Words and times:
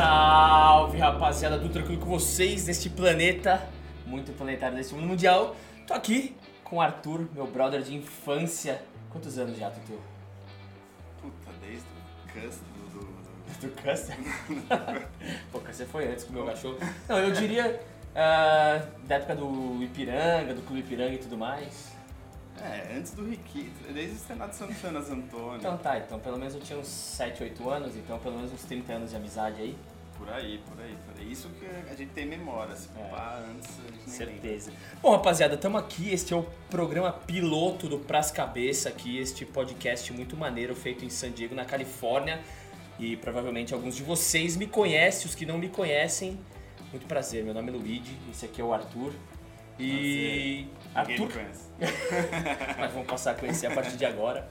Salve 0.00 0.96
rapaziada, 0.96 1.58
tudo 1.58 1.74
tranquilo 1.74 2.00
com 2.00 2.08
vocês 2.08 2.66
neste 2.66 2.88
planeta, 2.88 3.68
muito 4.06 4.32
planetário 4.32 4.74
deste 4.74 4.94
mundo 4.94 5.08
mundial. 5.08 5.54
Tô 5.86 5.92
aqui 5.92 6.34
com 6.64 6.76
o 6.76 6.80
Arthur, 6.80 7.28
meu 7.34 7.46
brother 7.46 7.82
de 7.82 7.94
infância. 7.94 8.80
Quantos 9.10 9.36
anos 9.36 9.58
já, 9.58 9.68
Tutu? 9.70 10.00
Puta, 11.20 11.50
desde 11.60 11.84
o 11.84 12.32
Cus 12.32 12.56
do. 12.56 12.98
do, 12.98 13.68
Do 13.68 13.82
Custer? 13.82 14.16
Pô, 15.52 15.60
Custer 15.60 15.86
foi 15.86 16.08
antes 16.08 16.24
com 16.24 16.30
o 16.30 16.34
meu 16.36 16.46
cachorro. 16.46 16.78
Não, 17.06 17.18
eu 17.18 17.30
diria 17.32 17.78
ah, 18.16 18.80
da 19.04 19.16
época 19.16 19.36
do 19.36 19.82
Ipiranga, 19.82 20.54
do 20.54 20.62
Clube 20.62 20.80
Ipiranga 20.80 21.12
e 21.12 21.18
tudo 21.18 21.36
mais. 21.36 21.92
É, 22.62 22.96
antes 22.96 23.12
do 23.12 23.24
Riquito, 23.26 23.92
desde 23.92 24.16
o 24.16 24.18
Senado 24.18 24.52
Santana 24.52 25.00
Antônio. 25.00 25.56
Então 25.56 25.76
tá, 25.76 25.98
então 25.98 26.18
pelo 26.18 26.38
menos 26.38 26.54
eu 26.54 26.60
tinha 26.60 26.78
uns 26.78 26.88
7, 26.88 27.42
8 27.42 27.70
anos, 27.70 27.96
então 27.96 28.18
pelo 28.18 28.36
menos 28.36 28.50
uns 28.50 28.64
30 28.64 28.92
anos 28.92 29.10
de 29.10 29.16
amizade 29.16 29.60
aí. 29.60 29.78
Por 30.20 30.28
aí, 30.28 30.60
por 30.68 30.78
aí, 30.78 30.94
por 31.06 31.18
aí. 31.18 31.32
Isso 31.32 31.48
que 31.58 31.64
a 31.90 31.94
gente 31.96 32.10
tem 32.10 32.26
memória, 32.26 32.76
se 32.76 32.88
É. 32.94 33.02
antes 33.50 33.70
a 33.78 33.90
gente 33.90 34.18
lembra. 34.20 34.34
Certeza. 34.36 34.72
Bom, 35.00 35.12
rapaziada, 35.12 35.54
estamos 35.54 35.80
aqui. 35.80 36.12
Este 36.12 36.34
é 36.34 36.36
o 36.36 36.42
programa 36.68 37.10
piloto 37.10 37.88
do 37.88 37.98
Pras 37.98 38.30
Cabeça 38.30 38.90
aqui, 38.90 39.18
este 39.18 39.46
podcast 39.46 40.12
muito 40.12 40.36
maneiro 40.36 40.76
feito 40.76 41.06
em 41.06 41.08
San 41.08 41.30
Diego, 41.30 41.54
na 41.54 41.64
Califórnia. 41.64 42.38
E 42.98 43.16
provavelmente 43.16 43.72
alguns 43.72 43.96
de 43.96 44.02
vocês 44.02 44.58
me 44.58 44.66
conhecem, 44.66 45.26
os 45.26 45.34
que 45.34 45.46
não 45.46 45.56
me 45.56 45.70
conhecem. 45.70 46.38
Muito 46.90 47.06
prazer, 47.06 47.42
meu 47.42 47.54
nome 47.54 47.70
é 47.70 47.72
Luigi, 47.72 48.14
esse 48.30 48.44
aqui 48.44 48.60
é 48.60 48.64
o 48.64 48.74
Arthur. 48.74 49.14
E. 49.78 50.66
Arthur. 50.94 51.30
Mas 52.78 52.92
vamos 52.92 53.06
passar 53.08 53.30
a 53.30 53.34
conhecer 53.34 53.68
a 53.68 53.70
partir 53.74 53.96
de 53.96 54.04
agora. 54.04 54.46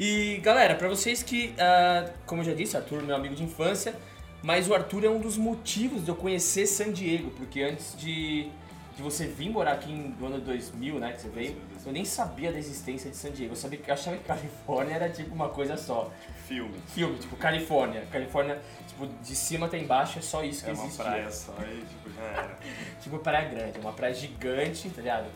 E 0.00 0.38
galera, 0.42 0.74
pra 0.74 0.88
vocês 0.88 1.22
que, 1.22 1.54
ah, 1.56 2.10
como 2.26 2.40
eu 2.40 2.46
já 2.46 2.54
disse, 2.54 2.76
Arthur 2.76 3.02
meu 3.02 3.14
amigo 3.14 3.36
de 3.36 3.44
infância, 3.44 3.94
mas 4.42 4.68
o 4.68 4.74
Arthur 4.74 5.04
é 5.04 5.08
um 5.10 5.20
dos 5.20 5.36
motivos 5.36 6.04
de 6.04 6.08
eu 6.10 6.16
conhecer 6.16 6.66
San 6.66 6.92
Diego, 6.92 7.30
porque 7.30 7.62
antes 7.62 7.96
de, 7.98 8.48
de 8.96 9.02
você 9.02 9.26
vir 9.26 9.50
morar 9.50 9.72
aqui 9.72 9.90
em- 9.90 10.14
no 10.18 10.26
ano 10.26 10.40
2000, 10.40 10.98
né, 10.98 11.12
que 11.12 11.20
você 11.22 11.28
veio, 11.28 11.52
2000. 11.54 11.78
eu 11.86 11.92
nem 11.92 12.04
sabia 12.04 12.52
da 12.52 12.58
existência 12.58 13.10
de 13.10 13.16
San 13.16 13.30
Diego. 13.30 13.52
Eu 13.52 13.56
sabia 13.56 13.78
que 13.78 13.90
eu 13.90 13.94
achava 13.94 14.16
que 14.16 14.24
Califórnia 14.24 14.94
era 14.94 15.08
tipo 15.08 15.34
uma 15.34 15.48
coisa 15.48 15.76
só. 15.76 16.10
Filme. 16.46 16.74
Filme, 16.88 17.18
tipo 17.18 17.36
Califórnia. 17.36 18.02
Califórnia, 18.12 18.60
tipo, 18.86 19.06
de 19.06 19.34
cima 19.36 19.66
até 19.66 19.78
embaixo 19.78 20.18
é 20.18 20.22
só 20.22 20.42
isso 20.44 20.64
que 20.64 20.70
É 20.70 20.72
uma 20.72 20.84
existia. 20.84 21.04
praia 21.04 21.30
só 21.30 21.54
e 21.62 21.76
tipo, 21.82 22.10
já 22.14 22.22
era. 22.22 22.58
Tipo 23.02 23.18
Praia 23.18 23.48
Grande, 23.48 23.78
uma 23.80 23.92
praia 23.92 24.12
gigante, 24.14 24.88
tá 24.90 25.00
ligado? 25.02 25.26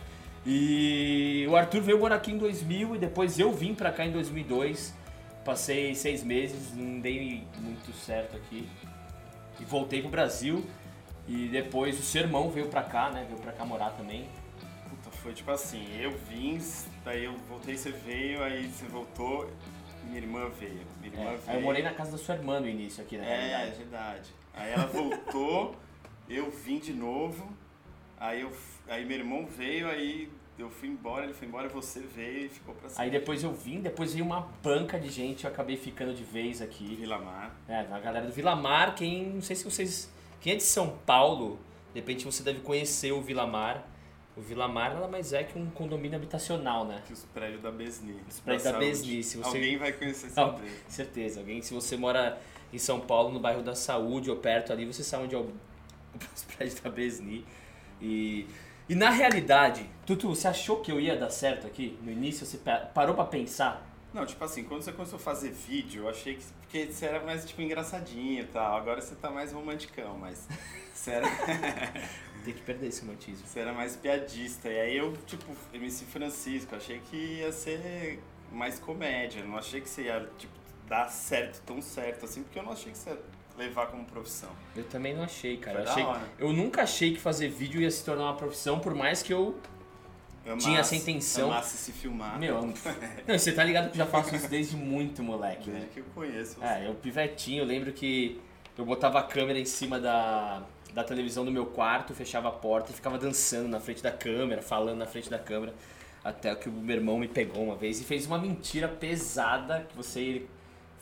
E 0.47 1.47
o 1.49 1.57
Arthur 1.57 1.81
veio 1.83 1.99
morar 1.99 2.17
aqui 2.17 2.33
em 2.33 2.39
2000 2.39 2.97
e 2.97 2.99
depois 2.99 3.39
eu 3.39 3.53
vim 3.53 3.75
pra 3.75 3.91
cá 3.93 4.05
em 4.05 4.11
2002. 4.11 4.93
Passei 5.45 5.95
seis 5.95 6.23
meses, 6.23 6.73
não 6.75 7.01
dei 7.01 7.45
muito 7.61 7.93
certo 7.97 8.37
aqui. 8.37 8.69
E 9.63 9.65
voltei 9.65 10.01
pro 10.01 10.11
Brasil. 10.11 10.67
E 11.29 11.49
depois 11.49 11.99
o 11.99 12.03
seu 12.03 12.23
irmão 12.23 12.51
veio 12.51 12.67
pra 12.69 12.83
cá, 12.83 13.09
né? 13.11 13.25
Veio 13.29 13.41
pra 13.41 13.53
cá 13.53 13.65
morar 13.65 13.91
também. 13.91 14.29
Puta, 14.91 15.11
foi 15.19 15.33
tipo 15.33 15.51
assim, 15.53 15.87
eu 16.01 16.11
vim, 16.29 16.59
daí 17.05 17.25
eu 17.25 17.37
voltei, 17.49 17.77
você 17.79 17.93
veio, 17.93 18.43
aí 18.43 18.67
você 18.69 18.85
voltou, 18.87 19.49
minha 20.05 20.19
irmã 20.19 20.49
veio. 20.59 20.81
Minha 21.01 21.13
irmã 21.15 21.31
É, 21.31 21.37
veio. 21.37 21.43
aí 21.47 21.57
eu 21.57 21.63
morei 21.63 21.83
na 21.83 21.95
casa 21.95 22.11
da 22.13 22.19
sua 22.19 22.35
irmã 22.35 22.59
no 22.59 22.69
início 22.69 23.03
aqui, 23.05 23.17
na 23.17 23.25
É, 23.25 23.29
é 23.29 23.47
realidade. 23.57 23.79
verdade. 23.79 24.31
Aí 24.55 24.73
ela 24.73 24.87
voltou, 24.87 25.77
eu 26.29 26.51
vim 26.51 26.79
de 26.81 26.93
novo, 26.93 27.49
aí, 28.19 28.41
eu, 28.41 28.53
aí 28.89 29.05
meu 29.05 29.19
irmão 29.19 29.47
veio, 29.47 29.89
aí 29.89 30.29
eu 30.63 30.71
fui 30.71 30.89
embora, 30.89 31.25
ele 31.25 31.35
foi 31.35 31.47
embora, 31.49 31.69
você 31.69 32.01
veio 32.01 32.47
e 32.47 32.49
ficou 32.49 32.75
pra 32.75 32.87
Aí 32.89 32.95
sempre. 32.95 33.11
depois 33.11 33.43
eu 33.43 33.53
vim, 33.53 33.81
depois 33.81 34.13
veio 34.13 34.25
uma 34.25 34.41
banca 34.63 34.99
de 34.99 35.09
gente, 35.11 35.45
eu 35.45 35.51
acabei 35.51 35.77
ficando 35.77 36.15
de 36.15 36.23
vez 36.25 36.63
aqui. 36.63 36.97
Vila 36.97 37.19
Mar. 37.19 37.55
É, 37.69 37.81
a 37.81 37.99
galera 37.99 38.27
do 38.27 38.33
Vila 38.33 38.55
Mar, 38.57 38.95
quem. 38.95 39.27
Não 39.31 39.43
sei 39.43 39.57
se 39.57 39.65
vocês. 39.65 40.11
Quem 40.41 40.55
é 40.55 40.57
de 40.57 40.63
São 40.63 40.97
Paulo, 41.07 41.59
de 41.93 42.01
repente 42.01 42.25
você 42.25 42.43
deve 42.43 42.61
conhecer 42.61 43.13
o 43.13 43.21
Vila 43.21 43.47
Mar. 43.47 43.89
O 44.37 44.41
Vila 44.41 44.67
Mar 44.67 44.95
nada 44.95 45.07
mais 45.09 45.33
é 45.35 45.45
que 45.45 45.59
um 45.59 45.69
condomínio 45.71 46.17
habitacional, 46.17 46.87
né? 46.87 47.03
Que 47.07 47.13
os 47.13 47.23
prédios 47.27 47.61
da 47.61 47.71
Besni. 47.71 48.17
Os 48.29 48.41
prédios 48.41 48.65
da 48.65 48.71
saúde. 48.71 48.87
Besni, 48.87 49.23
se 49.23 49.37
você- 49.37 49.57
Alguém 49.59 49.77
vai 49.77 49.93
conhecer 49.93 50.27
esse 50.29 50.35
prédio. 50.35 50.63
certeza. 50.89 51.41
Alguém, 51.41 51.61
se 51.61 51.75
você 51.75 51.97
mora 51.99 52.41
em 52.73 52.79
São 52.79 52.99
Paulo, 53.01 53.31
no 53.31 53.39
bairro 53.39 53.63
da 53.63 53.75
Saúde 53.75 54.31
ou 54.31 54.37
perto 54.37 54.73
ali, 54.73 54.87
você 54.87 55.05
sabe 55.05 55.25
onde 55.25 55.35
é 55.35 55.39
o, 55.39 55.53
os 56.35 56.45
prédios 56.45 56.81
da 56.81 56.89
Besni. 56.89 57.45
E, 58.01 58.47
e 58.89 58.95
na 58.95 59.11
realidade, 59.11 59.89
Tutu, 60.07 60.29
você 60.29 60.49
achou 60.49 60.81
que 60.81 60.91
eu 60.91 61.01
ia 61.01 61.17
dar 61.17 61.31
certo 61.31 61.67
aqui? 61.67 61.99
No 62.03 62.11
início, 62.11 62.45
você 62.47 62.59
pa- 62.59 62.91
parou 62.93 63.15
pra 63.15 63.25
pensar? 63.25 63.87
Não, 64.13 64.27
tipo 64.27 64.45
assim, 64.45 64.65
quando 64.65 64.83
você 64.83 64.93
começou 64.93 65.17
a 65.17 65.21
fazer 65.21 65.51
vídeo, 65.51 66.03
eu 66.05 66.09
achei 66.09 66.35
que 66.37 66.43
porque 66.63 66.87
você 66.93 67.05
era 67.07 67.21
mais 67.25 67.45
tipo 67.45 67.61
engraçadinho 67.63 68.43
e 68.43 68.47
tal. 68.47 68.77
Agora 68.77 69.01
você 69.01 69.15
tá 69.15 69.31
mais 69.31 69.53
romanticão, 69.53 70.17
mas 70.19 70.47
você 70.93 71.13
era, 71.13 71.27
Tem 72.45 72.53
que 72.55 72.61
perder 72.63 72.89
esse 72.89 73.03
romantismo. 73.03 73.47
você 73.47 73.61
era 73.61 73.73
mais 73.73 73.95
piadista. 73.97 74.69
E 74.69 74.81
aí 74.81 74.97
eu, 74.97 75.13
tipo, 75.27 75.45
MC 75.73 76.05
Francisco, 76.07 76.75
achei 76.75 76.99
que 77.11 77.17
ia 77.17 77.53
ser 77.53 78.21
mais 78.51 78.79
comédia. 78.79 79.45
Não 79.45 79.57
achei 79.57 79.81
que 79.81 79.89
você 79.89 80.03
ia, 80.03 80.29
tipo, 80.39 80.53
dar 80.89 81.09
certo, 81.09 81.63
tão 81.65 81.81
certo 81.81 82.25
assim, 82.25 82.43
porque 82.43 82.59
eu 82.59 82.63
não 82.65 82.73
achei 82.73 82.91
que 82.93 82.99
você 82.99 83.17
levar 83.59 83.87
como 83.87 84.05
profissão. 84.05 84.49
Eu 84.77 84.85
também 84.85 85.15
não 85.15 85.25
achei, 85.25 85.57
cara. 85.57 85.81
Eu, 85.81 85.89
achei- 85.91 86.07
eu 86.39 86.53
nunca 86.53 86.83
achei 86.83 87.13
que 87.15 87.21
fazer 87.21 87.49
vídeo 87.49 87.81
ia 87.81 87.91
se 87.91 88.05
tornar 88.05 88.25
uma 88.25 88.37
profissão, 88.37 88.79
por 88.79 88.95
mais 88.95 89.23
que 89.23 89.33
eu. 89.33 89.59
Amasse, 90.45 90.65
Tinha 90.67 90.81
essa 90.81 90.97
intenção. 90.97 91.51
Amasse 91.53 91.77
se 91.77 91.93
filmar. 91.93 92.39
Meu, 92.39 92.61
não, 93.29 93.39
você 93.39 93.53
tá 93.53 93.63
ligado 93.63 93.87
que 93.91 93.93
eu 94.01 94.05
já 94.05 94.07
faço 94.07 94.35
isso 94.35 94.49
desde 94.49 94.77
muito 94.77 95.23
moleque, 95.23 95.71
né? 95.71 95.79
Desde 95.81 95.91
que 95.95 96.01
eu 96.01 96.05
conheço 96.15 96.59
você. 96.59 96.67
É, 96.67 96.89
eu 96.89 96.95
pivetinho, 96.95 97.63
eu 97.63 97.67
lembro 97.67 97.93
que 97.93 98.41
eu 98.77 98.85
botava 98.85 99.21
a 99.21 99.23
câmera 99.23 99.59
em 99.59 99.65
cima 99.65 100.01
da, 100.01 100.63
da 100.93 101.05
televisão 101.05 101.45
do 101.45 101.53
meu 101.53 101.67
quarto, 101.67 102.13
fechava 102.13 102.49
a 102.49 102.53
porta 102.53 102.91
e 102.91 102.95
ficava 102.95 103.19
dançando 103.19 103.69
na 103.69 103.79
frente 103.79 104.03
da 104.03 104.11
câmera, 104.11 104.63
falando 104.63 104.99
na 104.99 105.07
frente 105.07 105.31
da 105.31 105.39
câmera. 105.39 105.73
Até 106.25 106.53
que 106.57 106.69
o 106.69 106.73
meu 106.73 106.97
irmão 106.97 107.19
me 107.19 107.29
pegou 107.29 107.63
uma 107.63 107.77
vez 107.77 108.01
e 108.01 108.05
fez 108.05 108.27
uma 108.27 108.39
mentira 108.39 108.89
pesada 108.89 109.87
que 109.89 109.97
você 109.97 110.45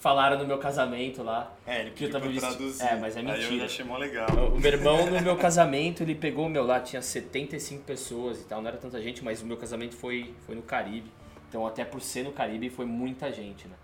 falaram 0.01 0.39
no 0.39 0.47
meu 0.47 0.59
casamento 0.59 1.23
lá. 1.23 1.53
É, 1.67 1.83
ele 1.83 1.91
Que 1.93 2.05
eu 2.05 2.11
tava 2.11 2.25
pra 2.25 2.35
eu 2.35 2.41
vesti- 2.41 2.57
traduzir. 2.57 2.83
É, 2.85 2.97
mas 2.97 3.17
é 3.17 3.21
Aí 3.21 3.27
mentira. 3.27 3.55
eu 3.55 3.65
achei 3.67 3.85
mó 3.85 3.97
legal. 3.97 4.29
O 4.53 4.59
meu 4.59 4.73
irmão, 4.73 5.07
no 5.11 5.21
meu 5.21 5.37
casamento, 5.37 6.03
ele 6.03 6.15
pegou, 6.17 6.49
meu, 6.49 6.65
lá 6.65 6.81
tinha 6.81 7.01
75 7.03 7.85
pessoas 7.85 8.41
e 8.41 8.45
tal, 8.45 8.61
não 8.61 8.69
era 8.69 8.79
tanta 8.79 9.01
gente, 9.01 9.23
mas 9.23 9.41
o 9.43 9.47
meu 9.47 9.57
casamento 9.57 9.95
foi, 9.95 10.35
foi 10.47 10.55
no 10.57 10.63
Caribe. 10.63 11.11
Então, 11.49 11.67
até 11.67 11.85
por 11.85 12.01
ser 12.01 12.25
no 12.25 12.33
Caribe, 12.33 12.69
foi 12.71 12.87
muita 12.87 13.31
gente, 13.31 13.69
né? 13.69 13.75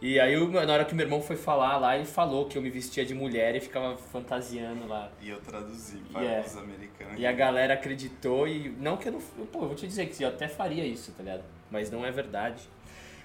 E 0.00 0.20
aí, 0.20 0.36
o- 0.36 0.48
na 0.48 0.72
hora 0.72 0.84
que 0.84 0.92
o 0.92 0.96
meu 0.96 1.04
irmão 1.04 1.20
foi 1.20 1.34
falar 1.34 1.76
lá, 1.76 1.96
ele 1.96 2.04
falou 2.06 2.46
que 2.46 2.56
eu 2.56 2.62
me 2.62 2.70
vestia 2.70 3.04
de 3.04 3.12
mulher 3.14 3.56
e 3.56 3.60
ficava 3.60 3.96
fantasiando 3.96 4.86
lá. 4.86 5.10
E 5.20 5.28
eu 5.28 5.40
traduzi 5.40 5.96
para 6.12 6.22
Yeah. 6.22 6.46
os 6.46 6.56
americanos. 6.56 7.18
E 7.18 7.26
a 7.26 7.32
galera 7.32 7.74
acreditou 7.74 8.46
e... 8.46 8.68
Não 8.78 8.96
que 8.96 9.08
eu 9.08 9.12
não... 9.12 9.20
Pô, 9.46 9.62
eu 9.62 9.66
vou 9.66 9.74
te 9.74 9.88
dizer 9.88 10.06
que 10.06 10.22
eu 10.22 10.28
até 10.28 10.46
faria 10.46 10.84
isso, 10.84 11.10
tá 11.12 11.22
ligado? 11.24 11.42
Mas 11.68 11.90
não 11.90 12.06
é 12.06 12.12
verdade. 12.12 12.62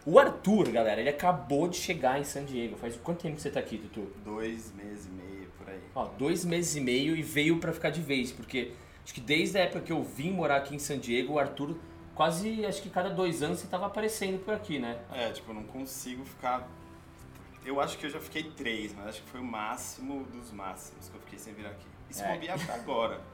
O 0.06 0.19
Arthur, 0.19 0.69
galera, 0.69 1.00
ele 1.00 1.09
acabou 1.09 1.68
de 1.68 1.78
chegar 1.78 2.19
em 2.19 2.24
San 2.25 2.44
Diego. 2.44 2.75
Faz 2.75 2.96
quanto 2.97 3.22
tempo 3.22 3.38
que 3.38 3.41
você 3.41 3.50
tá 3.50 3.59
aqui, 3.59 3.78
Tutu? 3.78 4.08
Dois 4.24 4.74
meses 4.74 5.06
e 5.06 5.09
meio, 5.09 5.47
por 5.58 5.69
aí. 5.69 5.80
Ó, 5.96 6.06
dois 6.18 6.44
meses 6.44 6.75
e 6.75 6.81
meio 6.81 7.16
e 7.16 7.22
veio 7.22 7.58
pra 7.59 7.72
ficar 7.72 7.90
de 7.90 8.02
vez, 8.02 8.31
porque 8.31 8.74
acho 9.03 9.13
que 9.13 9.22
desde 9.22 9.58
a 9.58 9.62
época 9.62 9.80
que 9.81 9.94
eu 9.94 10.03
vim 10.03 10.31
morar 10.31 10.58
aqui 10.58 10.75
em 10.75 10.80
San 10.80 10.97
Diego, 11.00 11.34
o 11.34 11.40
Arthur 11.40 11.78
quase, 12.13 12.66
acho 12.66 12.81
que 12.81 12.90
cada 12.90 13.09
dois 13.09 13.42
anos 13.42 13.59
você 13.59 13.68
tava 13.68 13.86
aparecendo 13.86 14.44
por 14.44 14.53
aqui, 14.53 14.78
né? 14.78 15.00
É, 15.13 15.31
tipo, 15.31 15.50
eu 15.52 15.56
não 15.56 15.63
consigo 15.63 16.25
ficar. 16.25 16.68
Eu 17.66 17.80
acho 17.80 17.97
que 17.97 18.06
eu 18.06 18.09
já 18.09 18.19
fiquei 18.19 18.44
três, 18.44 18.94
mas 18.94 19.08
acho 19.08 19.22
que 19.24 19.30
foi 19.30 19.40
o 19.40 19.44
máximo 19.46 20.25
dos 20.25 20.52
máximos 20.52 21.08
que 21.08 21.16
eu 21.16 21.22
fiquei 21.22 21.40
sem 21.40 21.53
vir 21.53 21.66
aqui. 21.66 21.86
E 22.09 22.13
se 22.13 22.22
É. 22.22 22.34
bobear 22.34 22.62
até 22.62 22.74
agora 22.74 23.22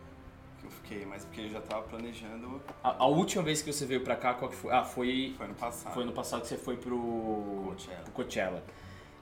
que 0.60 0.66
eu 0.66 0.72
fiquei, 0.72 1.06
mas 1.06 1.24
porque 1.26 1.42
eu 1.42 1.50
já 1.50 1.62
tava 1.62 1.84
planejando. 1.84 2.62
A, 2.84 3.04
a 3.04 3.08
última 3.08 3.44
vez 3.44 3.62
que 3.62 3.72
você 3.72 3.86
veio 3.86 4.02
pra 4.02 4.16
cá, 4.16 4.34
qual 4.34 4.50
que 4.52 4.58
foi? 4.58 4.72
Ah, 4.72 4.84
foi, 4.84 5.34
Foi 5.38 5.46
ano 5.46 5.56
passado. 5.56 5.94
foi 5.94 6.06
no 6.06 6.12
passado 6.12 6.42
que 6.42 6.48
você 6.48 6.58
foi 6.58 6.78
pro 6.78 6.98
Coachella. 7.66 8.02
pro 8.04 8.12
Coachella. 8.12 8.64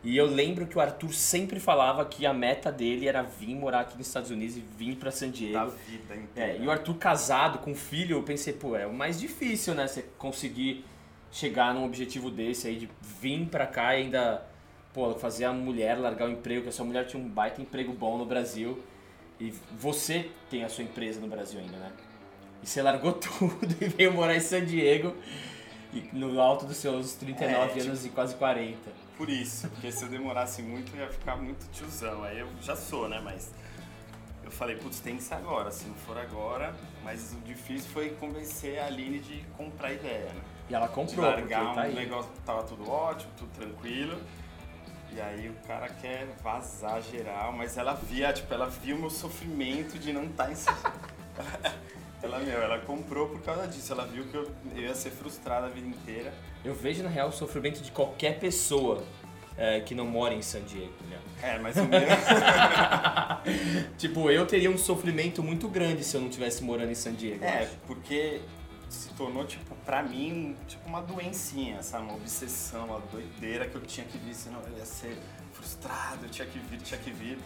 E 0.03 0.15
eu 0.15 0.25
lembro 0.27 0.67
que 0.67 0.77
o 0.77 0.81
Arthur 0.81 1.11
sempre 1.11 1.59
falava 1.59 2.05
que 2.05 2.25
a 2.25 2.33
meta 2.33 2.71
dele 2.71 3.07
era 3.07 3.23
vir 3.23 3.55
morar 3.55 3.81
aqui 3.81 3.97
nos 3.97 4.07
Estados 4.07 4.29
Unidos 4.29 4.55
e 4.55 4.59
vir 4.59 4.95
pra 4.95 5.11
San 5.11 5.31
Diego. 5.31 5.53
Da 5.53 5.65
vida 5.65 6.15
inteira. 6.15 6.51
É, 6.53 6.61
e 6.61 6.67
o 6.67 6.71
Arthur 6.71 6.95
casado 6.95 7.59
com 7.59 7.73
filho, 7.75 8.17
eu 8.17 8.23
pensei, 8.23 8.53
pô, 8.53 8.75
é 8.75 8.85
o 8.85 8.93
mais 8.93 9.19
difícil, 9.19 9.73
né? 9.73 9.87
Você 9.87 10.03
conseguir 10.17 10.85
chegar 11.31 11.73
num 11.73 11.83
objetivo 11.83 12.29
desse 12.29 12.67
aí, 12.67 12.77
de 12.77 12.89
vir 13.01 13.47
pra 13.47 13.65
cá 13.67 13.95
e 13.97 14.03
ainda, 14.03 14.45
pô, 14.93 15.13
fazer 15.15 15.45
a 15.45 15.51
mulher 15.51 15.97
largar 15.97 16.29
o 16.29 16.31
emprego, 16.31 16.63
que 16.63 16.69
a 16.69 16.71
sua 16.71 16.85
mulher 16.85 17.05
tinha 17.07 17.21
um 17.21 17.27
baita 17.27 17.59
emprego 17.61 17.91
bom 17.91 18.17
no 18.17 18.25
Brasil. 18.25 18.81
E 19.39 19.53
você 19.79 20.29
tem 20.49 20.63
a 20.63 20.69
sua 20.69 20.83
empresa 20.83 21.19
no 21.19 21.27
Brasil 21.27 21.59
ainda, 21.59 21.77
né? 21.77 21.91
E 22.63 22.67
você 22.67 22.81
largou 22.81 23.13
tudo 23.19 23.75
e 23.79 23.87
veio 23.87 24.11
morar 24.13 24.35
em 24.35 24.39
San 24.39 24.65
Diego, 24.65 25.15
e 25.93 26.01
no 26.13 26.39
alto 26.41 26.65
dos 26.65 26.77
seus 26.77 27.13
39 27.13 27.53
É, 27.53 27.67
tipo- 27.73 27.87
anos 27.87 28.05
e 28.05 28.09
quase 28.09 28.35
40. 28.35 28.77
Por 29.15 29.29
isso, 29.29 29.67
porque 29.69 29.91
se 29.91 30.03
eu 30.03 30.09
demorasse 30.09 30.61
muito 30.61 30.95
eu 30.95 31.01
ia 31.05 31.09
ficar 31.11 31.35
muito 31.37 31.67
tiozão. 31.71 32.23
Aí 32.23 32.39
eu 32.39 32.47
já 32.61 32.75
sou, 32.75 33.07
né? 33.09 33.19
Mas 33.23 33.51
eu 34.43 34.51
falei, 34.51 34.75
putz, 34.75 34.99
tem 34.99 35.17
que 35.17 35.23
ser 35.23 35.35
agora. 35.35 35.71
Se 35.71 35.85
não 35.87 35.95
for 35.95 36.17
agora. 36.17 36.75
Mas 37.03 37.33
o 37.33 37.37
difícil 37.41 37.89
foi 37.91 38.09
convencer 38.11 38.77
a 38.79 38.85
Aline 38.87 39.19
de 39.19 39.43
comprar 39.57 39.87
a 39.89 39.93
ideia, 39.93 40.25
né? 40.33 40.41
E 40.69 40.75
ela 40.75 40.87
De 40.87 40.93
comprou, 40.93 41.25
porque 41.33 41.53
largar 41.53 41.73
tá 41.73 41.81
um 41.81 41.83
aí. 41.85 41.95
negócio 41.95 42.29
que 42.31 42.39
tava 42.41 42.61
tudo 42.63 42.89
ótimo, 42.89 43.31
tudo 43.37 43.49
tranquilo. 43.57 44.19
E 45.17 45.21
aí 45.21 45.49
o 45.49 45.67
cara 45.67 45.89
quer 45.89 46.27
vazar 46.43 47.01
geral, 47.01 47.51
mas 47.51 47.75
ela 47.75 47.95
via, 47.95 48.31
tipo, 48.31 48.53
ela 48.53 48.67
viu 48.67 48.95
o 48.95 48.99
meu 48.99 49.09
sofrimento 49.09 49.97
de 49.97 50.13
não 50.13 50.25
estar 50.25 50.45
tá 50.45 50.51
em 50.51 50.55
Ela, 52.21 52.37
meu, 52.39 52.61
ela 52.61 52.79
comprou 52.79 53.27
por 53.27 53.41
causa 53.41 53.67
disso. 53.67 53.93
Ela 53.93 54.05
viu 54.05 54.25
que 54.25 54.35
eu, 54.35 54.51
eu 54.75 54.83
ia 54.83 54.93
ser 54.93 55.09
frustrada 55.09 55.65
a 55.65 55.69
vida 55.69 55.87
inteira. 55.87 56.31
Eu 56.63 56.75
vejo, 56.75 57.01
na 57.01 57.09
real, 57.09 57.29
o 57.29 57.31
sofrimento 57.31 57.81
de 57.81 57.91
qualquer 57.91 58.39
pessoa 58.39 59.03
é, 59.57 59.79
que 59.79 59.95
não 59.95 60.05
mora 60.05 60.35
em 60.35 60.41
San 60.43 60.61
Diego, 60.61 60.93
né? 61.09 61.17
É, 61.41 61.57
mais 61.57 61.75
ou 61.77 61.85
menos. 61.85 62.09
tipo, 63.97 64.29
eu 64.29 64.45
teria 64.45 64.69
um 64.69 64.77
sofrimento 64.77 65.41
muito 65.41 65.67
grande 65.67 66.03
se 66.03 66.15
eu 66.15 66.21
não 66.21 66.29
tivesse 66.29 66.63
morando 66.63 66.91
em 66.91 66.95
San 66.95 67.13
Diego. 67.13 67.43
É, 67.43 67.67
porque 67.87 68.41
se 68.89 69.09
tornou, 69.09 69.45
tipo, 69.45 69.75
pra 69.85 70.01
mim, 70.01 70.55
tipo 70.67 70.87
uma 70.87 71.01
doencinha, 71.01 71.81
sabe? 71.83 72.05
Uma 72.05 72.15
obsessão, 72.15 72.85
uma 72.85 72.99
doideira 73.11 73.67
que 73.67 73.75
eu 73.75 73.81
tinha 73.81 74.05
que 74.05 74.17
vir, 74.17 74.33
senão 74.33 74.59
eu 74.61 74.77
ia 74.77 74.85
ser 74.85 75.17
frustrado, 75.53 76.25
eu 76.25 76.29
tinha 76.29 76.47
que 76.47 76.59
vir, 76.59 76.77
tinha 76.81 76.99
que 76.99 77.11
vir. 77.11 77.37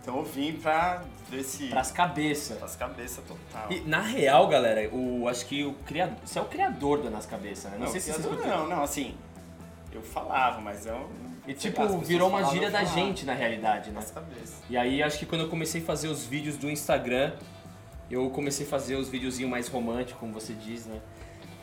Então 0.00 0.16
eu 0.16 0.24
vim 0.24 0.54
pra 0.54 1.02
ver 1.28 1.42
se. 1.42 1.68
Pras 1.68 1.90
cabeças. 1.92 2.56
Pras 2.56 2.76
cabeças 2.76 3.22
total. 3.24 3.70
E 3.70 3.80
na 3.80 4.00
real, 4.00 4.48
galera, 4.48 4.88
o, 4.94 5.28
acho 5.28 5.44
que 5.46 5.64
o 5.64 5.74
criador. 5.84 6.16
Você 6.24 6.38
é 6.38 6.42
o 6.42 6.46
criador 6.46 7.02
do 7.02 7.10
Nas 7.10 7.26
Cabeças, 7.26 7.70
né? 7.70 7.78
Não, 7.78 7.84
não 7.84 7.92
sei 7.92 8.00
se 8.00 8.12
você 8.12 8.28
Não, 8.46 8.66
não, 8.66 8.82
assim. 8.82 9.14
Eu 9.92 10.02
falava, 10.02 10.60
mas 10.60 10.86
eu. 10.86 11.10
E 11.46 11.54
tipo, 11.54 11.98
virou 11.98 12.28
uma 12.28 12.44
gíria 12.44 12.70
da 12.70 12.84
gente 12.84 13.24
na 13.24 13.32
realidade, 13.32 13.90
né? 13.90 13.96
Nas 13.96 14.10
cabeças. 14.10 14.56
E 14.68 14.76
aí 14.76 15.02
acho 15.02 15.18
que 15.18 15.26
quando 15.26 15.42
eu 15.42 15.48
comecei 15.48 15.80
a 15.80 15.84
fazer 15.84 16.08
os 16.08 16.24
vídeos 16.24 16.56
do 16.56 16.70
Instagram, 16.70 17.32
eu 18.10 18.28
comecei 18.30 18.66
a 18.66 18.68
fazer 18.68 18.96
os 18.96 19.08
videozinhos 19.08 19.50
mais 19.50 19.68
românticos, 19.68 20.20
como 20.20 20.32
você 20.32 20.52
diz, 20.52 20.86
né? 20.86 21.00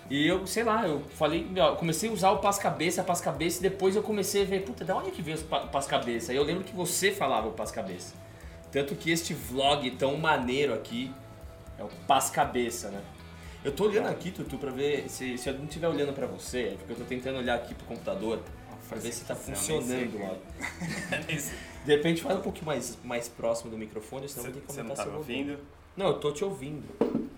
E 0.09 0.27
eu, 0.27 0.45
sei 0.45 0.63
lá, 0.63 0.87
eu 0.87 1.01
falei, 1.15 1.47
eu 1.55 1.75
comecei 1.77 2.09
a 2.09 2.13
usar 2.13 2.31
o 2.31 2.37
paz-cabeça, 2.37 3.03
paz-cabeça, 3.03 3.59
e 3.59 3.61
depois 3.63 3.95
eu 3.95 4.03
comecei 4.03 4.43
a 4.43 4.45
ver, 4.45 4.63
puta, 4.63 4.85
da 4.85 4.95
onde 4.95 5.09
que 5.09 5.21
vem 5.21 5.33
o 5.33 5.67
paz-cabeça? 5.67 6.31
Aí 6.31 6.37
eu 6.37 6.43
lembro 6.43 6.63
que 6.63 6.75
você 6.75 7.11
falava 7.11 7.47
o 7.47 7.53
paz-cabeça. 7.53 8.13
Tanto 8.71 8.93
que 8.93 9.09
este 9.09 9.33
vlog 9.33 9.89
tão 9.91 10.17
maneiro 10.17 10.73
aqui 10.73 11.11
é 11.79 11.83
o 11.83 11.87
Paz-Cabeça, 12.05 12.89
né? 12.89 13.01
Eu 13.63 13.71
tô 13.71 13.85
olhando 13.85 14.09
aqui, 14.09 14.31
Tutu, 14.31 14.57
pra 14.57 14.69
ver 14.69 15.09
se, 15.09 15.37
se 15.37 15.49
eu 15.49 15.53
não 15.53 15.63
estiver 15.63 15.87
olhando 15.87 16.13
pra 16.13 16.27
você, 16.27 16.63
é 16.63 16.75
porque 16.75 16.91
eu 16.91 16.97
tô 16.97 17.05
tentando 17.05 17.39
olhar 17.39 17.55
aqui 17.55 17.73
pro 17.73 17.87
computador 17.87 18.41
pra 18.87 18.99
ver 18.99 19.11
se 19.11 19.23
tá 19.23 19.33
funcionando 19.33 20.19
lá. 20.19 20.35
De 21.85 21.95
repente 21.95 22.21
fala 22.21 22.39
um 22.39 22.41
pouquinho 22.41 22.65
mais, 22.65 22.97
mais 23.03 23.27
próximo 23.27 23.71
do 23.71 23.77
microfone, 23.77 24.27
senão 24.27 24.43
você, 24.45 24.51
vai 24.51 24.61
ter 24.61 24.73
que 24.73 24.79
aumentar 24.79 24.95
você 24.95 25.01
não 25.01 25.05
tá 25.05 25.11
me 25.11 25.17
ouvindo? 25.17 25.59
Não, 25.95 26.07
eu 26.07 26.19
tô 26.19 26.31
te 26.31 26.43
ouvindo. 26.43 26.83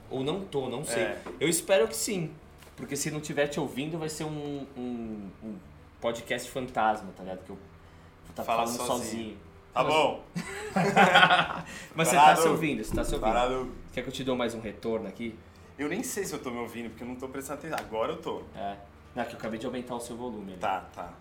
Ou 0.09 0.23
não 0.23 0.41
tô, 0.45 0.69
não 0.69 0.83
sei. 0.83 1.03
É. 1.03 1.21
Eu 1.39 1.47
espero 1.47 1.87
que 1.87 1.95
sim. 1.95 2.31
Porque 2.75 2.95
se 2.95 3.09
não 3.11 3.19
tiver 3.19 3.47
te 3.47 3.59
ouvindo, 3.59 3.97
vai 3.97 4.09
ser 4.09 4.23
um, 4.23 4.67
um, 4.77 5.29
um 5.43 5.55
podcast 5.99 6.49
fantasma, 6.49 7.11
tá 7.15 7.23
ligado? 7.23 7.43
Que 7.43 7.49
eu 7.51 7.55
vou 7.55 8.29
estar 8.29 8.43
tá 8.43 8.43
falando 8.43 8.67
sozinho. 8.67 8.87
sozinho. 8.87 9.37
Tá 9.73 9.83
bom. 9.83 10.23
Mas 11.95 12.07
você 12.07 12.15
tá 12.15 12.35
se 12.35 12.47
ouvindo, 12.47 12.83
você 12.83 12.95
tá 12.95 13.03
se 13.03 13.13
ouvindo. 13.13 13.33
Parado. 13.33 13.71
Quer 13.93 14.01
que 14.01 14.09
eu 14.09 14.13
te 14.13 14.23
dou 14.23 14.35
mais 14.35 14.55
um 14.55 14.59
retorno 14.59 15.07
aqui? 15.07 15.37
Eu 15.77 15.87
nem 15.87 16.01
sei 16.01 16.23
se 16.23 16.33
eu 16.33 16.39
tô 16.39 16.49
me 16.49 16.57
ouvindo, 16.57 16.89
porque 16.89 17.03
eu 17.03 17.07
não 17.07 17.15
tô 17.15 17.27
prestando 17.27 17.59
atenção. 17.59 17.77
Agora 17.79 18.13
eu 18.13 18.17
tô. 18.17 18.41
É. 18.55 18.77
Não, 19.13 19.23
é 19.23 19.25
que 19.25 19.33
eu 19.33 19.37
acabei 19.37 19.59
de 19.59 19.65
aumentar 19.65 19.95
o 19.95 19.99
seu 19.99 20.15
volume. 20.15 20.53
Ali. 20.53 20.61
Tá, 20.61 20.81
tá. 20.93 21.13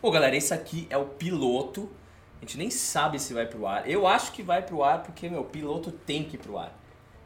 Bom, 0.00 0.10
galera, 0.10 0.36
esse 0.36 0.52
aqui 0.52 0.86
é 0.90 0.96
o 0.96 1.06
piloto. 1.06 1.90
A 2.38 2.44
gente 2.44 2.56
nem 2.56 2.70
sabe 2.70 3.18
se 3.18 3.34
vai 3.34 3.46
pro 3.46 3.66
ar. 3.66 3.88
Eu 3.88 4.06
acho 4.06 4.32
que 4.32 4.42
vai 4.42 4.62
pro 4.62 4.82
ar 4.82 5.02
porque, 5.02 5.28
meu, 5.28 5.44
piloto 5.44 5.90
tem 5.90 6.24
que 6.24 6.36
ir 6.36 6.38
pro 6.38 6.56
ar. 6.56 6.72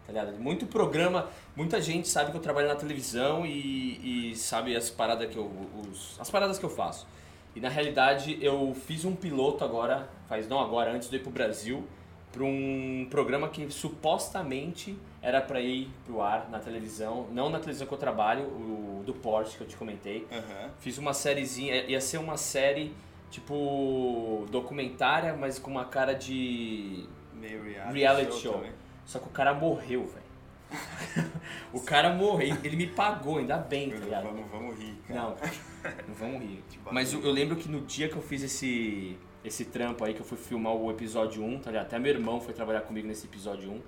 Tá 0.06 0.12
ligado? 0.12 0.38
Muito 0.38 0.66
programa, 0.66 1.28
muita 1.54 1.80
gente 1.80 2.08
sabe 2.08 2.30
que 2.30 2.36
eu 2.36 2.40
trabalho 2.40 2.68
na 2.68 2.74
televisão 2.74 3.46
e, 3.46 4.30
e 4.32 4.36
sabe 4.36 4.74
as 4.74 4.90
paradas 4.90 5.30
que 5.30 5.36
eu. 5.36 5.50
Os, 5.88 6.18
as 6.18 6.30
paradas 6.30 6.58
que 6.58 6.64
eu 6.64 6.70
faço. 6.70 7.06
E 7.54 7.60
na 7.60 7.68
realidade 7.68 8.38
eu 8.40 8.74
fiz 8.86 9.04
um 9.04 9.14
piloto 9.14 9.62
agora, 9.62 10.08
faz 10.28 10.48
não 10.48 10.58
agora, 10.58 10.92
antes 10.92 11.10
de 11.10 11.16
ir 11.16 11.20
pro 11.20 11.30
Brasil, 11.30 11.86
para 12.32 12.42
um 12.42 13.06
programa 13.10 13.48
que 13.48 13.70
supostamente 13.70 14.98
era 15.20 15.40
para 15.40 15.60
ir 15.60 15.88
pro 16.06 16.22
ar 16.22 16.48
na 16.50 16.58
televisão, 16.58 17.26
não 17.30 17.50
na 17.50 17.58
televisão 17.58 17.86
que 17.86 17.92
eu 17.92 17.98
trabalho, 17.98 18.44
o 18.44 19.02
do 19.04 19.12
Porsche 19.12 19.56
que 19.58 19.62
eu 19.62 19.68
te 19.68 19.76
comentei. 19.76 20.26
Uhum. 20.32 20.70
Fiz 20.80 20.96
uma 20.96 21.12
sériezinha, 21.12 21.84
ia 21.84 22.00
ser 22.00 22.18
uma 22.18 22.38
série 22.38 22.94
tipo 23.32 24.46
documentária, 24.50 25.34
mas 25.34 25.58
com 25.58 25.70
uma 25.70 25.86
cara 25.86 26.12
de 26.14 27.06
Meio 27.34 27.62
reality, 27.64 27.98
reality 27.98 28.32
show. 28.32 28.52
show. 28.52 28.66
Só 29.06 29.18
que 29.18 29.26
o 29.26 29.30
cara 29.30 29.54
morreu, 29.54 30.06
velho. 30.06 30.22
o 31.72 31.80
cara 31.80 32.14
morreu, 32.14 32.56
ele 32.62 32.76
me 32.76 32.86
pagou, 32.86 33.38
ainda 33.38 33.56
bem, 33.56 33.90
tá 33.90 33.96
ligado? 33.96 34.24
Vamos, 34.24 34.50
vamos 34.50 34.78
rir. 34.78 34.94
Cara. 35.08 35.20
Não, 35.20 35.30
não 36.08 36.14
vamos 36.14 36.42
rir. 36.42 36.62
Mas 36.90 37.12
eu, 37.12 37.22
eu, 37.22 37.30
lembro 37.30 37.56
que 37.56 37.68
no 37.68 37.80
dia 37.80 38.08
que 38.08 38.16
eu 38.16 38.22
fiz 38.22 38.42
esse, 38.42 39.18
esse 39.44 39.64
trampo 39.64 40.04
aí, 40.04 40.14
que 40.14 40.20
eu 40.20 40.26
fui 40.26 40.38
filmar 40.38 40.74
o 40.74 40.90
episódio 40.90 41.42
1, 41.42 41.60
tá 41.60 41.70
ligado? 41.70 41.86
Até 41.86 41.98
meu 41.98 42.12
irmão 42.12 42.40
foi 42.40 42.54
trabalhar 42.54 42.82
comigo 42.82 43.08
nesse 43.08 43.26
episódio 43.26 43.70
1. 43.70 43.82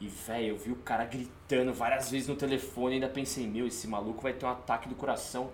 E, 0.00 0.08
velho, 0.08 0.46
eu 0.46 0.56
vi 0.56 0.70
o 0.70 0.76
cara 0.76 1.04
gritando 1.04 1.74
várias 1.74 2.10
vezes 2.10 2.26
no 2.26 2.34
telefone 2.34 2.92
e 2.92 2.94
ainda 2.94 3.08
pensei, 3.08 3.46
meu, 3.46 3.66
esse 3.66 3.86
maluco 3.86 4.22
vai 4.22 4.32
ter 4.32 4.46
um 4.46 4.48
ataque 4.48 4.88
do 4.88 4.94
coração 4.94 5.50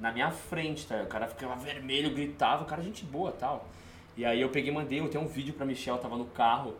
na 0.00 0.10
minha 0.10 0.30
frente, 0.30 0.86
tá? 0.86 1.02
O 1.02 1.06
cara 1.06 1.28
ficava 1.28 1.54
vermelho, 1.56 2.14
gritava, 2.14 2.64
o 2.64 2.66
cara 2.66 2.82
gente 2.82 3.04
boa 3.04 3.30
tal. 3.30 3.68
E 4.16 4.24
aí 4.24 4.40
eu 4.40 4.48
peguei 4.48 4.72
mandei, 4.72 5.00
eu 5.00 5.08
tenho 5.08 5.22
um 5.22 5.28
vídeo 5.28 5.54
pra 5.54 5.64
Michelle, 5.64 5.98
tava 5.98 6.16
no 6.16 6.24
carro 6.26 6.74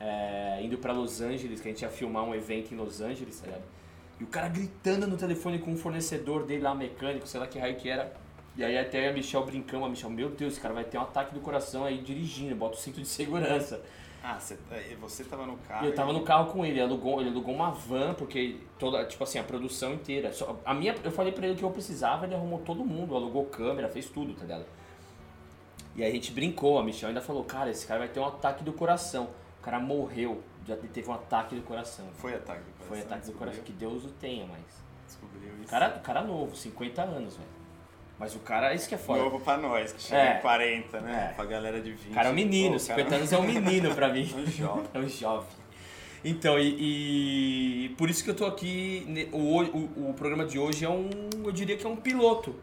é, 0.00 0.60
indo 0.62 0.78
para 0.78 0.92
Los 0.92 1.20
Angeles, 1.20 1.60
que 1.60 1.68
a 1.68 1.70
gente 1.70 1.82
ia 1.82 1.88
filmar 1.88 2.24
um 2.24 2.34
evento 2.34 2.74
em 2.74 2.76
Los 2.76 3.00
Angeles, 3.00 3.38
tá 3.40 3.46
ligado? 3.46 3.62
E 4.18 4.24
o 4.24 4.26
cara 4.26 4.48
gritando 4.48 5.06
no 5.06 5.16
telefone 5.16 5.58
com 5.58 5.70
um 5.72 5.76
fornecedor 5.76 6.44
dele 6.44 6.62
lá, 6.62 6.74
mecânico, 6.74 7.26
sei 7.26 7.38
lá 7.38 7.46
que 7.46 7.58
raio 7.58 7.76
que 7.76 7.88
era. 7.88 8.12
E 8.56 8.62
aí 8.62 8.76
até 8.78 9.08
a 9.08 9.12
Michelle 9.12 9.46
brincando, 9.46 9.84
a 9.84 9.88
Michelle, 9.88 10.12
meu 10.12 10.28
Deus, 10.28 10.52
esse 10.52 10.60
cara 10.60 10.74
vai 10.74 10.84
ter 10.84 10.98
um 10.98 11.02
ataque 11.02 11.34
do 11.34 11.40
coração 11.40 11.84
aí 11.84 11.98
dirigindo, 11.98 12.54
bota 12.54 12.76
o 12.76 12.78
cinto 12.78 13.00
de 13.00 13.08
segurança. 13.08 13.82
Ah, 14.22 14.38
você, 14.38 14.56
tá, 14.56 14.76
você 15.00 15.24
tava 15.24 15.46
no 15.46 15.56
carro? 15.56 15.86
Eu 15.86 15.94
tava 15.94 16.12
no 16.12 16.22
carro 16.22 16.52
com 16.52 16.64
ele, 16.64 16.74
ele 16.74 16.82
alugou, 16.82 17.20
ele 17.20 17.30
alugou 17.30 17.52
uma 17.52 17.70
van, 17.70 18.14
porque 18.14 18.56
toda, 18.78 19.04
tipo 19.04 19.24
assim, 19.24 19.38
a 19.38 19.42
produção 19.42 19.94
inteira. 19.94 20.32
Só, 20.32 20.60
a 20.64 20.72
minha, 20.72 20.94
eu 21.02 21.10
falei 21.10 21.32
pra 21.32 21.46
ele 21.46 21.56
que 21.56 21.64
eu 21.64 21.70
precisava, 21.70 22.24
ele 22.24 22.34
arrumou 22.34 22.60
todo 22.60 22.84
mundo, 22.84 23.16
alugou 23.16 23.46
câmera, 23.46 23.88
fez 23.88 24.08
tudo, 24.08 24.32
tá 24.34 24.42
ligado? 24.42 24.64
E 25.96 26.04
aí 26.04 26.10
a 26.10 26.14
gente 26.14 26.30
brincou, 26.30 26.78
a 26.78 26.84
Michelle 26.84 27.08
ainda 27.08 27.20
falou, 27.20 27.42
cara, 27.42 27.68
esse 27.70 27.84
cara 27.84 27.98
vai 27.98 28.08
ter 28.08 28.20
um 28.20 28.26
ataque 28.26 28.62
do 28.62 28.72
coração. 28.72 29.30
O 29.58 29.62
cara 29.62 29.80
morreu, 29.80 30.40
já 30.66 30.76
teve 30.76 31.08
um 31.08 31.14
ataque 31.14 31.56
do 31.56 31.62
coração. 31.62 32.06
Foi 32.14 32.34
ataque 32.34 32.60
do 32.60 32.72
coração. 32.72 32.88
Foi 32.88 33.00
ataque 33.00 33.26
do 33.26 33.32
coração, 33.32 33.64
que 33.64 33.72
Deus 33.72 34.04
o 34.04 34.08
tenha, 34.08 34.46
mas. 34.46 34.62
Descobriu 35.04 35.52
isso. 35.60 35.68
Cara, 35.68 35.90
cara 35.98 36.22
novo, 36.22 36.54
50 36.54 37.02
anos, 37.02 37.36
velho. 37.36 37.61
Mas 38.22 38.36
o 38.36 38.38
cara, 38.38 38.72
isso 38.72 38.88
que 38.88 38.94
é 38.94 38.98
foda. 38.98 39.20
Novo 39.20 39.40
pra 39.40 39.56
nós, 39.56 39.92
que 39.92 40.00
chega 40.00 40.22
é. 40.22 40.38
em 40.38 40.40
40, 40.42 41.00
né? 41.00 41.30
É. 41.32 41.34
Pra 41.34 41.44
galera 41.44 41.80
de 41.80 41.90
20. 41.90 42.12
O 42.12 42.14
cara 42.14 42.28
é 42.28 42.30
um 42.30 42.34
menino, 42.36 42.74
Pô, 42.74 42.78
50 42.78 43.02
cara... 43.02 43.16
anos 43.16 43.32
é 43.32 43.36
um 43.36 43.42
menino 43.42 43.94
pra 43.96 44.08
mim. 44.10 44.30
é 44.32 44.38
um 44.38 44.46
jovem. 44.46 44.84
É 44.94 44.98
um 45.00 45.08
jovem. 45.08 45.48
Então, 46.24 46.56
e, 46.56 47.86
e, 47.86 47.88
por 47.98 48.08
isso 48.08 48.22
que 48.22 48.30
eu 48.30 48.36
tô 48.36 48.46
aqui. 48.46 49.28
O, 49.32 49.60
o, 49.60 50.10
o 50.10 50.14
programa 50.14 50.44
de 50.44 50.56
hoje 50.56 50.84
é 50.84 50.88
um. 50.88 51.10
Eu 51.44 51.50
diria 51.50 51.76
que 51.76 51.84
é 51.84 51.88
um 51.88 51.96
piloto. 51.96 52.54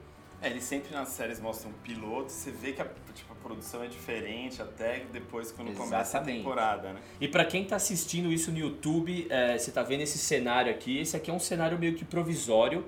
É, 0.42 0.48
eles 0.48 0.63
sempre 0.63 0.96
nas 0.96 1.10
séries 1.10 1.42
mostram 1.42 1.74
piloto, 1.84 2.32
você 2.32 2.51
vê 2.51 2.72
que 2.72 2.82
a, 2.82 2.88
tipo, 3.13 3.34
a 3.34 3.36
produção 3.36 3.84
é 3.84 3.88
diferente 3.88 4.62
até 4.62 5.04
depois 5.12 5.51
quando 5.51 5.72
Exatamente. 5.72 5.92
começa 5.92 6.18
a 6.20 6.22
temporada, 6.22 6.94
né? 6.94 7.01
E 7.20 7.28
para 7.28 7.44
quem 7.44 7.66
tá 7.66 7.75
assistindo 7.75 8.32
isso 8.32 8.50
no 8.50 8.58
YouTube, 8.58 9.28
é, 9.30 9.58
você 9.58 9.72
tá 9.72 9.84
vendo 9.84 10.04
esse 10.04 10.18
cenário 10.18 10.72
aqui, 10.72 11.00
esse 11.00 11.18
aqui 11.18 11.30
é 11.30 11.34
um 11.34 11.39
cenário 11.39 11.78
meio 11.78 11.96
que 11.96 12.06
provisório, 12.06 12.86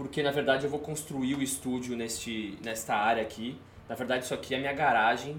porque 0.00 0.22
na 0.22 0.30
verdade 0.30 0.64
eu 0.64 0.70
vou 0.70 0.80
construir 0.80 1.34
o 1.34 1.42
estúdio 1.42 1.94
neste, 1.94 2.56
nesta 2.64 2.94
área 2.94 3.22
aqui. 3.22 3.58
Na 3.86 3.94
verdade 3.94 4.24
isso 4.24 4.32
aqui 4.32 4.54
é 4.54 4.56
a 4.56 4.60
minha 4.60 4.72
garagem, 4.72 5.36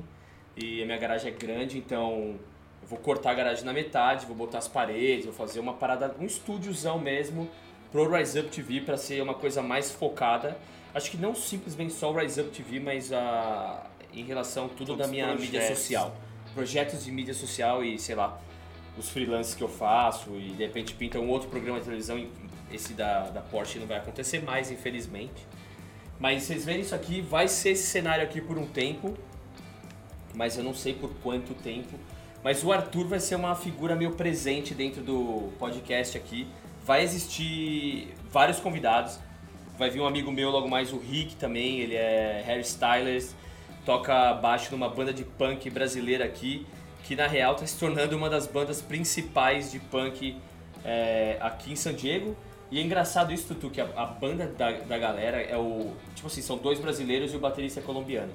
e 0.55 0.83
a 0.83 0.85
minha 0.85 0.97
garagem 0.99 1.31
é 1.31 1.35
grande, 1.35 1.79
então 1.79 2.35
eu 2.81 2.87
vou 2.87 2.99
cortar 2.99 3.31
a 3.31 3.33
garagem 3.33 3.65
na 3.65 3.73
metade, 3.73 4.27
vou 4.27 4.35
botar 4.35 4.59
as 4.59 4.67
paredes, 4.67 5.25
vou 5.25 5.33
fazer 5.33 5.59
uma 5.59 5.73
parada, 5.73 6.15
um 6.19 6.25
estúdiozão 6.25 6.99
mesmo 6.99 7.49
pro 7.91 8.07
Rise 8.07 8.39
Up 8.39 8.49
TV 8.49 8.81
para 8.81 8.97
ser 8.97 9.23
uma 9.23 9.33
coisa 9.33 9.63
mais 9.63 9.89
focada 9.91 10.55
acho 10.93 11.11
que 11.11 11.17
não 11.17 11.33
simplesmente 11.33 11.93
só 11.93 12.11
o 12.11 12.15
Rise 12.17 12.41
Up 12.41 12.51
TV, 12.51 12.79
mas 12.79 13.11
a, 13.11 13.87
em 14.13 14.23
relação 14.23 14.65
a 14.65 14.69
tudo 14.69 14.87
Todos 14.87 15.05
da 15.05 15.07
minha 15.07 15.27
projetos. 15.27 15.51
mídia 15.51 15.75
social. 15.75 16.15
Projetos 16.53 17.03
de 17.05 17.11
mídia 17.11 17.33
social 17.33 17.83
e, 17.83 17.97
sei 17.97 18.15
lá, 18.15 18.39
os 18.97 19.09
freelances 19.09 19.55
que 19.55 19.63
eu 19.63 19.69
faço 19.69 20.31
e 20.35 20.51
de 20.51 20.65
repente 20.65 20.93
pinta 20.93 21.19
um 21.19 21.29
outro 21.29 21.49
programa 21.49 21.79
de 21.79 21.85
televisão, 21.85 22.17
esse 22.73 22.93
da, 22.93 23.29
da 23.29 23.41
Porsche 23.41 23.79
não 23.79 23.87
vai 23.87 23.97
acontecer 23.97 24.41
mais, 24.41 24.71
infelizmente. 24.71 25.47
Mas 26.19 26.43
vocês 26.43 26.65
verem 26.65 26.81
isso 26.81 26.93
aqui, 26.93 27.21
vai 27.21 27.47
ser 27.47 27.71
esse 27.71 27.87
cenário 27.87 28.23
aqui 28.23 28.39
por 28.39 28.57
um 28.57 28.67
tempo, 28.67 29.17
mas 30.33 30.57
eu 30.57 30.63
não 30.63 30.73
sei 30.73 30.93
por 30.93 31.11
quanto 31.23 31.53
tempo. 31.55 31.97
Mas 32.43 32.63
o 32.63 32.71
Arthur 32.71 33.07
vai 33.07 33.19
ser 33.19 33.35
uma 33.35 33.55
figura 33.55 33.95
meio 33.95 34.11
presente 34.11 34.73
dentro 34.73 35.01
do 35.01 35.51
podcast 35.59 36.17
aqui. 36.17 36.47
Vai 36.85 37.03
existir 37.03 38.13
vários 38.31 38.59
convidados 38.59 39.19
vai 39.81 39.89
vir 39.89 39.99
um 39.99 40.05
amigo 40.05 40.31
meu 40.31 40.51
logo 40.51 40.69
mais, 40.69 40.93
o 40.93 40.99
Rick 40.99 41.35
também, 41.37 41.79
ele 41.79 41.95
é 41.95 42.43
hairstylist, 42.45 43.31
toca 43.83 44.31
baixo 44.35 44.71
numa 44.71 44.87
banda 44.87 45.11
de 45.11 45.23
punk 45.23 45.71
brasileira 45.71 46.23
aqui, 46.23 46.67
que 47.03 47.15
na 47.15 47.25
real 47.25 47.53
está 47.53 47.65
se 47.65 47.79
tornando 47.79 48.15
uma 48.15 48.29
das 48.29 48.45
bandas 48.45 48.79
principais 48.79 49.71
de 49.71 49.79
punk 49.79 50.37
é, 50.85 51.35
aqui 51.41 51.71
em 51.71 51.75
San 51.75 51.95
Diego. 51.95 52.37
E 52.71 52.79
é 52.79 52.81
engraçado 52.81 53.33
isso, 53.33 53.47
Tutu, 53.47 53.69
que 53.69 53.81
a, 53.81 53.85
a, 53.95 54.05
banda 54.05 54.47
da, 54.47 54.71
da 54.71 54.97
galera 54.97 55.41
é 55.41 55.57
o. 55.57 55.91
Tipo 56.15 56.27
assim, 56.27 56.41
são 56.41 56.57
dois 56.57 56.79
brasileiros 56.79 57.33
e 57.33 57.35
o 57.35 57.39
baterista 57.39 57.81
é 57.81 57.83
colombiano. 57.83 58.31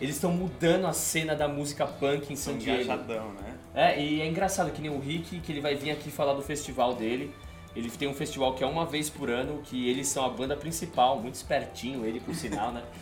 Eles 0.00 0.14
estão 0.14 0.32
mudando 0.32 0.86
a 0.86 0.92
cena 0.92 1.34
da 1.34 1.48
música 1.48 1.86
punk 1.86 2.32
em 2.32 2.36
San 2.36 2.56
Diego. 2.56 2.82
Engajadão, 2.82 3.32
né? 3.32 3.58
É, 3.74 4.00
e 4.00 4.20
é 4.20 4.26
engraçado 4.26 4.70
que 4.70 4.80
nem 4.80 4.90
o 4.90 5.00
Rick, 5.00 5.40
que 5.40 5.50
ele 5.50 5.60
vai 5.60 5.74
vir 5.74 5.90
aqui 5.90 6.10
falar 6.10 6.34
do 6.34 6.42
festival 6.42 6.94
dele. 6.94 7.34
Ele 7.74 7.90
tem 7.90 8.06
um 8.06 8.14
festival 8.14 8.54
que 8.54 8.62
é 8.62 8.66
uma 8.66 8.86
vez 8.86 9.10
por 9.10 9.28
ano, 9.28 9.60
que 9.64 9.88
eles 9.88 10.06
são 10.06 10.24
a 10.24 10.28
banda 10.28 10.56
principal, 10.56 11.20
muito 11.20 11.34
espertinho 11.34 12.06
ele, 12.06 12.20
por 12.20 12.34
sinal, 12.34 12.72
né? 12.72 12.82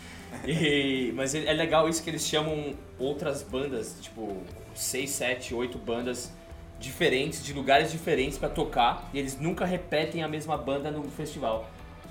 E, 0.47 1.12
mas 1.14 1.35
é 1.35 1.52
legal 1.52 1.87
isso 1.91 2.02
que 2.02 2.09
eles 2.09 2.26
chamam 2.26 2.75
outras 2.99 3.43
bandas, 3.43 3.99
tipo 4.00 4.38
6, 4.75 5.11
7, 5.11 5.55
8 5.55 5.76
bandas 5.76 6.33
diferentes, 6.82 7.42
de 7.42 7.52
lugares 7.52 7.90
diferentes 7.90 8.36
para 8.36 8.48
tocar, 8.48 9.08
e 9.14 9.18
eles 9.18 9.38
nunca 9.38 9.64
repetem 9.64 10.22
a 10.22 10.28
mesma 10.28 10.58
banda 10.58 10.90
no 10.90 11.04
festival. 11.04 11.70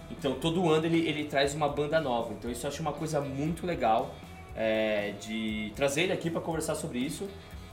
Então 0.09 0.33
todo 0.35 0.69
ano 0.69 0.85
ele, 0.85 1.07
ele 1.07 1.25
traz 1.25 1.53
uma 1.53 1.67
banda 1.67 1.99
nova. 1.99 2.33
Então 2.33 2.49
isso 2.49 2.65
eu 2.65 2.69
acho 2.69 2.81
uma 2.81 2.93
coisa 2.93 3.19
muito 3.21 3.67
legal 3.67 4.15
é, 4.55 5.13
de 5.19 5.71
trazer 5.75 6.03
ele 6.03 6.13
aqui 6.13 6.29
para 6.29 6.41
conversar 6.41 6.75
sobre 6.75 6.99
isso. 6.99 7.27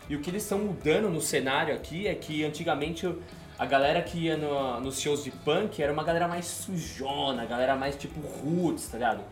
E 0.09 0.17
o 0.17 0.21
que 0.21 0.31
eles 0.31 0.43
estão 0.43 0.59
mudando 0.59 1.09
no 1.09 1.21
cenário 1.21 1.75
aqui 1.75 2.07
é 2.07 2.15
que 2.15 2.45
antigamente 2.45 3.07
a 3.59 3.67
galera 3.67 4.03
que 4.03 4.19
ia 4.19 4.37
no, 4.37 4.81
nos 4.81 5.01
shows 5.01 5.25
de 5.25 5.31
punk 5.31 5.83
era 5.83 5.93
uma 5.93 6.05
galera 6.05 6.27
mais 6.27 6.47
sujona, 6.47 7.45
galera 7.45 7.77
mais 7.77 7.97
tipo 7.97 8.21
roots, 8.21 8.89
tá 8.89 8.99
ligado? 8.99 9.23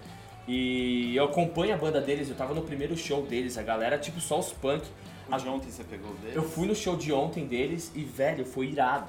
E 0.47 1.17
eu 1.17 1.25
acompanho 1.25 1.75
a 1.75 1.77
banda 1.77 2.01
deles, 2.01 2.29
eu 2.29 2.37
tava 2.37 2.55
no 2.55 2.63
primeiro 2.63 2.97
show 2.97 3.23
deles, 3.23 3.59
a 3.59 3.63
galera 3.63 3.99
tipo 3.99 4.21
só 4.21 4.39
os 4.39 4.53
punk. 4.53 4.87
O 5.29 5.37
de 5.37 5.49
ontem 5.49 5.71
você 5.71 5.83
pegou 5.83 6.13
deles? 6.15 6.37
Eu 6.37 6.45
fui 6.45 6.69
no 6.69 6.75
show 6.75 6.97
de 6.97 7.13
ontem 7.13 7.47
deles 7.47 7.91
e, 7.95 8.05
velho, 8.05 8.45
foi 8.45 8.67
irado. 8.67 9.09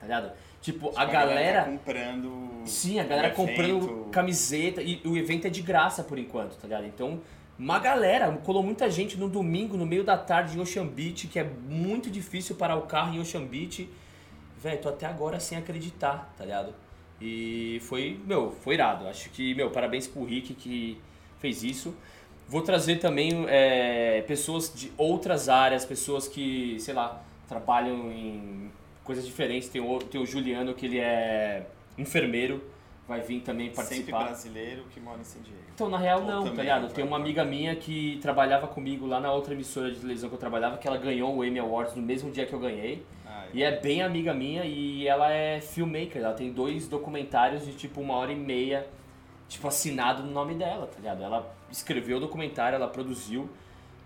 Tá 0.00 0.06
ligado? 0.06 0.32
Tipo, 0.60 0.88
Tipo, 0.88 0.98
a 0.98 1.04
galera. 1.04 1.62
tá 1.62 1.70
comprando. 1.70 2.62
Sim, 2.64 2.98
a 2.98 3.04
galera 3.04 3.30
comprando 3.30 4.08
camiseta 4.10 4.82
e 4.82 5.00
o 5.04 5.16
evento 5.16 5.46
é 5.46 5.50
de 5.50 5.62
graça 5.62 6.02
por 6.02 6.18
enquanto, 6.18 6.56
tá 6.56 6.66
ligado? 6.66 6.86
Então, 6.86 7.20
uma 7.56 7.78
galera, 7.78 8.30
colou 8.44 8.62
muita 8.64 8.90
gente 8.90 9.16
no 9.16 9.28
domingo, 9.28 9.76
no 9.76 9.86
meio 9.86 10.02
da 10.02 10.18
tarde 10.18 10.58
em 10.58 10.60
Ocean 10.60 10.86
Beach, 10.86 11.28
que 11.28 11.38
é 11.38 11.44
muito 11.44 12.10
difícil 12.10 12.56
parar 12.56 12.76
o 12.76 12.82
carro 12.82 13.14
em 13.14 13.20
Ocean 13.20 13.44
Beach. 13.44 13.88
Velho, 14.58 14.80
tô 14.80 14.88
até 14.88 15.06
agora 15.06 15.38
sem 15.38 15.56
acreditar, 15.56 16.34
tá 16.36 16.44
ligado? 16.44 16.74
E 17.20 17.78
foi, 17.82 18.18
meu, 18.26 18.50
foi 18.50 18.74
irado. 18.74 19.06
Acho 19.08 19.30
que, 19.30 19.54
meu, 19.54 19.70
parabéns 19.70 20.06
pro 20.06 20.24
Rick 20.24 20.54
que 20.54 20.98
fez 21.38 21.62
isso. 21.62 21.94
Vou 22.48 22.62
trazer 22.62 22.96
também 22.96 23.44
é, 23.48 24.22
pessoas 24.22 24.72
de 24.74 24.92
outras 24.96 25.48
áreas, 25.48 25.84
pessoas 25.84 26.28
que, 26.28 26.76
sei 26.78 26.94
lá, 26.94 27.22
trabalham 27.48 28.12
em 28.12 28.70
coisas 29.02 29.26
diferentes. 29.26 29.68
Tem 29.68 29.80
o, 29.80 29.98
tem 29.98 30.20
o 30.20 30.26
Juliano, 30.26 30.74
que 30.74 30.86
ele 30.86 30.98
é 30.98 31.66
enfermeiro, 31.98 32.62
vai 33.08 33.20
vir 33.20 33.40
também 33.40 33.66
Sempre 33.68 33.76
participar. 33.76 34.24
brasileiro 34.24 34.84
que 34.92 35.00
mora 35.00 35.20
em 35.20 35.24
San 35.24 35.40
Diego. 35.40 35.58
Então, 35.74 35.88
na 35.88 35.98
real, 35.98 36.20
Ou 36.20 36.26
não, 36.26 36.44
tá 36.44 36.50
ligado? 36.62 36.92
Tem 36.92 37.04
uma 37.04 37.16
amiga 37.16 37.44
minha 37.44 37.74
que 37.74 38.18
trabalhava 38.20 38.66
comigo 38.66 39.06
lá 39.06 39.20
na 39.20 39.32
outra 39.32 39.54
emissora 39.54 39.90
de 39.90 39.98
televisão 39.98 40.28
que 40.28 40.34
eu 40.34 40.38
trabalhava, 40.38 40.76
que 40.76 40.86
ela 40.86 40.98
ganhou 40.98 41.34
o 41.36 41.44
Emmy 41.44 41.58
Awards 41.58 41.94
no 41.94 42.02
mesmo 42.02 42.30
dia 42.30 42.46
que 42.46 42.52
eu 42.52 42.60
ganhei. 42.60 43.04
E 43.52 43.62
é 43.62 43.80
bem 43.80 44.02
amiga 44.02 44.34
minha 44.34 44.64
e 44.64 45.06
ela 45.06 45.30
é 45.30 45.60
filmmaker, 45.60 46.22
ela 46.22 46.34
tem 46.34 46.52
dois 46.52 46.88
documentários 46.88 47.64
de 47.64 47.72
tipo 47.72 48.00
uma 48.00 48.14
hora 48.14 48.32
e 48.32 48.36
meia, 48.36 48.86
tipo, 49.48 49.66
assinado 49.66 50.22
no 50.22 50.30
nome 50.30 50.54
dela, 50.54 50.86
tá 50.86 50.98
ligado? 50.98 51.22
Ela 51.22 51.54
escreveu 51.70 52.18
o 52.18 52.20
documentário, 52.20 52.76
ela 52.76 52.88
produziu 52.88 53.48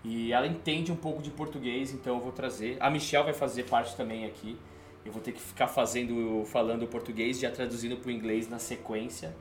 e 0.03 0.31
ela 0.33 0.47
entende 0.47 0.91
um 0.91 0.95
pouco 0.95 1.21
de 1.21 1.29
português, 1.29 1.93
então 1.93 2.15
eu 2.15 2.21
vou 2.21 2.31
trazer. 2.31 2.77
A 2.79 2.89
Michelle 2.89 3.25
vai 3.25 3.33
fazer 3.33 3.63
parte 3.63 3.95
também 3.95 4.25
aqui. 4.25 4.57
Eu 5.05 5.11
vou 5.11 5.21
ter 5.21 5.31
que 5.31 5.41
ficar 5.41 5.67
fazendo, 5.67 6.43
falando 6.45 6.87
português, 6.87 7.39
já 7.39 7.49
traduzindo 7.49 7.97
pro 7.97 8.11
inglês 8.11 8.47
na 8.47 8.59
sequência. 8.59 9.35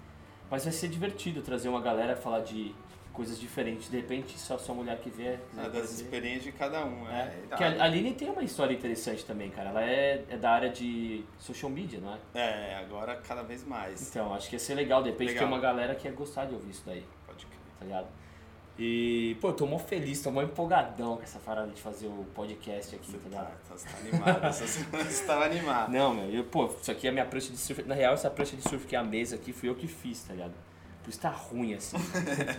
Mas 0.50 0.64
vai 0.64 0.72
ser 0.72 0.88
divertido 0.88 1.42
trazer 1.42 1.68
uma 1.68 1.80
galera 1.80 2.16
falar 2.16 2.40
de 2.40 2.74
coisas 3.20 3.38
diferentes. 3.38 3.90
De 3.90 3.98
repente, 3.98 4.38
só 4.40 4.56
sua 4.56 4.74
mulher 4.74 4.98
que 4.98 5.10
vê. 5.10 5.38
Quiser 5.50 5.68
das 5.70 5.92
experiências 5.92 6.44
de 6.44 6.52
cada 6.52 6.86
um, 6.86 7.06
É, 7.06 7.24
é. 7.24 7.44
porque 7.50 7.62
a 7.62 7.84
Aline 7.84 8.14
tem 8.14 8.30
uma 8.30 8.42
história 8.42 8.72
interessante 8.72 9.26
também, 9.26 9.50
cara. 9.50 9.68
Ela 9.68 9.84
é, 9.84 10.24
é 10.30 10.38
da 10.38 10.50
área 10.50 10.70
de 10.70 11.22
social 11.38 11.70
media, 11.70 12.00
não 12.00 12.14
é? 12.14 12.18
É, 12.34 12.74
agora 12.76 13.16
cada 13.16 13.42
vez 13.42 13.62
mais. 13.62 14.08
Então, 14.08 14.32
acho 14.32 14.48
que 14.48 14.56
ia 14.56 14.58
ser 14.60 14.74
legal. 14.74 15.02
De 15.02 15.10
repente 15.10 15.28
Legal. 15.34 15.44
tem 15.44 15.52
uma 15.54 15.60
galera 15.60 15.94
que 15.94 16.08
ia 16.08 16.14
gostar 16.14 16.46
de 16.46 16.54
ouvir 16.54 16.70
isso 16.70 16.82
daí, 16.86 17.04
Pode 17.26 17.44
crer. 17.44 17.58
tá 17.78 17.84
ligado? 17.84 18.06
E, 18.78 19.36
pô, 19.38 19.48
eu 19.48 19.52
tô 19.52 19.66
mó 19.66 19.78
feliz, 19.78 20.22
tô 20.22 20.30
mó 20.30 20.40
empolgadão 20.40 21.18
com 21.18 21.22
essa 21.22 21.38
parada 21.40 21.70
de 21.70 21.82
fazer 21.82 22.06
o 22.06 22.24
podcast 22.34 22.96
aqui, 22.96 23.10
Você 23.10 23.18
tá 23.18 23.22
tá, 23.24 23.28
ligado? 23.28 23.68
tá, 23.68 23.76
você 23.76 23.86
tá 23.86 23.98
animado. 23.98 25.04
Você 25.10 25.24
tava 25.26 25.44
animado. 25.44 25.92
Não, 25.92 26.14
meu, 26.14 26.30
eu, 26.30 26.44
pô, 26.44 26.64
isso 26.80 26.90
aqui 26.90 27.06
é 27.06 27.10
a 27.10 27.12
minha 27.12 27.26
prancha 27.26 27.50
de 27.50 27.58
surf. 27.58 27.82
Na 27.82 27.94
real, 27.94 28.14
essa 28.14 28.30
prancha 28.30 28.56
de 28.56 28.62
surf 28.66 28.86
que 28.86 28.96
é 28.96 28.98
a 28.98 29.04
mesa 29.04 29.36
aqui 29.36 29.52
fui 29.52 29.68
eu 29.68 29.74
que 29.74 29.86
fiz, 29.86 30.22
tá 30.22 30.32
ligado? 30.32 30.54
Isso 31.10 31.20
tá 31.20 31.28
ruim 31.28 31.74
assim. 31.74 31.96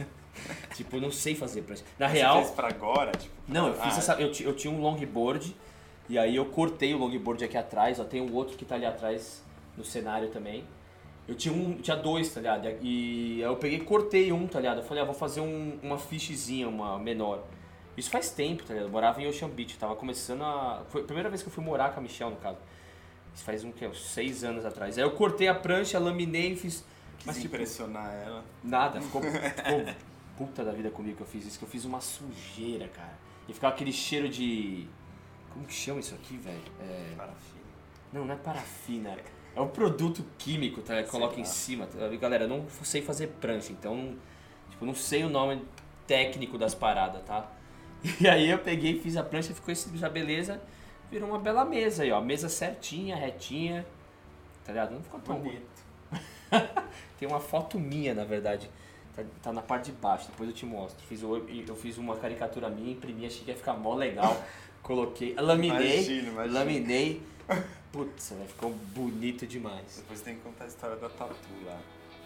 tipo, 0.75 0.97
eu 0.97 1.01
não 1.01 1.11
sei 1.11 1.35
fazer 1.35 1.61
prancha. 1.61 1.83
Na 1.97 2.07
Você 2.07 2.13
real. 2.15 2.37
fez 2.41 2.51
pra 2.51 2.67
agora? 2.67 3.11
Tipo, 3.13 3.33
Não, 3.47 3.67
eu 3.69 3.73
fiz 3.73 3.95
ah, 3.95 3.97
essa. 3.97 4.13
Eu, 4.15 4.31
ti- 4.31 4.43
eu 4.43 4.53
tinha 4.53 4.71
um 4.71 4.81
longboard 4.81 5.55
e 6.09 6.17
aí 6.19 6.35
eu 6.35 6.45
cortei 6.45 6.93
o 6.93 6.97
longboard 6.97 7.43
aqui 7.43 7.57
atrás, 7.57 7.99
ó. 7.99 8.03
Tem 8.03 8.21
um 8.21 8.33
outro 8.33 8.57
que 8.57 8.65
tá 8.65 8.75
ali 8.75 8.85
atrás 8.85 9.41
no 9.77 9.83
cenário 9.83 10.29
também. 10.29 10.63
Eu 11.27 11.35
tinha 11.35 11.53
um. 11.53 11.75
Tinha 11.75 11.95
dois, 11.95 12.33
tá 12.33 12.41
ligado? 12.41 12.67
E 12.81 13.35
aí 13.37 13.41
eu 13.41 13.55
peguei 13.55 13.77
e 13.77 13.81
cortei 13.81 14.31
um, 14.31 14.47
tá 14.47 14.59
ligado? 14.59 14.79
Eu 14.79 14.83
falei, 14.83 15.01
ah, 15.01 15.05
vou 15.05 15.15
fazer 15.15 15.39
um, 15.41 15.79
uma 15.81 15.97
fichezinha, 15.97 16.67
uma 16.67 16.99
menor. 16.99 17.43
Isso 17.95 18.09
faz 18.09 18.31
tempo, 18.31 18.63
tá 18.63 18.73
ligado? 18.73 18.87
Eu 18.87 18.91
morava 18.91 19.21
em 19.21 19.27
Ocean 19.27 19.49
Beach, 19.49 19.77
tava 19.77 19.95
começando 19.95 20.43
a. 20.43 20.83
Foi 20.89 21.01
a 21.01 21.03
primeira 21.05 21.29
vez 21.29 21.41
que 21.41 21.47
eu 21.47 21.53
fui 21.53 21.63
morar 21.63 21.93
com 21.93 21.99
a 21.99 22.03
Michelle, 22.03 22.31
no 22.31 22.37
caso. 22.37 22.57
Isso 23.33 23.43
faz 23.45 23.63
um, 23.63 23.71
que, 23.71 23.87
uns 23.87 24.01
seis 24.11 24.43
anos 24.43 24.65
atrás. 24.65 24.97
Aí 24.97 25.03
eu 25.03 25.11
cortei 25.11 25.47
a 25.47 25.55
prancha, 25.55 25.97
laminei 25.99 26.51
e 26.53 26.55
fiz. 26.55 26.83
Mas 27.25 27.35
tipo, 27.37 27.47
impressionar 27.47 28.13
ela. 28.13 28.43
Nada, 28.63 28.99
ficou, 29.01 29.21
ficou 29.21 29.85
puta 30.37 30.63
da 30.63 30.71
vida 30.71 30.89
comigo 30.89 31.17
que 31.17 31.23
eu 31.23 31.27
fiz 31.27 31.45
isso, 31.45 31.59
que 31.59 31.65
eu 31.65 31.69
fiz 31.69 31.85
uma 31.85 32.01
sujeira, 32.01 32.87
cara. 32.87 33.13
E 33.47 33.53
ficava 33.53 33.73
aquele 33.73 33.91
cheiro 33.91 34.29
de. 34.29 34.87
Como 35.53 35.65
que 35.65 35.73
chama 35.73 35.99
isso 35.99 36.15
aqui, 36.15 36.37
velho? 36.37 36.61
É... 36.79 37.13
Parafina. 37.17 37.61
Não, 38.13 38.25
não 38.25 38.33
é 38.33 38.37
parafina. 38.37 39.17
É 39.55 39.61
um 39.61 39.67
produto 39.67 40.25
químico, 40.37 40.81
tá? 40.81 41.03
Coloca 41.03 41.39
em 41.39 41.45
cima. 41.45 41.85
tá? 41.85 42.07
Galera, 42.17 42.45
eu 42.45 42.47
não 42.47 42.65
sei 42.83 43.01
fazer 43.01 43.27
prancha, 43.27 43.71
então. 43.71 44.15
Tipo, 44.69 44.85
não 44.85 44.95
sei 44.95 45.23
o 45.23 45.29
nome 45.29 45.61
técnico 46.07 46.57
das 46.57 46.73
paradas, 46.73 47.21
tá? 47.23 47.49
E 48.19 48.27
aí 48.27 48.49
eu 48.49 48.57
peguei, 48.57 48.99
fiz 48.99 49.15
a 49.15 49.23
prancha, 49.23 49.53
ficou 49.53 49.71
esse, 49.71 49.95
já 49.95 50.09
beleza. 50.09 50.59
Virou 51.11 51.29
uma 51.29 51.37
bela 51.37 51.63
mesa 51.65 52.03
aí, 52.03 52.11
ó. 52.11 52.21
Mesa 52.21 52.49
certinha, 52.49 53.15
retinha. 53.15 53.85
Tá 54.63 54.71
ligado? 54.71 54.91
Não 54.91 55.03
ficou 55.03 55.19
tão. 55.19 55.39
Bonito. 55.39 55.61
Tem 57.21 57.29
uma 57.29 57.39
foto 57.39 57.79
minha, 57.79 58.15
na 58.15 58.23
verdade. 58.25 58.67
Tá, 59.15 59.21
tá 59.43 59.53
na 59.53 59.61
parte 59.61 59.91
de 59.91 59.91
baixo, 59.91 60.25
depois 60.31 60.49
eu 60.49 60.55
te 60.55 60.65
mostro. 60.65 61.05
Fiz, 61.05 61.21
eu 61.21 61.75
fiz 61.75 61.99
uma 61.99 62.15
caricatura 62.17 62.67
minha, 62.67 62.93
imprimi, 62.93 63.27
achei 63.27 63.43
que 63.43 63.51
ia 63.51 63.55
ficar 63.55 63.73
mó 63.73 63.93
legal. 63.93 64.35
Coloquei, 64.81 65.35
laminei, 65.37 65.97
Imagino, 65.97 66.31
imagino. 66.31 66.53
laminei. 66.55 67.21
Putz, 67.93 68.31
velho, 68.31 68.47
ficou 68.47 68.71
bonito 68.71 69.45
demais. 69.45 69.97
Depois 69.97 70.21
tem 70.21 70.33
que 70.33 70.41
contar 70.41 70.63
a 70.63 70.67
história 70.67 70.95
da 70.95 71.09
tatu 71.09 71.35
lá. 71.63 71.77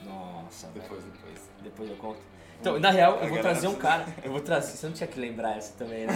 Nossa, 0.05 0.67
Depois, 0.67 1.01
velho. 1.03 1.13
depois. 1.13 1.41
Depois 1.61 1.89
eu 1.89 1.95
conto. 1.97 2.19
Então, 2.61 2.79
na 2.79 2.89
real, 2.91 3.17
eu 3.17 3.27
vou 3.27 3.39
trazer 3.39 3.67
um 3.67 3.75
cara. 3.75 4.05
Eu 4.23 4.31
vou 4.31 4.39
trazer. 4.39 4.77
Você 4.77 4.87
não 4.87 4.93
tinha 4.93 5.07
que 5.07 5.19
lembrar 5.19 5.57
essa 5.57 5.73
também, 5.73 6.05
né? 6.07 6.13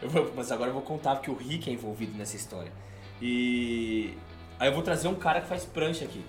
Vou- 0.00 0.30
mas 0.36 0.52
agora 0.52 0.70
eu 0.70 0.74
vou 0.74 0.82
contar 0.82 1.16
porque 1.16 1.28
o 1.28 1.34
Rick 1.34 1.68
é 1.68 1.72
envolvido 1.72 2.16
nessa 2.16 2.36
história. 2.36 2.70
E. 3.20 4.14
Aí 4.60 4.68
eu 4.68 4.72
vou 4.74 4.82
trazer 4.84 5.08
um 5.08 5.16
cara 5.16 5.40
que 5.40 5.48
faz 5.48 5.64
prancha 5.64 6.04
aqui. 6.04 6.24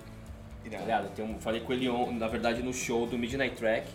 Tá 0.69 0.75
Irado. 0.77 0.86
ligado? 1.03 1.15
Tem 1.15 1.25
um, 1.25 1.39
falei 1.39 1.62
com 1.62 1.74
ele, 1.74 1.89
on- 1.89 2.12
na 2.12 2.27
verdade, 2.27 2.62
no 2.62 2.74
show 2.74 3.05
do 3.07 3.17
Midnight 3.17 3.55
Track. 3.55 3.88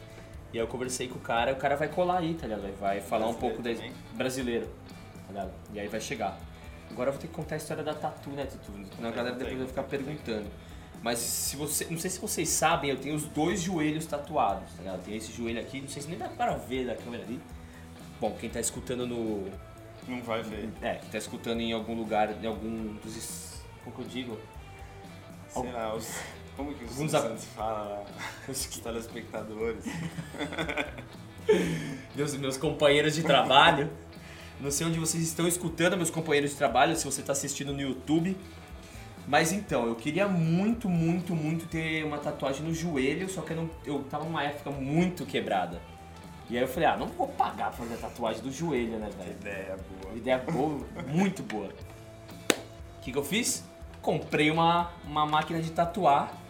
E 0.52 0.58
aí 0.58 0.62
eu 0.62 0.66
conversei 0.66 1.08
com 1.08 1.16
o 1.16 1.20
cara 1.20 1.50
e 1.50 1.54
o 1.54 1.56
cara 1.56 1.76
vai 1.76 1.88
colar 1.88 2.18
aí, 2.18 2.34
tá 2.34 2.46
ligado? 2.46 2.70
Vai 2.78 3.00
falar 3.00 3.26
um 3.28 3.34
pouco 3.34 3.62
da 3.62 3.70
Brasileiro 4.14 4.66
tá 4.66 5.28
ligado? 5.28 5.52
E 5.72 5.80
aí 5.80 5.88
vai 5.88 6.00
chegar. 6.00 6.38
Agora 6.90 7.08
eu 7.08 7.12
vou 7.14 7.20
ter 7.22 7.28
que 7.28 7.32
contar 7.34 7.54
a 7.54 7.58
história 7.58 7.82
da 7.82 7.94
tatu, 7.94 8.28
né? 8.30 8.46
Senão 8.94 9.08
a 9.08 9.12
galera 9.12 9.34
depois 9.34 9.56
vai 9.58 9.66
ficar 9.66 9.82
perguntando. 9.84 10.46
Mas 11.02 11.18
se 11.18 11.56
você. 11.56 11.86
Não 11.90 11.98
sei 11.98 12.10
se 12.10 12.20
vocês 12.20 12.48
sabem, 12.50 12.90
eu 12.90 12.96
tenho 12.98 13.14
os 13.14 13.24
dois 13.24 13.60
joelhos 13.62 14.04
tatuados, 14.06 14.70
tá 14.74 14.82
ligado? 14.82 15.02
Tem 15.02 15.16
esse 15.16 15.32
joelho 15.32 15.58
aqui, 15.58 15.80
não 15.80 15.88
sei 15.88 16.02
se 16.02 16.08
nem 16.08 16.18
dá 16.18 16.28
para 16.28 16.54
ver 16.54 16.86
da 16.86 16.94
câmera 16.94 17.24
ali. 17.24 17.40
Bom, 18.20 18.36
quem 18.38 18.50
tá 18.50 18.60
escutando 18.60 19.06
no. 19.06 19.50
Não 20.06 20.22
vai 20.22 20.42
ver. 20.42 20.68
É, 20.82 20.96
quem 20.96 21.10
tá 21.10 21.18
escutando 21.18 21.60
em 21.60 21.72
algum 21.72 21.94
lugar, 21.94 22.30
em 22.42 22.46
algum 22.46 22.94
dos. 23.02 23.62
Como 23.82 23.96
que 23.96 24.02
eu 24.02 24.06
digo? 24.06 24.38
Sei 25.48 25.72
lá, 25.72 25.94
os, 25.94 26.08
como 26.56 26.74
que 26.74 26.84
os 26.84 26.92
Alguns 26.92 27.10
Santos 27.10 27.44
fala 27.56 27.82
lá? 27.82 28.04
Os 28.48 28.66
Os 28.66 28.78
telespectadores. 28.78 29.84
meus, 32.14 32.34
meus 32.36 32.56
companheiros 32.56 33.14
de 33.14 33.22
trabalho. 33.22 33.90
Não 34.60 34.70
sei 34.70 34.86
onde 34.86 34.98
vocês 34.98 35.22
estão 35.22 35.48
escutando, 35.48 35.96
meus 35.96 36.10
companheiros 36.10 36.52
de 36.52 36.56
trabalho, 36.56 36.94
se 36.96 37.04
você 37.04 37.20
está 37.20 37.32
assistindo 37.32 37.72
no 37.72 37.80
YouTube. 37.80 38.36
Mas 39.26 39.52
então, 39.52 39.86
eu 39.86 39.94
queria 39.94 40.28
muito, 40.28 40.88
muito, 40.88 41.34
muito 41.34 41.66
ter 41.66 42.04
uma 42.04 42.18
tatuagem 42.18 42.62
no 42.62 42.74
joelho, 42.74 43.28
só 43.28 43.40
que 43.42 43.52
eu, 43.52 43.56
não, 43.56 43.70
eu 43.84 44.04
tava 44.04 44.24
numa 44.24 44.42
época 44.42 44.70
muito 44.70 45.24
quebrada. 45.24 45.80
E 46.50 46.56
aí 46.56 46.62
eu 46.62 46.68
falei, 46.68 46.88
ah, 46.88 46.96
não 46.96 47.06
vou 47.06 47.28
pagar 47.28 47.70
pra 47.70 47.78
fazer 47.78 47.94
a 47.94 47.96
tatuagem 47.98 48.42
do 48.42 48.52
joelho, 48.52 48.98
né, 48.98 49.08
velho? 49.16 49.32
Ideia 49.32 49.78
boa. 50.00 50.14
Ideia 50.16 50.38
boa, 50.38 50.86
muito 51.08 51.42
boa. 51.42 51.68
O 51.68 53.00
que, 53.00 53.10
que 53.10 53.18
eu 53.18 53.24
fiz? 53.24 53.64
Comprei 54.00 54.50
uma, 54.50 54.90
uma 55.04 55.24
máquina 55.24 55.60
de 55.60 55.70
tatuar 55.70 56.41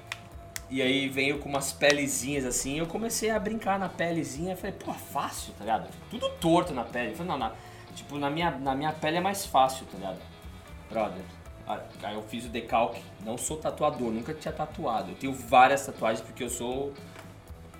E 0.73 0.81
aí 0.81 1.07
veio 1.07 1.39
com 1.39 1.51
umas 1.51 1.71
pelezinhas 1.71 2.47
assim, 2.47 2.79
eu 2.79 2.87
comecei 2.87 3.29
a 3.29 3.39
brincar 3.39 3.79
na 3.79 3.91
pelezinha, 3.91 4.57
falei, 4.57 4.73
pô, 4.73 4.95
fácil, 4.95 5.53
tá 5.53 5.65
ligado? 5.65 5.91
Tudo 6.09 6.31
torto 6.41 6.73
na 6.73 6.83
pele. 6.83 7.11
Eu 7.11 7.17
falei, 7.17 7.31
não, 7.31 7.37
na, 7.37 7.53
tipo, 7.95 8.17
na 8.17 8.31
minha, 8.31 8.53
na 8.53 8.75
minha 8.75 8.91
pele 8.91 9.19
é 9.19 9.21
mais 9.21 9.45
fácil, 9.45 9.85
tá 9.85 9.99
ligado? 9.99 10.19
Brother, 10.89 11.23
aí 12.03 12.15
eu 12.15 12.23
fiz 12.23 12.47
o 12.47 12.49
decalque, 12.49 13.03
não 13.23 13.37
sou 13.37 13.59
tatuador, 13.59 14.11
nunca 14.11 14.33
tinha 14.33 14.51
tatuado. 14.51 15.11
Eu 15.11 15.15
tenho 15.17 15.35
várias 15.35 15.85
tatuagens 15.85 16.25
porque 16.25 16.43
eu 16.43 16.49
sou 16.49 16.95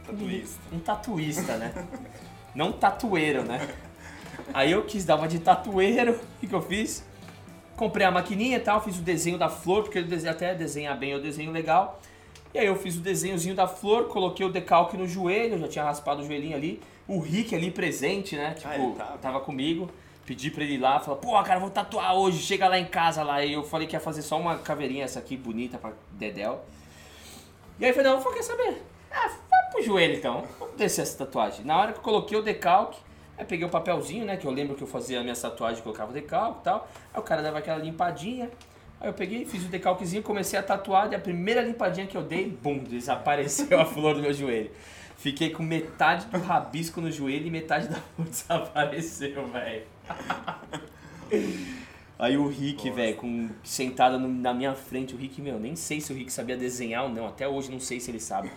Tatuista. 0.05 0.61
um, 0.71 0.77
um 0.77 0.79
tatuísta, 0.79 1.57
né? 1.57 1.89
não 2.55 2.73
tatueiro, 2.73 3.43
né? 3.43 3.75
Aí 4.53 4.71
eu 4.71 4.85
quis 4.85 5.07
dar 5.07 5.17
uma 5.17 5.29
de 5.29 5.39
tatueiro, 5.39 6.13
o 6.13 6.41
que, 6.41 6.47
que 6.47 6.55
eu 6.55 6.61
fiz? 6.61 7.07
Comprei 7.75 8.07
a 8.07 8.11
maquininha 8.11 8.59
e 8.59 8.61
tal, 8.61 8.85
fiz 8.85 8.99
o 8.99 9.03
desenho 9.03 9.39
da 9.39 9.49
flor, 9.49 9.85
porque 9.85 9.99
eu 9.99 10.31
até 10.31 10.55
desenhar 10.55 10.95
bem 10.99 11.15
o 11.15 11.23
desenho 11.23 11.51
legal. 11.51 11.99
E 12.55 12.59
aí 12.59 12.67
eu 12.67 12.77
fiz 12.77 12.97
o 12.97 13.01
desenhozinho 13.01 13.55
da 13.55 13.67
flor, 13.67 14.09
coloquei 14.09 14.45
o 14.45 14.51
decalque 14.51 14.97
no 14.97 15.07
joelho, 15.07 15.59
já 15.59 15.69
tinha 15.69 15.85
raspado 15.85 16.23
o 16.23 16.27
joelhinho 16.27 16.57
ali. 16.57 16.81
O 17.09 17.19
Rick 17.19 17.55
ali 17.55 17.71
presente, 17.71 18.37
né? 18.37 18.55
Tipo, 18.55 18.95
Ah, 18.99 19.05
tava? 19.05 19.19
tava 19.19 19.41
comigo. 19.41 19.89
Pedi 20.27 20.51
pra 20.51 20.63
ele 20.63 20.75
ir 20.75 20.79
lá, 20.79 21.01
falou, 21.01 21.19
pô, 21.19 21.33
cara, 21.43 21.59
vou 21.59 21.69
tatuar 21.71 22.15
hoje, 22.15 22.39
chega 22.39 22.69
lá 22.69 22.79
em 22.79 22.85
casa 22.87 23.23
lá. 23.25 23.45
E 23.45 23.53
eu 23.55 23.65
falei 23.65 23.89
que 23.89 23.97
ia 23.97 24.01
fazer 24.01 24.23
só 24.23 24.39
uma 24.39 24.57
caveirinha 24.59 25.05
essa 25.05 25.19
aqui, 25.19 25.37
bonita 25.37 25.79
pra 25.79 25.93
Dedel. 26.13 26.65
E 27.81 27.85
aí 27.85 27.91
eu 27.91 27.95
falei, 27.95 28.11
não, 28.13 28.21
eu 28.23 28.33
quer 28.33 28.43
saber? 28.43 28.83
Ah, 29.11 29.29
vai 29.51 29.71
pro 29.73 29.83
joelho 29.83 30.15
então, 30.15 30.45
vamos 30.59 30.77
descer 30.77 31.03
essa 31.03 31.19
tatuagem. 31.19 31.65
Na 31.65 31.77
hora 31.79 31.93
que 31.93 31.99
eu 31.99 32.03
coloquei 32.03 32.39
o 32.39 32.43
decalque, 32.43 32.99
aí 33.37 33.45
peguei 33.45 33.67
o 33.67 33.69
papelzinho, 33.71 34.25
né, 34.25 34.37
que 34.37 34.47
eu 34.47 34.51
lembro 34.53 34.77
que 34.77 34.83
eu 34.83 34.87
fazia 34.87 35.19
a 35.21 35.23
minha 35.23 35.35
tatuagem, 35.35 35.83
colocava 35.83 36.11
o 36.11 36.15
decalque 36.15 36.61
e 36.61 36.65
tal. 36.65 36.89
Aí 37.13 37.21
o 37.21 37.25
cara 37.25 37.43
dava 37.43 37.59
aquela 37.59 37.79
limpadinha. 37.79 38.49
Aí 39.03 39.09
eu 39.09 39.13
peguei, 39.13 39.45
fiz 39.45 39.65
o 39.65 39.69
decalquezinho, 39.69 40.23
comecei 40.23 40.57
a 40.57 40.63
tatuar, 40.63 41.11
e 41.11 41.17
a 41.17 41.19
primeira 41.19 41.61
limpadinha 41.61 42.07
que 42.07 42.17
eu 42.17 42.23
dei, 42.23 42.47
bum, 42.49 42.79
desapareceu 42.79 43.81
a 43.81 43.85
flor 43.85 44.15
do 44.15 44.21
meu 44.23 44.33
joelho. 44.33 44.71
Fiquei 45.17 45.51
com 45.51 45.63
metade 45.65 46.27
do 46.27 46.39
rabisco 46.39 47.01
no 47.01 47.11
joelho 47.11 47.47
e 47.49 47.51
metade 47.51 47.89
da 47.89 47.97
flor 47.97 48.27
desapareceu, 48.31 49.45
velho. 49.49 49.83
Aí 52.19 52.37
o 52.37 52.47
Rick, 52.47 52.89
velho, 52.91 53.51
sentado 53.65 54.19
no- 54.19 54.29
na 54.29 54.55
minha 54.55 54.75
frente, 54.75 55.15
o 55.15 55.19
Rick, 55.19 55.43
meu, 55.43 55.59
nem 55.59 55.75
sei 55.75 56.01
se 56.01 56.13
o 56.13 56.17
Rick 56.17 56.33
sabia 56.33 56.57
desenhar 56.57 57.03
ou 57.05 57.09
não, 57.09 57.27
até 57.27 57.49
hoje 57.49 57.71
não 57.73 57.81
sei 57.81 57.99
se 57.99 58.11
ele 58.11 58.21
sabe. 58.21 58.51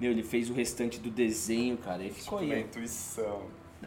Meu, 0.00 0.10
ele 0.10 0.24
fez 0.24 0.50
o 0.50 0.52
restante 0.52 0.98
do 0.98 1.10
desenho, 1.10 1.76
cara, 1.76 2.02
e 2.02 2.10
ficou 2.10 2.40
Uma 2.40 2.54
aí. 2.54 2.62
intuição. 2.62 3.42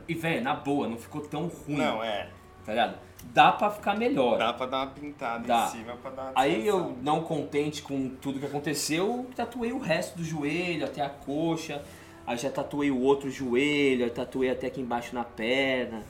E, 0.08 0.14
velho, 0.14 0.42
na 0.42 0.54
boa, 0.56 0.88
não 0.88 0.98
ficou 0.98 1.20
tão 1.22 1.48
ruim, 1.48 1.76
Não, 1.78 2.02
é. 2.02 2.30
Tá 2.66 2.72
ligado? 2.72 2.98
Dá 3.34 3.52
pra 3.52 3.70
ficar 3.70 3.98
melhor. 3.98 4.38
Dá 4.38 4.54
pra 4.54 4.66
dar 4.66 4.78
uma 4.78 4.88
pintada 4.88 5.46
Dá. 5.46 5.66
em 5.66 5.78
cima 5.78 5.96
pra 5.98 6.12
dar 6.12 6.22
uma 6.24 6.32
Aí 6.36 6.66
eu, 6.66 6.96
não 7.02 7.22
contente 7.22 7.82
com 7.82 8.10
tudo 8.10 8.40
que 8.40 8.46
aconteceu, 8.46 9.30
tatuei 9.36 9.72
o 9.72 9.80
resto 9.80 10.18
do 10.18 10.24
joelho, 10.24 10.86
até 10.86 11.02
a 11.02 11.10
coxa. 11.10 11.84
Aí 12.26 12.38
já 12.38 12.50
tatuei 12.50 12.90
o 12.90 13.00
outro 13.02 13.30
joelho, 13.30 14.04
aí 14.04 14.10
tatuei 14.10 14.50
até 14.50 14.68
aqui 14.68 14.82
embaixo 14.82 15.14
na 15.14 15.24
perna. 15.24 16.04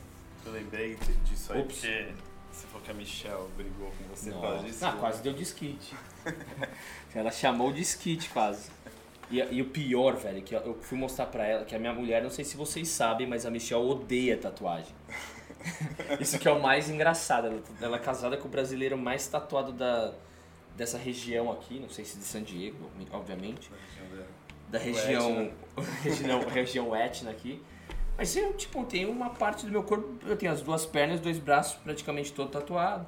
Eu 0.46 0.52
lembrei 0.52 0.98
disso 1.26 1.52
aí 1.52 1.62
Ups. 1.62 1.80
porque 1.80 2.08
você 2.52 2.68
falou 2.68 2.86
que 2.86 2.92
a 2.92 2.94
Michelle 2.94 3.48
brigou 3.58 3.92
com 3.98 4.16
você 4.16 4.32
por 4.32 4.60
disso. 4.60 4.86
Ah, 4.86 4.94
quase 4.94 5.22
deu 5.22 5.34
disquite. 5.34 5.94
ela 7.14 7.32
chamou 7.32 7.72
de 7.72 7.80
disquite 7.80 8.30
quase. 8.30 8.70
E, 9.30 9.40
e 9.40 9.62
o 9.62 9.66
pior, 9.66 10.16
velho, 10.16 10.42
que 10.42 10.56
eu 10.56 10.78
fui 10.82 10.98
mostrar 10.98 11.26
pra 11.26 11.46
ela, 11.46 11.66
que 11.66 11.76
a 11.76 11.80
minha 11.80 11.94
mulher, 11.94 12.22
não 12.22 12.30
sei 12.30 12.46
se 12.46 12.56
vocês 12.56 12.88
sabem, 12.88 13.28
mas 13.28 13.46
a 13.46 13.50
Michelle 13.50 13.84
odeia 13.84 14.38
tatuagem. 14.38 14.94
Isso 16.20 16.38
que 16.40 16.48
é 16.48 16.52
o 16.52 16.62
mais 16.62 16.90
engraçado. 16.90 17.48
Ela, 17.48 17.62
ela 17.82 17.96
é 17.98 18.00
casada 18.00 18.38
com 18.38 18.48
o 18.48 18.52
brasileiro 18.52 18.98
mais 18.98 19.28
tatuado 19.28 19.72
da, 19.72 20.14
dessa 20.76 20.98
região 20.98 21.52
aqui, 21.52 21.80
não 21.80 21.90
sei 21.90 22.06
se 22.06 22.18
de 22.18 22.24
San 22.24 22.44
Diego, 22.44 22.90
obviamente. 23.12 23.72
Da 24.70 24.80
região. 24.80 25.52
região, 26.04 26.40
região 26.48 26.96
etna 26.96 27.32
aqui. 27.32 27.62
Mas 28.18 28.36
eu, 28.36 28.54
tipo, 28.54 28.84
tenho 28.86 29.12
uma 29.12 29.30
parte 29.30 29.66
do 29.66 29.72
meu 29.72 29.84
corpo, 29.84 30.16
eu 30.26 30.38
tenho 30.38 30.52
as 30.52 30.62
duas 30.62 30.86
pernas, 30.86 31.20
dois 31.20 31.38
braços 31.38 31.76
praticamente 31.76 32.32
todo 32.32 32.50
tatuado. 32.50 33.06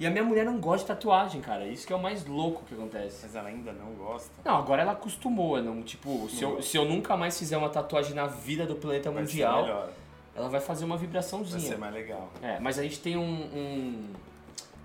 E 0.00 0.06
a 0.06 0.10
minha 0.10 0.24
mulher 0.24 0.44
não 0.44 0.58
gosta 0.58 0.92
de 0.92 0.98
tatuagem, 0.98 1.40
cara. 1.40 1.64
Isso 1.66 1.86
que 1.86 1.92
é 1.92 1.96
o 1.96 2.02
mais 2.02 2.26
louco 2.26 2.64
que 2.64 2.74
acontece. 2.74 3.20
Mas 3.22 3.36
ela 3.36 3.48
ainda 3.48 3.72
não 3.72 3.92
gosta. 3.92 4.32
Não, 4.44 4.56
agora 4.56 4.82
ela 4.82 4.92
acostumou, 4.92 5.62
não, 5.62 5.80
tipo, 5.82 6.28
se 6.28 6.42
eu, 6.42 6.60
se 6.60 6.76
eu 6.76 6.84
nunca 6.84 7.16
mais 7.16 7.38
fizer 7.38 7.56
uma 7.56 7.68
tatuagem 7.68 8.12
na 8.14 8.26
vida 8.26 8.66
do 8.66 8.74
planeta 8.74 9.12
Vai 9.12 9.22
mundial. 9.22 9.88
Ela 10.34 10.48
vai 10.48 10.60
fazer 10.60 10.84
uma 10.84 10.96
Vai 10.96 11.06
vibraçãozinha. 11.06 11.60
ser 11.60 11.78
mais 11.78 11.92
legal. 11.92 12.30
É, 12.42 12.58
mas 12.60 12.78
a 12.78 12.82
gente 12.82 13.00
tem 13.00 13.16
um, 13.16 13.22
um- 13.24 14.08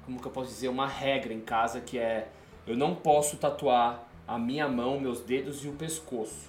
Como 0.06 0.20
que 0.20 0.26
eu 0.28 0.32
posso 0.32 0.50
dizer? 0.50 0.68
Uma 0.70 0.88
regra 0.88 1.34
em 1.34 1.42
casa 1.42 1.82
que 1.82 1.98
é: 1.98 2.30
eu 2.66 2.76
não 2.78 2.96
posso 2.96 3.38
tatuar 3.38 4.04
a 4.28 4.38
minha 4.38 4.68
mão, 4.68 5.00
meus 5.00 5.22
dedos 5.22 5.64
e 5.66 5.68
o 5.68 5.74
pescoço. 5.74 6.48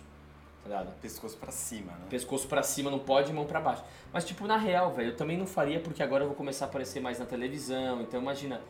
Tá 0.65 0.69
ligado? 0.71 0.93
Pescoço 1.01 1.37
pra 1.39 1.51
cima, 1.51 1.93
né? 1.93 2.07
Pescoço 2.11 2.47
pra 2.47 2.63
cima 2.63 2.91
não 2.91 2.99
pode, 2.99 3.33
mão 3.33 3.47
pra 3.47 3.61
baixo. 3.61 3.83
Mas, 4.13 4.25
tipo, 4.25 4.47
na 4.47 4.57
real, 4.57 4.93
velho, 4.93 5.11
eu 5.11 5.17
também 5.17 5.37
não 5.39 5.47
faria 5.47 5.81
porque 5.81 6.03
agora 6.03 6.25
eu 6.25 6.29
vou 6.29 6.37
começar 6.37 6.67
a 6.67 6.69
aparecer 6.69 7.01
mais 7.01 7.19
na 7.19 7.25
televisão. 7.27 8.03
Então, 8.03 8.21
imagina. 8.21 8.61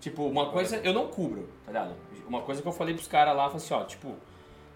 Tipo, 0.00 0.24
uma 0.26 0.50
coisa 0.50 0.76
eu 0.78 0.92
não 0.92 1.08
cubro, 1.08 1.48
tá 1.64 1.72
ligado? 1.72 1.94
Uma 2.28 2.42
coisa 2.42 2.60
que 2.60 2.68
eu 2.68 2.72
falei 2.72 2.94
pros 2.94 3.06
caras 3.08 3.34
lá, 3.36 3.44
falei 3.44 3.56
assim: 3.64 3.72
ó, 3.74 3.84
tipo, 3.84 4.14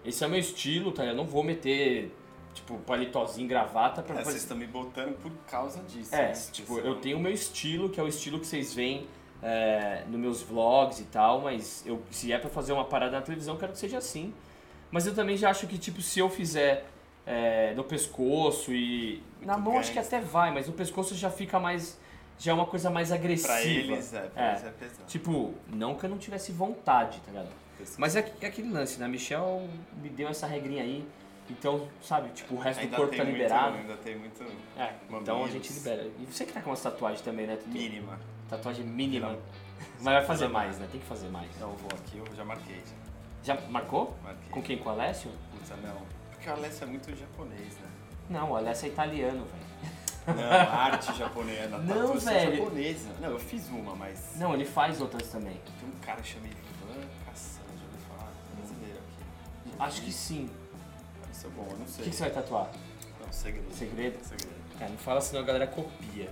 esse 0.05 0.23
é 0.23 0.27
o 0.27 0.29
meu 0.29 0.39
estilo, 0.39 0.91
tá 0.91 1.03
ligado? 1.03 1.17
Eu 1.17 1.23
não 1.23 1.29
vou 1.29 1.43
meter, 1.43 2.11
tipo, 2.53 2.77
palitozinho, 2.79 3.47
gravata 3.47 4.01
pra 4.01 4.13
É, 4.15 4.17
fazer. 4.19 4.31
vocês 4.31 4.43
estão 4.43 4.57
me 4.57 4.67
botando 4.67 5.15
por 5.21 5.31
causa 5.49 5.81
disso. 5.83 6.13
É, 6.13 6.27
né? 6.29 6.33
tipo, 6.51 6.73
Vocês 6.73 6.85
eu 6.85 6.93
não- 6.95 7.01
tenho 7.01 7.17
o 7.17 7.19
meu 7.19 7.31
estilo, 7.31 7.89
que 7.89 7.99
é 7.99 8.03
o 8.03 8.07
estilo 8.07 8.39
que 8.39 8.47
vocês 8.47 8.73
veem 8.73 9.07
é, 9.41 10.03
nos 10.07 10.19
meus 10.19 10.41
vlogs 10.41 10.99
e 10.99 11.05
tal, 11.05 11.39
mas 11.41 11.81
eu, 11.85 12.01
se 12.11 12.31
é 12.33 12.37
pra 12.37 12.49
fazer 12.49 12.73
uma 12.73 12.83
parada 12.83 13.13
na 13.17 13.21
televisão, 13.21 13.53
eu 13.55 13.59
quero 13.59 13.71
que 13.71 13.77
seja 13.79 13.97
assim. 13.97 14.33
Mas 14.91 15.07
eu 15.07 15.15
também 15.15 15.37
já 15.37 15.49
acho 15.49 15.65
que, 15.67 15.77
tipo, 15.77 16.01
se 16.01 16.19
eu 16.19 16.29
fizer 16.29 16.85
é, 17.25 17.73
no 17.75 17.83
pescoço 17.83 18.73
e. 18.73 19.21
Na 19.41 19.57
mão 19.57 19.77
acho 19.79 19.91
que 19.93 19.99
até 19.99 20.19
vai, 20.19 20.51
mas 20.53 20.67
no 20.67 20.73
pescoço 20.73 21.15
já 21.15 21.29
fica 21.29 21.59
mais. 21.59 21.97
Já 22.39 22.51
é 22.51 22.55
uma 22.55 22.65
coisa 22.65 22.89
mais 22.89 23.11
agressiva. 23.11 23.53
Pra 23.53 23.61
eles, 23.63 24.13
é, 24.13 24.21
pra 24.21 24.43
É. 24.45 24.51
eles 24.51 24.63
é 24.65 24.69
pesado. 24.71 25.03
Tipo, 25.07 25.53
não 25.67 25.95
que 25.95 26.05
eu 26.05 26.09
não 26.09 26.17
tivesse 26.17 26.51
vontade, 26.51 27.19
tá 27.21 27.31
ligado? 27.31 27.49
Mas 27.97 28.15
é, 28.15 28.21
que- 28.23 28.45
é 28.45 28.49
aquele 28.49 28.69
lance, 28.71 28.99
né? 28.99 29.05
A 29.05 29.09
Michelle 29.09 29.69
me 30.01 30.09
deu 30.09 30.27
essa 30.27 30.47
regrinha 30.47 30.81
aí, 30.83 31.05
então, 31.49 31.87
sabe, 32.01 32.29
tipo, 32.29 32.55
o 32.55 32.59
resto 32.59 32.79
Ainda 32.81 32.95
do 32.95 32.97
corpo 32.97 33.15
tá 33.15 33.23
muito- 33.23 33.35
liberado. 33.37 33.77
Ainda 33.77 33.97
tem 33.97 34.17
muito 34.17 34.43
É, 34.77 34.93
então 35.09 35.43
a 35.43 35.47
gente 35.47 35.71
libera. 35.73 36.09
E 36.19 36.25
você 36.25 36.45
que 36.45 36.53
tá 36.53 36.61
com 36.61 36.69
umas 36.69 36.81
tatuagens 36.81 37.21
também, 37.21 37.47
né? 37.47 37.55
Tutu? 37.55 37.69
mínima. 37.69 38.19
Tatuagem 38.49 38.85
mínima. 38.85 39.31
Não. 39.33 39.39
Mas 40.01 40.13
vai 40.15 40.25
fazer 40.25 40.47
mais, 40.47 40.77
né? 40.79 40.87
Tem 40.91 40.99
que 40.99 41.07
fazer 41.07 41.29
mais. 41.29 41.49
Não, 41.59 41.69
eu 41.71 41.75
vou 41.77 41.89
aqui, 41.93 42.17
eu 42.17 42.35
já 42.35 42.43
marquei. 42.45 42.81
Já. 43.43 43.55
Já 43.55 43.61
marcou? 43.69 44.15
Marquei. 44.23 44.49
Com 44.51 44.61
quem? 44.61 44.77
Com 44.77 44.89
o 44.89 44.91
Alessio? 44.91 45.31
Puta, 45.51 45.75
não. 45.77 46.01
Porque 46.31 46.49
o 46.49 46.53
Alessio 46.53 46.83
é 46.83 46.87
muito 46.87 47.15
japonês, 47.15 47.73
né? 47.79 47.87
Não, 48.29 48.51
o 48.51 48.55
Alessio 48.55 48.85
é 48.87 48.89
italiano, 48.89 49.45
velho. 49.45 49.69
Não, 50.37 50.51
arte 50.73 51.17
japonesa. 51.17 51.77
Não, 51.79 51.87
tatuação 52.01 52.33
velho. 52.33 52.57
japonesa. 52.57 53.09
Não, 53.19 53.29
eu 53.31 53.39
fiz 53.39 53.67
uma, 53.69 53.95
mas... 53.95 54.33
Não, 54.35 54.53
ele 54.53 54.65
faz 54.65 55.01
outras 55.01 55.27
também. 55.31 55.59
Tem 55.79 55.89
um 55.89 55.99
cara 56.05 56.21
que 56.21 56.27
chama 56.27 56.45
Ivan 56.47 57.01
Cassan, 57.25 57.61
já 57.77 57.85
ouviu 57.85 57.99
falar? 58.07 58.31
Brasileiro 58.55 58.99
aqui. 58.99 59.75
Acho 59.79 60.01
que 60.03 60.11
sim. 60.11 60.49
Isso 61.39 61.47
é 61.47 61.49
bom, 61.51 61.65
eu 61.71 61.77
não 61.77 61.85
O 61.85 61.87
sei. 61.87 62.03
que, 62.03 62.09
que 62.09 62.15
você 62.17 62.23
vai 62.23 62.31
tatuar? 62.31 62.69
Não, 63.25 63.31
segredo. 63.31 63.73
Segredo? 63.73 64.17
Segredo. 64.21 64.53
É, 64.81 64.89
não 64.89 64.97
fala 64.97 65.21
senão 65.21 65.41
a 65.41 65.45
galera 65.45 65.67
copia. 65.67 66.29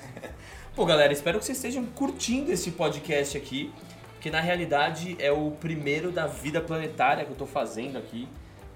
Pô, 0.74 0.86
galera, 0.86 1.12
espero 1.12 1.38
que 1.38 1.44
vocês 1.44 1.58
estejam 1.58 1.84
curtindo 1.84 2.50
esse 2.50 2.70
podcast 2.70 3.36
aqui, 3.36 3.70
porque 4.14 4.30
na 4.30 4.40
realidade 4.40 5.14
é 5.18 5.30
o 5.30 5.50
primeiro 5.50 6.10
da 6.10 6.26
vida 6.26 6.58
planetária 6.58 7.22
que 7.26 7.30
eu 7.32 7.36
tô 7.36 7.44
fazendo 7.44 7.98
aqui. 7.98 8.26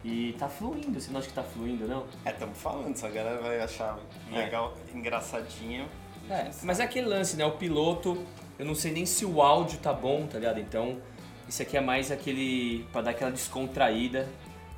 E 0.05 0.35
tá 0.39 0.51
fluindo, 0.51 1.01
você 1.01 1.11
não 1.11 1.19
acha 1.19 1.29
que 1.29 1.35
tá 1.35 1.43
fluindo, 1.43 1.89
não? 1.89 2.05
É, 2.27 2.31
estamos 2.31 2.59
falando, 2.59 3.03
a 3.03 3.09
galera 3.09 3.41
vai 3.41 3.59
achar 3.63 3.99
legal, 4.31 4.77
engraçadinho. 4.95 5.89
É, 6.29 6.51
mas 6.63 6.79
é 6.79 6.85
aquele 6.85 7.07
lance, 7.07 7.39
né? 7.39 7.47
O 7.47 7.53
piloto, 7.53 8.23
eu 8.59 8.67
não 8.67 8.75
sei 8.75 8.93
nem 8.93 9.07
se 9.07 9.25
o 9.25 9.41
áudio 9.41 9.79
tá 9.79 9.95
bom, 9.95 10.27
tá 10.27 10.39
ligado? 10.39 10.61
Então, 10.61 10.99
isso 11.49 11.63
aqui 11.63 11.75
é 11.79 11.81
mais 11.81 12.11
aquele. 12.11 12.87
pra 12.93 13.01
dar 13.01 13.13
aquela 13.13 13.31
descontraída. 13.31 14.29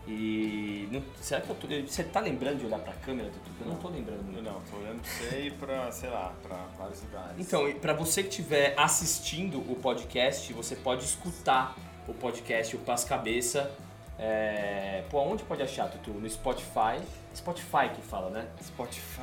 E. 0.06 0.88
não- 0.92 1.02
será 1.20 1.40
que 1.40 1.50
eu 1.50 1.56
tô. 1.56 1.66
Você 1.66 2.04
tá 2.04 2.20
lembrando 2.20 2.58
de 2.60 2.66
olhar 2.66 2.78
pra 2.78 2.92
câmera, 2.94 3.28
Tutu? 3.30 3.50
Eu 3.60 3.66
não 3.66 3.76
tô 3.76 3.88
lembrando 3.88 4.22
muito. 4.22 4.42
Não, 4.42 4.60
tô 4.70 4.76
olhando 4.76 5.00
pra 5.02 5.10
você 5.10 5.40
e 5.46 5.50
pra, 5.50 5.90
sei 5.92 6.08
lá, 6.10 6.32
pra 6.42 6.56
vários 6.78 7.02
lugares. 7.02 7.34
Então, 7.38 7.72
pra 7.80 7.92
você 7.92 8.22
que 8.22 8.28
estiver 8.28 8.74
assistindo 8.78 9.58
o 9.58 9.76
podcast, 9.76 10.52
você 10.52 10.76
pode 10.76 11.04
escutar 11.04 11.76
o 12.06 12.14
podcast, 12.14 12.76
o 12.76 12.78
Paz 12.80 13.04
Cabeça. 13.04 13.72
É... 14.18 15.04
Pô, 15.10 15.20
onde 15.20 15.42
pode 15.42 15.62
achar, 15.62 15.90
Tutu? 15.90 16.10
No 16.12 16.28
Spotify. 16.28 17.02
Spotify 17.34 17.90
que 17.94 18.00
fala, 18.00 18.30
né? 18.30 18.48
Spotify. 18.62 19.20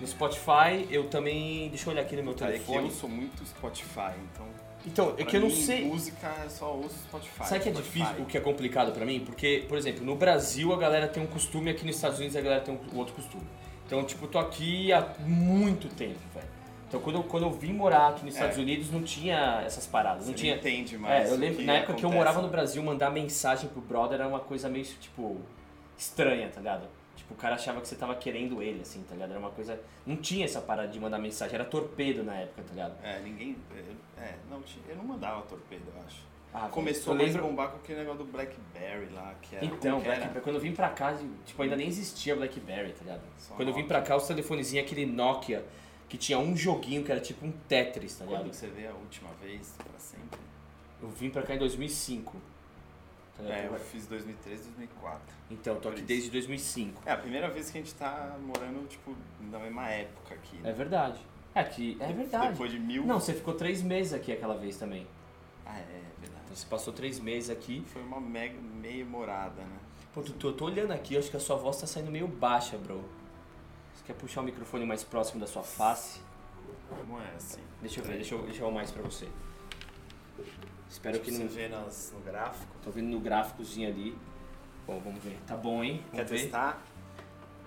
No 0.00 0.06
Spotify 0.06 0.88
eu 0.90 1.08
também. 1.08 1.68
Deixa 1.68 1.88
eu 1.88 1.92
olhar 1.92 2.02
aqui 2.02 2.16
no 2.16 2.22
meu 2.22 2.32
é 2.32 2.36
telefone. 2.36 2.88
eu 2.88 2.90
sou 2.90 3.08
muito 3.08 3.46
Spotify, 3.46 4.12
então. 4.32 4.46
Então, 4.86 5.14
é 5.16 5.24
que 5.24 5.36
eu 5.36 5.40
não 5.40 5.48
mim, 5.48 5.54
sei. 5.54 5.84
Música 5.84 6.32
eu 6.44 6.50
só 6.50 6.74
ouço 6.74 6.96
Spotify. 7.04 7.44
Sabe 7.46 7.60
o 7.60 7.62
que 7.62 7.68
é 7.68 7.72
Spotify. 7.72 7.98
difícil, 8.00 8.22
o 8.22 8.26
que 8.26 8.36
é 8.38 8.40
complicado 8.40 8.92
pra 8.92 9.04
mim? 9.06 9.20
Porque, 9.20 9.64
por 9.68 9.78
exemplo, 9.78 10.04
no 10.04 10.14
Brasil 10.16 10.72
a 10.72 10.76
galera 10.76 11.08
tem 11.08 11.22
um 11.22 11.26
costume, 11.26 11.70
aqui 11.70 11.86
nos 11.86 11.96
Estados 11.96 12.18
Unidos 12.18 12.36
a 12.36 12.40
galera 12.40 12.60
tem 12.60 12.74
um 12.74 12.98
outro 12.98 13.14
costume. 13.14 13.44
Então, 13.86 14.04
tipo, 14.04 14.24
eu 14.24 14.28
tô 14.28 14.38
aqui 14.38 14.92
há 14.92 15.06
muito 15.20 15.88
tempo, 15.88 16.18
velho. 16.34 16.54
Então 16.86 17.00
quando 17.02 17.16
eu, 17.16 17.22
quando 17.24 17.42
eu 17.42 17.50
vim 17.50 17.72
morar 17.72 18.08
aqui 18.10 18.24
nos 18.24 18.34
É. 18.34 18.38
Estados 18.38 18.58
Unidos 18.58 18.90
não 18.90 19.02
tinha 19.02 19.62
essas 19.66 19.84
paradas, 19.86 20.24
Você 20.24 20.30
não 20.30 20.36
tinha... 20.36 20.54
entende 20.54 20.96
mais. 20.96 21.28
É, 21.28 21.32
eu 21.32 21.36
lembro, 21.36 21.56
que 21.56 21.64
na 21.64 21.72
época 21.74 21.94
que 21.94 22.04
eu 22.04 22.08
acontece. 22.08 22.16
morava 22.16 22.42
no 22.42 22.48
Brasil, 22.48 22.82
mandar 22.84 23.10
mensagem 23.10 23.68
pro 23.68 23.80
brother 23.80 24.20
era 24.20 24.28
uma 24.28 24.38
coisa 24.38 24.68
meio, 24.68 24.84
tipo, 24.84 25.38
estranha, 25.98 26.48
tá 26.48 26.60
ligado? 26.60 26.86
Tipo, 27.16 27.34
o 27.34 27.36
cara 27.36 27.56
achava 27.56 27.80
que 27.80 27.88
você 27.88 27.96
tava 27.96 28.14
querendo 28.14 28.62
ele, 28.62 28.82
assim, 28.82 29.02
tá 29.08 29.14
ligado? 29.14 29.30
Era 29.30 29.40
uma 29.40 29.50
coisa... 29.50 29.80
Não 30.06 30.16
tinha 30.16 30.44
essa 30.44 30.60
parada 30.60 30.86
de 30.88 31.00
mandar 31.00 31.18
mensagem, 31.18 31.54
era 31.54 31.64
torpedo 31.64 32.22
na 32.22 32.34
época, 32.36 32.62
tá 32.62 32.70
ligado? 32.72 32.94
É, 33.02 33.18
ninguém. 33.20 33.56
É, 34.18 34.34
não, 34.50 34.62
eu 34.88 34.96
não 34.96 35.04
mandava 35.04 35.42
torpedo, 35.42 35.84
eu 35.94 36.02
acho. 36.02 36.34
Ah, 36.54 36.68
Começou 36.68 37.14
eu 37.14 37.18
mais 37.18 37.34
lembro... 37.34 37.48
bombar 37.48 37.70
com 37.70 37.78
aquele 37.78 37.98
negócio 37.98 38.24
do 38.24 38.30
Blackberry 38.30 39.12
lá, 39.12 39.34
que 39.42 39.56
era. 39.56 39.64
Então, 39.64 39.98
que? 39.98 40.04
Blackberry, 40.04 40.40
quando 40.40 40.54
eu 40.56 40.62
vim 40.62 40.72
pra 40.72 40.88
cá, 40.88 41.12
tipo, 41.44 41.60
ainda 41.60 41.74
nem 41.74 41.88
existia 41.88 42.36
Blackberry, 42.36 42.92
tá 42.92 43.00
ligado? 43.00 43.22
Só 43.38 43.54
Quando 43.56 43.68
eu 43.68 43.74
vim 43.74 43.84
pra 43.84 44.00
cá, 44.00 44.16
os 44.16 44.24
telefonezinhos, 44.24 44.86
aquele 44.86 45.04
Nokia, 45.04 45.66
que 46.08 46.16
tinha 46.16 46.38
um 46.38 46.56
joguinho 46.56 47.02
que 47.02 47.10
era 47.10 47.20
tipo 47.20 47.44
um 47.44 47.50
Tetris, 47.50 48.16
tá 48.16 48.24
Quando 48.24 48.30
ligado? 48.30 48.50
que 48.50 48.56
você 48.56 48.68
vê 48.68 48.86
a 48.86 48.92
última 48.92 49.30
vez, 49.42 49.74
pra 49.82 49.98
sempre? 49.98 50.38
Eu 51.02 51.08
vim 51.08 51.28
pra 51.28 51.42
cá 51.42 51.56
em 51.56 51.58
2005. 51.58 52.36
tá? 53.36 53.44
É, 53.52 53.66
eu 53.66 53.74
fiz 53.80 54.06
2003, 54.06 54.60
2004. 54.60 55.20
Então, 55.50 55.80
tô 55.80 55.88
aqui 55.88 56.02
desde 56.02 56.30
2005. 56.30 57.02
É 57.04 57.10
a 57.10 57.16
primeira 57.16 57.50
vez 57.50 57.68
que 57.68 57.78
a 57.78 57.80
gente 57.80 57.94
tá 57.94 58.36
morando, 58.40 58.86
tipo, 58.86 59.12
na 59.50 59.58
mesma 59.58 59.90
época 59.90 60.36
aqui. 60.36 60.58
É 60.58 60.68
né? 60.68 60.72
verdade. 60.72 61.18
É 61.54 61.62
que 61.64 61.96
é 62.00 62.06
De- 62.08 62.12
verdade. 62.14 62.52
Depois 62.52 62.70
de 62.70 62.78
mil. 62.78 63.04
Não, 63.04 63.20
você 63.20 63.32
ficou 63.32 63.54
três 63.54 63.80
meses 63.82 64.12
aqui 64.12 64.32
aquela 64.32 64.56
vez 64.56 64.76
também. 64.76 65.06
Ah, 65.64 65.78
é, 65.78 65.84
verdade. 66.20 66.42
Então 66.44 66.56
você 66.56 66.66
passou 66.66 66.92
três 66.92 67.20
meses 67.20 67.48
aqui. 67.50 67.84
Foi 67.86 68.02
uma 68.02 68.20
mega 68.20 68.58
meio 68.60 69.06
morada, 69.06 69.62
né? 69.62 69.78
Pô, 70.12 70.22
Tutu, 70.22 70.48
eu 70.48 70.52
tô 70.52 70.64
olhando 70.66 70.92
aqui, 70.92 71.16
acho 71.16 71.30
que 71.30 71.36
a 71.36 71.40
sua 71.40 71.56
voz 71.56 71.80
tá 71.80 71.86
saindo 71.86 72.10
meio 72.10 72.26
baixa, 72.28 72.76
bro. 72.78 73.04
Você 73.94 74.04
quer 74.06 74.14
puxar 74.14 74.40
o 74.40 74.44
microfone 74.44 74.84
mais 74.84 75.02
próximo 75.04 75.40
da 75.40 75.46
sua 75.46 75.62
face? 75.62 76.20
Como 76.88 77.20
é 77.20 77.34
assim? 77.36 77.60
Deixa 77.80 78.00
eu 78.00 78.04
ver, 78.04 78.14
deixa 78.14 78.34
eu, 78.34 78.42
deixa 78.42 78.62
eu 78.62 78.70
mais 78.70 78.90
pra 78.90 79.02
você. 79.02 79.28
Espero 80.88 81.18
que 81.20 81.30
Você 81.32 81.42
não. 81.42 81.48
vê 81.48 81.68
nas, 81.68 82.12
no 82.14 82.20
gráfico. 82.20 82.72
Tô 82.82 82.90
vendo 82.90 83.08
no 83.08 83.18
gráficozinho 83.20 83.88
ali. 83.88 84.16
Bom, 84.86 85.00
vamos 85.00 85.22
ver. 85.22 85.38
Tá 85.46 85.56
bom, 85.56 85.82
hein? 85.82 86.02
Quer 86.12 86.18
Vamos 86.18 86.30
ver. 86.30 86.38
testar? 86.42 86.82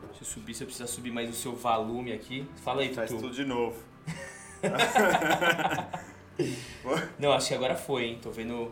Deixa 0.10 0.24
eu 0.24 0.28
subir, 0.28 0.54
se 0.54 0.64
eu 0.64 0.68
precisar 0.68 0.88
subir 0.88 1.12
mais 1.12 1.30
o 1.30 1.34
seu 1.34 1.56
volume 1.56 2.12
aqui. 2.14 2.48
Fala 2.64 2.82
aí, 2.82 2.94
Faz 2.94 3.10
Tutu. 3.10 3.24
tudo 3.24 3.36
de 3.36 3.46
novo. 3.46 3.76
Não, 7.20 7.32
acho 7.34 7.48
que 7.50 7.54
agora 7.54 7.76
foi, 7.76 8.06
hein? 8.06 8.20
Tô 8.22 8.30
vendo. 8.30 8.72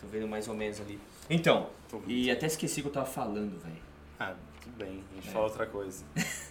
Tô 0.00 0.06
vendo 0.06 0.28
mais 0.28 0.46
ou 0.48 0.54
menos 0.54 0.80
ali. 0.80 0.98
Então, 1.28 1.68
e 2.06 2.30
até 2.30 2.46
esqueci 2.46 2.80
o 2.80 2.84
que 2.84 2.88
eu 2.88 2.92
tava 2.92 3.06
falando, 3.06 3.58
velho. 3.60 3.76
Ah, 4.18 4.34
tudo 4.62 4.76
bem. 4.76 5.02
A 5.12 5.14
gente 5.16 5.28
É. 5.28 5.32
fala 5.32 5.44
outra 5.46 5.66
coisa. 5.66 6.04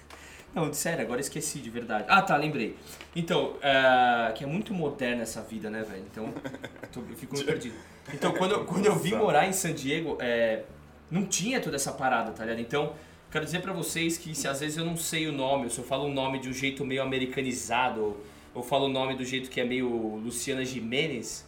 Não, 0.54 0.74
sério, 0.74 1.04
agora 1.04 1.22
esqueci 1.22 1.60
de 1.60 1.70
verdade. 1.70 2.06
Ah, 2.08 2.22
tá, 2.22 2.36
lembrei. 2.36 2.76
Então, 3.16 3.56
é, 3.62 4.32
que 4.34 4.44
é 4.44 4.48
muito 4.48 4.74
moderna 4.74 5.22
essa 5.22 5.42
vida, 5.42 5.70
né, 5.70 5.84
velho? 5.84 6.04
Então, 6.12 6.34
tô- 6.92 7.02
eu 7.02 7.16
fico 7.16 7.34
meio 7.36 7.46
perdido. 7.46 7.76
Então, 8.14 8.32
quando, 8.34 8.54
eu- 8.54 8.66
quando 8.66 8.86
eu 8.86 8.96
vim 8.96 9.14
morar 9.16 9.48
em 9.48 9.54
San 9.54 9.74
Diego, 9.74 10.18
é, 10.20 10.64
não 11.12 11.26
tinha 11.26 11.62
toda 11.62 11.76
essa 11.76 11.92
parada, 11.92 12.32
tá 12.32 12.44
ligado? 12.44 12.62
Então, 12.62 12.94
quero 13.32 13.46
dizer 13.46 13.62
pra 13.62 13.74
vocês 13.74 14.18
que 14.18 14.34
se 14.36 14.48
às 14.48 14.60
vezes 14.60 14.78
eu 14.78 14.86
não 14.86 14.98
sei 14.98 15.28
o 15.28 15.32
nome, 15.32 15.66
ou 15.66 15.70
se 15.70 15.78
eu 15.80 15.84
falo 15.84 16.06
um 16.06 16.14
nome 16.14 16.40
de 16.40 16.50
um 16.50 16.54
jeito 16.54 16.86
meio 16.86 17.02
americanizado, 17.02 18.02
ou, 18.02 18.24
ou 18.56 18.64
falo 18.64 18.86
o 18.86 18.90
nome 18.90 19.16
do 19.16 19.26
jeito 19.26 19.50
que 19.50 19.60
é 19.60 19.66
meio 19.66 19.88
Luciana 20.18 20.64
Jimenez, 20.64 21.46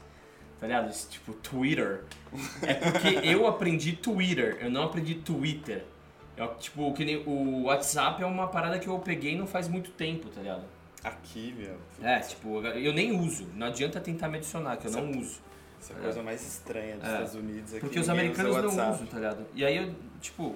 tá 0.60 0.68
ligado? 0.68 0.92
Tipo, 1.10 1.34
Twitter. 1.34 2.04
É 2.62 2.74
porque 2.74 3.08
eu 3.28 3.48
aprendi 3.48 3.94
Twitter, 3.94 4.58
eu 4.62 4.70
não 4.70 4.84
aprendi 4.84 5.16
Twitter. 5.16 5.84
Eu, 6.38 6.48
tipo, 6.56 6.94
que 6.94 7.04
nem 7.04 7.18
o 7.26 7.64
WhatsApp 7.64 8.24
é 8.24 8.26
uma 8.26 8.48
parada 8.48 8.80
que 8.80 8.88
eu 8.88 8.98
peguei 9.00 9.38
não 9.38 9.46
faz 9.46 9.68
muito 9.68 9.92
tempo, 9.92 10.30
tá 10.30 10.40
ligado? 10.40 10.64
Aqui, 11.04 11.54
meu. 11.58 11.76
É, 12.02 12.20
tipo, 12.20 12.62
eu 12.62 12.94
nem 12.94 13.12
uso. 13.18 13.48
Não 13.56 13.68
adianta 13.68 14.00
tentar 14.00 14.28
me 14.30 14.38
adicionar, 14.38 14.78
que 14.78 14.88
eu 14.88 14.92
não 14.92 15.12
uso. 15.12 15.40
Essa 15.82 15.94
é 15.94 15.96
a 15.96 16.00
coisa 16.00 16.24
mais 16.24 16.46
estranha 16.46 16.98
dos 16.98 17.08
É. 17.08 17.12
Estados 17.12 17.36
Unidos 17.36 17.72
aqui. 17.74 17.80
Porque 17.82 18.00
os 18.00 18.10
americanos 18.10 18.56
não 18.56 18.92
usam, 18.92 19.06
tá 19.06 19.16
ligado? 19.18 19.46
E 19.56 19.66
aí 19.66 19.78
eu, 19.78 19.94
tipo. 20.22 20.56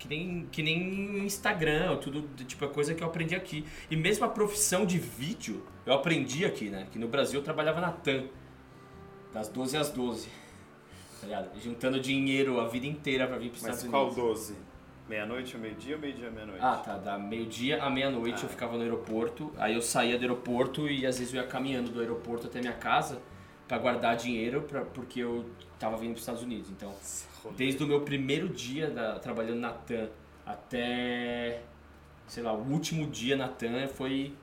Que 0.00 0.08
nem, 0.08 0.48
que 0.50 0.62
nem 0.62 1.18
Instagram, 1.26 1.94
tudo, 1.98 2.26
tipo, 2.46 2.64
é 2.64 2.68
coisa 2.68 2.94
que 2.94 3.02
eu 3.04 3.06
aprendi 3.06 3.34
aqui. 3.36 3.66
E 3.90 3.94
mesmo 3.94 4.24
a 4.24 4.28
profissão 4.28 4.86
de 4.86 4.98
vídeo, 4.98 5.62
eu 5.84 5.92
aprendi 5.92 6.44
aqui, 6.46 6.70
né? 6.70 6.86
Que 6.90 6.98
no 6.98 7.06
Brasil 7.06 7.38
eu 7.38 7.44
trabalhava 7.44 7.82
na 7.82 7.92
TAM, 7.92 8.24
das 9.32 9.48
12 9.50 9.76
às 9.76 9.90
12. 9.90 10.28
Tá 11.20 11.26
ligado? 11.26 11.60
Juntando 11.60 12.00
dinheiro 12.00 12.58
a 12.58 12.66
vida 12.66 12.86
inteira 12.86 13.26
pra 13.26 13.36
vir 13.36 13.50
pros 13.50 13.62
Mas 13.62 13.76
Estados 13.76 13.90
qual 13.90 14.06
Unidos. 14.06 14.48
12? 14.48 14.54
Meia-noite 15.06 15.54
ou 15.56 15.60
meio-dia 15.62 15.96
ou 15.96 16.00
meio-dia 16.00 16.30
meia-noite? 16.30 16.60
Ah, 16.64 16.76
tá. 16.76 16.96
Da 16.96 17.18
meio-dia 17.18 17.82
à 17.82 17.90
meia-noite 17.90 18.38
Ah. 18.40 18.44
eu 18.46 18.48
ficava 18.48 18.76
no 18.78 18.82
aeroporto. 18.82 19.52
Aí 19.58 19.74
eu 19.74 19.82
saía 19.82 20.16
do 20.16 20.22
aeroporto 20.22 20.88
e 20.88 21.04
às 21.04 21.18
vezes 21.18 21.34
eu 21.34 21.42
ia 21.42 21.46
caminhando 21.46 21.90
do 21.90 22.00
aeroporto 22.00 22.46
até 22.46 22.58
minha 22.60 22.72
casa 22.72 23.20
pra 23.70 23.78
guardar 23.78 24.16
dinheiro 24.16 24.62
pra, 24.62 24.80
porque 24.84 25.20
eu 25.20 25.48
tava 25.78 25.96
vindo 25.96 26.10
pros 26.10 26.22
Estados 26.22 26.42
Unidos. 26.42 26.68
Então, 26.70 26.92
desde 27.56 27.84
o 27.84 27.86
meu 27.86 28.00
primeiro 28.00 28.48
dia 28.48 28.90
da- 28.90 29.20
trabalhando 29.20 29.60
na 29.60 29.70
TAM 29.70 30.08
até, 30.44 31.62
sei 32.26 32.42
lá, 32.42 32.52
o 32.52 32.68
último 32.68 33.06
dia 33.06 33.36
na 33.36 33.46
TAM 33.46 33.86
foi 33.86 34.34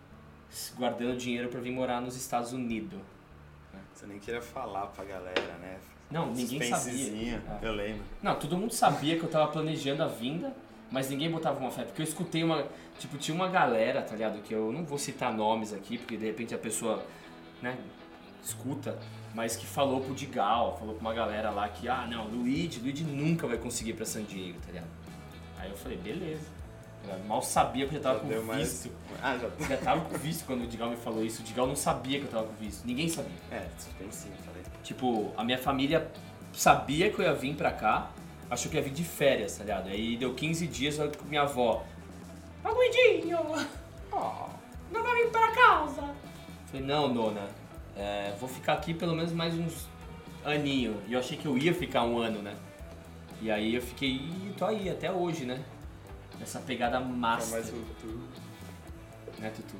guardando 0.77 1.17
dinheiro 1.17 1.49
pra 1.49 1.59
vir 1.59 1.71
morar 1.71 1.99
nos 1.99 2.15
Estados 2.15 2.53
Unidos. 2.53 2.97
Você 3.93 4.05
nem 4.05 4.17
queria 4.17 4.41
falar 4.41 4.87
pra 4.87 5.03
galera, 5.03 5.57
né? 5.59 5.77
Não, 6.09 6.31
ninguém 6.31 6.61
sabia. 6.63 7.43
Ah. 7.49 7.59
Eu 7.61 7.73
lembro. 7.73 8.03
Não, 8.23 8.35
todo 8.39 8.55
mundo 8.57 8.71
sabia 8.73 9.17
que 9.19 9.23
eu 9.25 9.29
tava 9.29 9.51
planejando 9.51 10.03
a 10.03 10.07
vinda, 10.07 10.55
mas 10.89 11.09
ninguém 11.09 11.29
botava 11.29 11.59
uma 11.59 11.69
fé. 11.69 11.83
Porque 11.83 12.01
eu 12.01 12.05
escutei 12.05 12.45
uma. 12.45 12.65
Tipo, 12.97 13.17
tinha 13.17 13.35
uma 13.35 13.49
galera, 13.49 14.01
tá 14.01 14.13
ligado? 14.13 14.41
Que 14.41 14.53
eu 14.53 14.71
não 14.71 14.85
vou 14.85 14.97
citar 14.97 15.33
nomes 15.33 15.73
aqui, 15.73 15.97
porque 15.97 16.15
de 16.15 16.25
repente 16.27 16.55
a 16.55 16.57
pessoa, 16.57 17.03
né, 17.61 17.77
escuta, 18.41 18.97
mas 19.37 19.55
que 19.55 19.67
falou 19.67 20.01
pro 20.01 20.15
Digal, 20.15 20.75
falou 20.79 20.95
pra 20.95 21.01
uma 21.01 21.13
galera 21.13 21.51
lá 21.51 21.69
que, 21.69 21.87
ah, 21.87 22.07
não, 22.09 22.25
Luigi, 22.27 22.79
Luigi 22.79 23.03
nunca 23.03 23.45
vai 23.47 23.55
conseguir 23.57 23.91
ir 23.91 23.93
pra 23.93 24.03
San 24.03 24.23
Diego, 24.23 24.57
tá 24.65 24.71
ligado? 24.71 24.87
Aí 25.59 25.69
eu 25.69 25.77
falei, 25.77 25.95
beleza. 25.99 26.47
ligado? 27.03 27.23
Mal 27.27 27.43
sabia 27.43 27.87
que 27.87 27.93
eu 27.95 27.97
já 27.99 28.03
tava 28.03 28.15
Já 28.15 28.21
com 28.23 28.27
deu 28.29 28.43
mais- 28.43 28.67
visto. 28.83 28.91
Ah, 29.21 29.37
já. 29.37 29.67
Já 29.67 29.77
tava 29.77 30.01
com 30.01 30.17
visto 30.17 30.43
quando 30.45 30.63
o 30.63 30.67
Digal 30.67 30.89
me 30.89 30.95
falou 30.97 31.23
isso. 31.23 31.41
O 31.41 31.45
Digal 31.45 31.67
não 31.67 31.75
sabia 31.75 32.19
que 32.19 32.25
eu 32.25 32.31
tava 32.31 32.47
com 32.47 32.53
visto. 32.55 32.83
Ninguém 32.85 33.07
sabia. 33.09 33.31
É, 33.51 33.67
suspensinho, 33.77 34.33
falei. 34.43 34.63
Tipo, 34.83 35.31
a 35.37 35.43
minha 35.43 35.57
família 35.59 36.11
sabia 36.51 37.11
que 37.11 37.19
eu 37.19 37.25
ia 37.25 37.33
vir 37.35 37.53
pra 37.55 37.71
cá, 37.71 38.09
achou 38.49 38.71
que 38.71 38.77
ia 38.77 38.83
vir 38.83 38.91
de 38.93 39.03
férias, 39.03 39.55
tá 39.57 39.63
ligado? 39.63 39.87
Aí 39.89 40.17
deu 40.17 40.33
15 40.33 40.65
dias 40.65 40.97
eu 40.97 41.11
com 41.11 41.25
minha 41.25 41.43
avó. 41.43 41.83
Aguidinho! 42.63 43.37
Oh, 44.11 44.49
não 44.91 45.03
vai 45.03 45.15
vir 45.23 45.29
pra 45.31 45.51
casa! 45.51 46.03
Falei, 46.71 46.85
não, 46.85 47.07
nona, 47.13 47.47
é, 47.97 48.35
vou 48.39 48.47
ficar 48.47 48.73
aqui 48.73 48.93
pelo 48.93 49.15
menos 49.15 49.31
mais 49.31 49.53
uns 49.55 49.87
aninho. 50.45 51.01
E 51.07 51.13
eu 51.13 51.19
achei 51.19 51.37
que 51.37 51.45
eu 51.45 51.57
ia 51.57 51.73
ficar 51.73 52.03
um 52.03 52.17
ano, 52.19 52.41
né? 52.41 52.55
E 53.41 53.51
aí 53.51 53.75
eu 53.75 53.81
fiquei, 53.81 54.15
e 54.15 54.53
tô 54.57 54.65
aí 54.65 54.89
até 54.89 55.11
hoje, 55.11 55.45
né? 55.45 55.63
Nessa 56.39 56.59
pegada 56.59 56.97
Então, 56.97 57.09
master, 57.09 57.57
mas 57.57 57.69
o 57.69 57.83
tu. 57.99 59.41
né, 59.41 59.49
Tutu? 59.49 59.75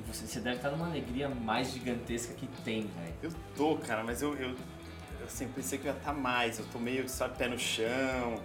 E 0.00 0.02
você, 0.02 0.26
você 0.26 0.40
deve 0.40 0.56
estar 0.56 0.70
numa 0.70 0.86
alegria 0.86 1.28
mais 1.28 1.72
gigantesca 1.72 2.34
que 2.34 2.46
tem, 2.64 2.82
velho. 2.82 3.14
Eu 3.22 3.32
tô, 3.56 3.76
cara, 3.78 4.02
mas 4.02 4.20
eu, 4.20 4.34
eu, 4.36 4.50
eu 5.20 5.28
sempre 5.28 5.54
pensei 5.54 5.78
que 5.78 5.86
eu 5.86 5.92
ia 5.92 5.98
estar 5.98 6.12
mais. 6.12 6.58
Eu 6.58 6.66
tô 6.66 6.78
meio, 6.78 7.08
sabe, 7.08 7.36
pé 7.38 7.48
no 7.48 7.58
chão. 7.58 8.40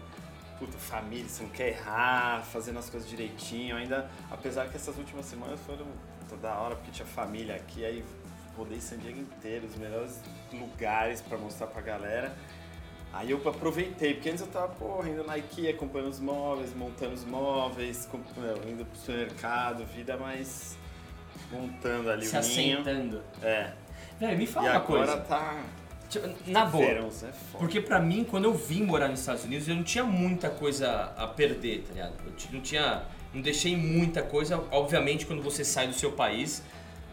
Puta, 0.57 0.77
família, 0.77 1.27
você 1.27 1.43
não 1.43 1.49
quer 1.49 1.69
errar, 1.69 2.43
fazendo 2.43 2.79
as 2.79 2.89
coisas 2.89 3.09
direitinho. 3.09 3.75
Ainda, 3.75 4.09
apesar 4.29 4.69
que 4.69 4.75
essas 4.75 4.97
últimas 4.97 5.25
semanas 5.25 5.59
foram 5.61 5.87
toda 6.27 6.53
hora, 6.53 6.75
porque 6.75 6.91
tinha 6.91 7.05
família 7.07 7.55
aqui, 7.55 7.83
aí 7.83 8.03
rodei 8.57 8.79
San 8.79 8.97
Diego 8.97 9.19
inteiro, 9.19 9.65
os 9.67 9.75
melhores 9.75 10.19
lugares 10.51 11.21
pra 11.21 11.37
mostrar 11.37 11.67
pra 11.67 11.81
galera. 11.81 12.33
Aí 13.11 13.31
eu 13.31 13.41
aproveitei, 13.49 14.13
porque 14.13 14.29
antes 14.29 14.41
eu 14.41 14.47
tava, 14.47 14.67
porra, 14.69 15.09
indo 15.09 15.23
na 15.23 15.35
IKEA, 15.37 15.73
comprando 15.75 16.07
os 16.07 16.19
móveis, 16.19 16.75
montando 16.75 17.13
os 17.15 17.25
móveis, 17.25 18.05
comp- 18.11 18.25
não, 18.37 18.69
indo 18.69 18.85
pro 18.85 18.99
supermercado, 18.99 19.83
vida 19.85 20.15
mais 20.15 20.77
montando 21.51 22.09
ali 22.11 22.25
Se 22.25 22.37
o 22.37 22.41
ninho. 22.41 22.79
assentando. 22.81 23.21
É. 23.41 23.71
Velho, 24.19 24.37
me 24.37 24.43
E 24.43 24.47
fala 24.47 24.67
uma 24.69 24.75
agora 24.75 25.05
coisa. 25.07 25.17
tá. 25.21 25.63
Tipo, 26.09 26.27
Na 26.47 26.65
boa. 26.65 26.83
É 26.85 27.01
foda. 27.01 27.33
Porque 27.59 27.79
pra 27.81 27.99
mim, 27.99 28.25
quando 28.29 28.45
eu 28.45 28.53
vim 28.53 28.83
morar 28.83 29.07
nos 29.07 29.19
Estados 29.21 29.43
Unidos, 29.43 29.67
eu 29.67 29.75
não 29.75 29.83
tinha 29.83 30.03
muita 30.03 30.49
coisa 30.49 31.13
a 31.15 31.27
perder, 31.27 31.83
tá 31.87 31.93
ligado? 31.93 32.13
Eu 32.25 32.33
não 32.53 32.61
tinha. 32.61 33.03
Não 33.33 33.41
deixei 33.41 33.77
muita 33.77 34.23
coisa. 34.23 34.63
Obviamente, 34.71 35.25
quando 35.27 35.41
você 35.43 35.63
sai 35.63 35.87
do 35.87 35.93
seu 35.93 36.11
país, 36.11 36.63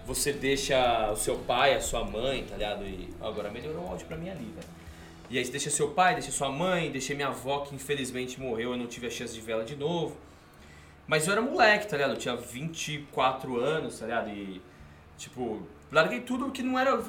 você 0.06 0.32
deixa 0.32 1.10
o 1.10 1.16
seu 1.16 1.36
pai, 1.36 1.74
a 1.74 1.80
sua 1.80 2.04
mãe, 2.04 2.44
tá 2.44 2.54
ligado? 2.56 2.84
E 2.84 3.08
agora 3.20 3.50
melhorou 3.50 3.84
o 3.84 3.88
áudio 3.88 4.06
pra 4.06 4.16
mim 4.16 4.30
ali, 4.30 4.44
velho. 4.44 4.68
E 5.28 5.36
aí 5.36 5.44
você 5.44 5.50
deixa 5.50 5.68
seu 5.68 5.90
pai, 5.90 6.14
deixa 6.14 6.30
sua 6.30 6.48
mãe, 6.48 6.92
deixei 6.92 7.16
minha 7.16 7.28
avó, 7.28 7.60
que 7.60 7.74
infelizmente 7.74 8.40
morreu, 8.40 8.70
eu 8.70 8.76
não 8.76 8.86
tive 8.86 9.08
a 9.08 9.10
chance 9.10 9.34
de 9.34 9.40
vê-la 9.40 9.64
de 9.64 9.74
novo. 9.74 10.16
Mas 11.08 11.26
eu 11.26 11.32
era 11.32 11.42
moleque, 11.42 11.88
tá 11.88 11.96
ligado? 11.96 12.12
Eu 12.12 12.18
tinha 12.18 12.36
24 12.36 13.58
anos, 13.58 13.98
tá 13.98 14.06
ligado? 14.06 14.30
E, 14.30 14.62
tipo, 15.18 15.62
larguei 15.90 16.20
tudo 16.20 16.52
que 16.52 16.62
não 16.62 16.78
era, 16.78 17.02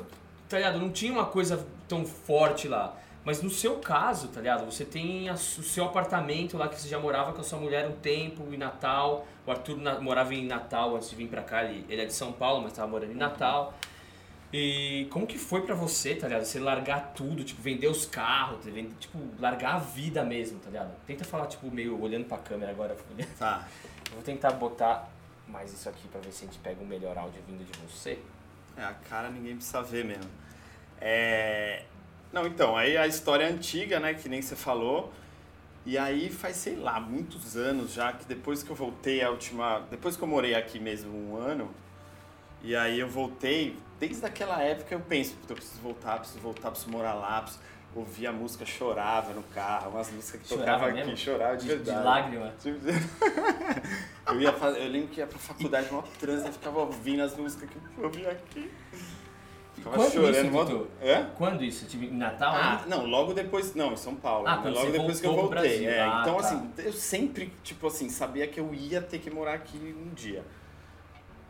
tá 0.49 0.57
ligado? 0.57 0.79
Não 0.79 0.89
tinha 0.89 1.13
uma 1.13 1.25
coisa 1.25 1.67
tão 1.88 2.03
forte 2.03 2.67
lá. 2.67 2.97
Mas 3.28 3.42
no 3.42 3.50
seu 3.50 3.80
caso, 3.80 4.30
tá 4.30 4.40
ligado? 4.40 4.63
Você 4.72 4.86
tem 4.86 5.28
a, 5.28 5.34
o 5.34 5.38
seu 5.38 5.84
apartamento 5.84 6.58
lá 6.58 6.70
que 6.70 6.80
você 6.80 6.88
já 6.88 6.98
morava 6.98 7.34
com 7.34 7.42
a 7.42 7.44
sua 7.44 7.60
mulher 7.60 7.86
um 7.86 7.92
tempo, 7.92 8.42
em 8.54 8.56
Natal. 8.56 9.28
O 9.46 9.52
Arthur 9.52 9.76
na, 9.76 10.00
morava 10.00 10.34
em 10.34 10.48
Natal 10.48 10.96
antes 10.96 11.10
de 11.10 11.18
vir 11.18 11.28
pra 11.28 11.42
cá. 11.42 11.66
Ele, 11.66 11.86
ele 11.90 12.04
é 12.04 12.06
de 12.06 12.13
São 12.13 12.32
Paulo, 12.32 12.63
mas 12.63 12.72
tava 12.72 12.88
morando 12.88 13.12
em 13.12 13.18
Natal. 13.18 13.74
E 14.54 15.10
como 15.12 15.28
que 15.28 15.38
foi 15.38 15.62
pra 15.63 15.76
você, 15.76 16.16
tá 16.16 16.30
ligado? 16.30 16.46
Você 16.46 16.58
largar 16.58 17.12
tudo, 17.13 17.44
tipo, 17.44 17.62
vender 17.62 17.88
os 17.88 18.06
carros, 18.06 18.63
tá 18.63 18.72
ligado? 18.72 18.98
tipo, 18.98 19.20
largar 19.38 19.76
a 19.76 19.80
vida 19.80 20.24
mesmo, 20.24 20.60
tá 20.60 20.70
ligado? 20.70 20.96
Tenta 21.06 21.26
falar, 21.26 21.48
tipo, 21.48 21.70
meio 21.70 22.02
olhando 22.02 22.28
pra 22.28 22.38
câmera 22.38 22.72
agora. 22.72 22.96
Tá. 23.38 23.68
Eu 24.08 24.13
vou 24.13 24.24
tentar 24.24 24.52
botar 24.52 25.12
mais 25.46 25.74
isso 25.74 25.90
aqui 25.90 26.08
pra 26.08 26.22
ver 26.22 26.32
se 26.32 26.46
a 26.46 26.48
gente 26.48 26.60
pega 26.60 26.82
um 26.82 26.88
melhor 26.88 27.18
áudio 27.18 27.42
vindo 27.46 27.70
de 27.70 27.78
você. 27.78 28.20
É, 28.78 28.84
a 28.86 28.94
cara 28.94 29.30
ninguém 29.30 29.58
precisa 29.58 29.82
ver 29.82 30.06
mesmo. 30.06 30.32
É... 31.02 31.84
Não, 32.32 32.46
então, 32.46 32.76
aí 32.76 32.98
a 32.98 33.08
história 33.08 33.46
é 33.46 33.50
antiga, 33.50 34.00
né, 34.00 34.13
que 34.13 34.28
nem 34.28 34.42
você 34.42 34.56
falou. 34.56 35.12
E 35.86 35.98
aí 35.98 36.30
faz, 36.30 36.58
sei 36.58 36.76
lá, 36.76 37.00
muitos 37.00 37.56
anos 37.56 37.94
já, 37.94 38.12
que 38.12 38.26
depois 38.26 38.62
que 38.62 38.70
eu 38.70 38.76
voltei 38.76 39.24
a 39.24 39.30
última... 39.30 39.86
Depois 39.90 40.18
que 40.18 40.24
eu 40.24 40.28
morei 40.28 40.54
aqui 40.54 40.80
mesmo 40.80 41.18
um 41.18 41.38
ano, 41.38 41.74
e 42.62 42.76
aí 42.76 43.00
eu 43.00 43.08
voltei, 43.08 43.78
desde 43.98 44.26
aquela 44.26 44.62
época 44.62 44.94
eu 44.94 45.00
penso, 45.00 45.36
eu 45.48 45.56
preciso 45.56 45.82
voltar, 45.82 46.20
preciso 46.20 46.40
voltar, 46.40 46.72
preciso 46.72 46.92
morar 46.92 47.13
lá, 47.13 47.42
preciso 47.42 47.63
ouvia 47.96 48.30
a 48.30 48.34
música, 48.34 48.66
chorava 48.66 49.34
no 49.34 49.44
carro, 49.44 49.92
umas 49.92 50.12
músicas 50.12 50.42
que 50.42 50.50
tocava 50.50 50.88
aqui, 50.88 51.18
chorava 51.18 51.58
de, 51.58 51.63
de 51.63 51.68
verdade. 51.70 51.98
De 51.98 52.06
lágrima. 52.06 52.54
eu, 54.28 54.42
ia 54.42 54.54
fazer, 54.54 54.82
eu 54.82 54.90
lembro 54.90 55.08
que 55.10 55.20
ia 55.20 55.28
pra 55.28 55.40
faculdade, 55.40 55.90
uma 55.90 56.04
trânsito, 56.20 56.52
ficava 56.52 56.80
ouvindo 56.80 57.24
as 57.24 57.36
músicas 57.36 57.70
que 57.70 57.78
eu 57.98 58.04
ouvia 58.04 58.32
aqui. 58.32 58.72
Quando 59.88 60.12
chorando. 60.12 60.69
Isso, 60.69 60.88
É? 61.02 61.26
Quando 61.38 61.63
isso? 61.63 61.86
Tipo, 61.86 62.04
em 62.06 62.12
Natal? 62.12 62.54
Ah, 62.56 62.84
não, 62.88 63.06
logo 63.06 63.34
depois. 63.34 63.73
Não, 63.76 63.93
em 63.93 63.97
São 63.97 64.15
Paulo. 64.15 64.47
Ah, 64.47 64.62
logo 64.65 64.91
depois 64.91 65.19
que 65.19 65.28
eu 65.28 65.36
voltei. 65.36 65.86
É, 65.86 66.02
ah, 66.02 66.19
então, 66.21 66.38
tá. 66.38 66.47
assim, 66.47 66.71
eu 66.78 66.93
sempre, 66.93 67.54
tipo 67.63 67.88
assim, 67.88 68.10
sabia 68.10 68.47
que 68.47 68.60
eu 68.60 68.73
ia 68.73 69.02
ter 69.02 69.19
que 69.19 69.30
morar 69.30 69.54
aqui 69.54 69.78
um 69.78 70.13
dia. 70.13 70.43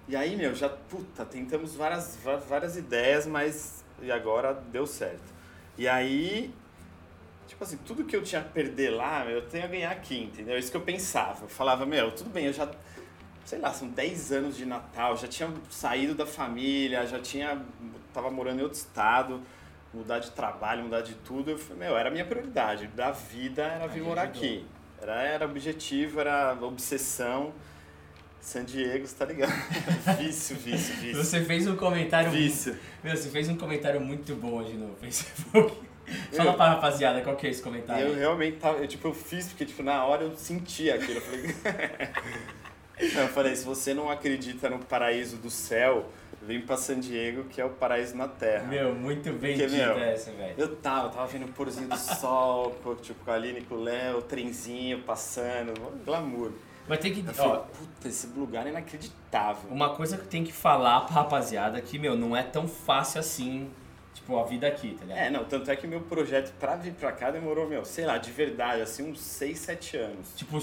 E 0.07 0.15
aí, 0.15 0.35
meu, 0.35 0.55
já, 0.55 0.69
puta, 0.69 1.25
tentamos 1.25 1.75
várias, 1.75 2.17
várias 2.47 2.77
ideias, 2.77 3.25
mas. 3.25 3.83
E 4.01 4.11
agora 4.11 4.53
deu 4.53 4.85
certo. 4.85 5.33
E 5.77 5.87
aí, 5.87 6.53
tipo 7.47 7.63
assim, 7.63 7.77
tudo 7.77 8.03
que 8.03 8.15
eu 8.15 8.23
tinha 8.23 8.41
a 8.41 8.43
perder 8.43 8.91
lá, 8.91 9.25
eu 9.25 9.41
tenho 9.47 9.65
a 9.65 9.67
ganhar 9.67 9.91
aqui, 9.91 10.23
entendeu? 10.23 10.55
É 10.55 10.59
isso 10.59 10.71
que 10.71 10.77
eu 10.77 10.81
pensava. 10.81 11.45
Eu 11.45 11.49
falava, 11.49 11.85
meu, 11.85 12.11
tudo 12.11 12.29
bem, 12.29 12.45
eu 12.45 12.53
já, 12.53 12.69
sei 13.47 13.59
lá, 13.59 13.71
são 13.71 13.87
10 13.87 14.33
anos 14.33 14.57
de 14.57 14.65
Natal, 14.65 15.15
já 15.15 15.25
tinha 15.25 15.49
saído 15.69 16.13
da 16.13 16.25
família, 16.25 17.07
já 17.07 17.17
tinha, 17.17 17.61
tava 18.13 18.29
morando 18.29 18.59
em 18.59 18.63
outro 18.63 18.77
estado, 18.77 19.41
mudar 19.93 20.19
de 20.19 20.31
trabalho, 20.31 20.83
mudar 20.83 20.99
de 20.99 21.13
tudo. 21.13 21.51
Eu 21.51 21.57
falei, 21.57 21.87
meu, 21.87 21.97
era 21.97 22.09
a 22.09 22.11
minha 22.11 22.25
prioridade. 22.25 22.87
Da 22.87 23.11
vida 23.11 23.63
era 23.63 23.87
vir 23.87 24.03
morar 24.03 24.23
aqui. 24.23 24.65
Era, 25.01 25.21
era 25.21 25.45
objetivo, 25.45 26.19
era 26.19 26.57
obsessão. 26.61 27.53
San 28.41 28.65
Diego, 28.65 29.07
você 29.07 29.15
tá 29.15 29.23
ligado? 29.23 29.53
vício, 30.19 30.57
vício, 30.57 30.95
vício. 30.95 31.23
Você 31.23 31.41
fez 31.45 31.65
um 31.67 31.77
comentário. 31.77 32.29
Vício. 32.29 32.73
Muito, 32.73 32.83
meu, 33.01 33.15
você 33.15 33.29
fez 33.29 33.47
um 33.47 33.55
comentário 33.55 34.01
muito 34.01 34.35
bom 34.35 34.55
hoje 34.55 34.73
no 34.75 34.93
Facebook. 34.95 35.87
Fala 36.35 36.51
eu, 36.51 36.53
pra 36.53 36.69
rapaziada, 36.71 37.21
qual 37.21 37.37
que 37.37 37.47
é 37.47 37.49
esse 37.49 37.61
comentário? 37.61 38.07
Eu 38.07 38.15
realmente 38.15 38.57
tava, 38.57 38.79
eu, 38.79 38.87
tipo, 38.89 39.07
eu 39.07 39.13
fiz, 39.13 39.47
porque 39.47 39.65
tipo, 39.65 39.83
na 39.83 40.03
hora 40.05 40.23
eu 40.23 40.35
senti 40.35 40.91
aquilo. 40.91 41.19
Eu 41.19 41.21
falei. 41.21 41.55
eu 42.99 43.27
falei, 43.29 43.55
se 43.55 43.65
você 43.65 43.93
não 43.93 44.09
acredita 44.09 44.69
no 44.69 44.79
paraíso 44.79 45.37
do 45.37 45.49
céu, 45.49 46.09
vem 46.41 46.61
pra 46.61 46.77
San 46.77 46.99
Diego, 46.99 47.43
que 47.45 47.59
é 47.61 47.65
o 47.65 47.69
paraíso 47.69 48.15
na 48.15 48.27
Terra. 48.27 48.65
Meu, 48.65 48.95
muito 48.95 49.31
bem 49.33 49.57
porque, 49.57 49.75
meu, 49.75 49.97
essa, 49.99 50.31
velho. 50.31 50.55
Eu 50.57 50.75
tava, 50.77 51.09
tava 51.09 51.27
vendo 51.27 51.45
o 51.45 51.53
porzinho 51.53 51.87
do 51.87 51.97
sol, 51.97 52.75
tipo, 53.01 53.23
com 53.23 53.31
a 53.31 53.35
Aline, 53.35 53.61
com 53.61 53.75
o 53.75 53.83
Léo, 53.83 54.19
o 54.19 54.21
trenzinho 54.21 54.99
passando, 55.03 55.73
glamour. 56.05 56.51
Mas 56.87 56.99
tem 56.99 57.13
que. 57.13 57.19
Eu 57.19 57.43
ó, 57.43 57.57
puta, 57.57 58.07
esse 58.07 58.27
lugar 58.27 58.65
é 58.65 58.69
inacreditável. 58.69 59.69
Uma 59.69 59.93
coisa 59.93 60.15
que 60.15 60.23
eu 60.23 60.27
tenho 60.27 60.45
que 60.45 60.53
falar 60.53 61.01
pra 61.01 61.15
rapaziada 61.15 61.77
é 61.77 61.81
que, 61.81 61.99
meu, 61.99 62.15
não 62.15 62.35
é 62.35 62.43
tão 62.43 62.67
fácil 62.67 63.19
assim, 63.19 63.69
tipo, 64.27 64.37
a 64.37 64.43
vida 64.43 64.67
aqui, 64.67 64.95
tá 64.99 65.05
ligado? 65.05 65.17
É, 65.17 65.29
não, 65.29 65.45
tanto 65.45 65.71
é 65.71 65.75
que 65.75 65.87
meu 65.87 66.01
projeto 66.01 66.53
pra 66.59 66.75
vir 66.75 66.93
pra 66.93 67.13
cá 67.13 67.31
demorou, 67.31 67.67
meu, 67.67 67.85
sei 67.85 68.05
lá, 68.05 68.17
de 68.17 68.29
verdade, 68.31 68.81
assim, 68.81 69.09
uns 69.09 69.21
6, 69.21 69.57
7 69.57 69.97
anos. 69.97 70.27
Tipo, 70.35 70.59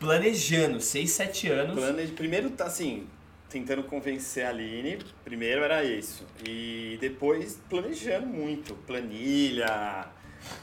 planejando, 0.00 0.80
6, 0.80 1.10
7 1.10 1.48
anos. 1.48 1.74
Planeje... 1.76 2.12
Primeiro, 2.12 2.50
tá 2.50 2.64
assim, 2.64 3.06
tentando 3.48 3.84
convencer 3.84 4.44
a 4.44 4.48
Aline, 4.48 4.98
primeiro 5.22 5.62
era 5.62 5.84
isso. 5.84 6.26
E 6.44 6.98
depois 7.00 7.60
planejando 7.70 8.26
muito, 8.26 8.74
planilha 8.86 10.08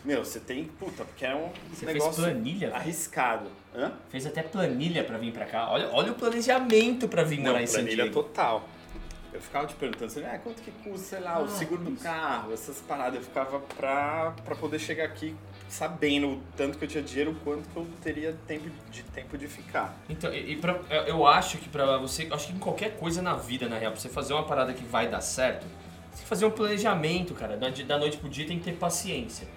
meu, 0.05 0.23
você 0.23 0.39
tem. 0.39 0.65
Puta, 0.65 1.03
porque 1.03 1.25
é 1.25 1.33
um 1.33 1.49
você 1.73 1.87
negócio 1.87 2.13
fez 2.13 2.33
planilha, 2.33 2.71
arriscado. 2.71 3.47
Hã? 3.75 3.91
Fez 4.09 4.27
até 4.27 4.43
planilha 4.43 5.03
pra 5.03 5.17
vir 5.17 5.33
pra 5.33 5.45
cá. 5.45 5.71
Olha, 5.71 5.89
olha 5.91 6.11
o 6.11 6.15
planejamento 6.15 7.07
pra 7.07 7.23
vir 7.23 7.39
morar 7.39 7.63
em 7.63 7.65
San 7.65 7.79
Planilha 7.79 8.11
total. 8.11 8.69
Eu 9.33 9.39
ficava 9.39 9.65
te 9.65 9.75
perguntando, 9.75 10.05
assim, 10.05 10.25
ah, 10.25 10.39
quanto 10.43 10.61
que 10.61 10.71
custa, 10.71 11.15
sei 11.15 11.19
lá, 11.19 11.35
ah, 11.35 11.39
o 11.39 11.47
seguro 11.47 11.83
do 11.83 11.95
carro, 12.01 12.51
essas 12.53 12.79
paradas. 12.81 13.15
Eu 13.15 13.21
ficava 13.21 13.59
pra, 13.59 14.33
pra 14.43 14.55
poder 14.55 14.77
chegar 14.77 15.05
aqui 15.05 15.35
sabendo 15.69 16.27
o 16.27 16.41
tanto 16.57 16.77
que 16.77 16.83
eu 16.83 16.89
tinha 16.89 17.01
dinheiro, 17.01 17.31
o 17.31 17.35
quanto 17.35 17.69
que 17.69 17.77
eu 17.77 17.87
teria 18.01 18.37
tempo 18.45 18.69
de, 18.89 19.03
tempo 19.03 19.37
de 19.37 19.47
ficar. 19.47 19.97
Então, 20.09 20.33
e, 20.33 20.53
e 20.53 20.55
pra, 20.57 20.79
eu 21.07 21.25
acho 21.25 21.57
que 21.57 21.69
pra 21.69 21.97
você, 21.97 22.27
acho 22.31 22.47
que 22.47 22.53
em 22.53 22.59
qualquer 22.59 22.97
coisa 22.97 23.21
na 23.21 23.35
vida, 23.35 23.69
na 23.69 23.77
real, 23.77 23.93
pra 23.93 24.01
você 24.01 24.09
fazer 24.09 24.33
uma 24.33 24.43
parada 24.43 24.73
que 24.73 24.83
vai 24.83 25.07
dar 25.09 25.21
certo, 25.21 25.63
você 25.63 26.17
tem 26.17 26.23
que 26.23 26.29
fazer 26.29 26.45
um 26.45 26.51
planejamento, 26.51 27.33
cara. 27.33 27.55
Da, 27.55 27.69
da 27.69 27.97
noite 27.97 28.17
pro 28.17 28.27
dia 28.27 28.45
tem 28.45 28.59
que 28.59 28.65
ter 28.65 28.73
paciência 28.73 29.47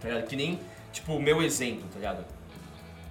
tá 0.00 0.08
ligado? 0.08 0.28
Que 0.28 0.36
nem, 0.36 0.60
tipo, 0.92 1.14
o 1.14 1.22
meu 1.22 1.42
exemplo, 1.42 1.84
tá 1.92 1.96
ligado? 1.96 2.24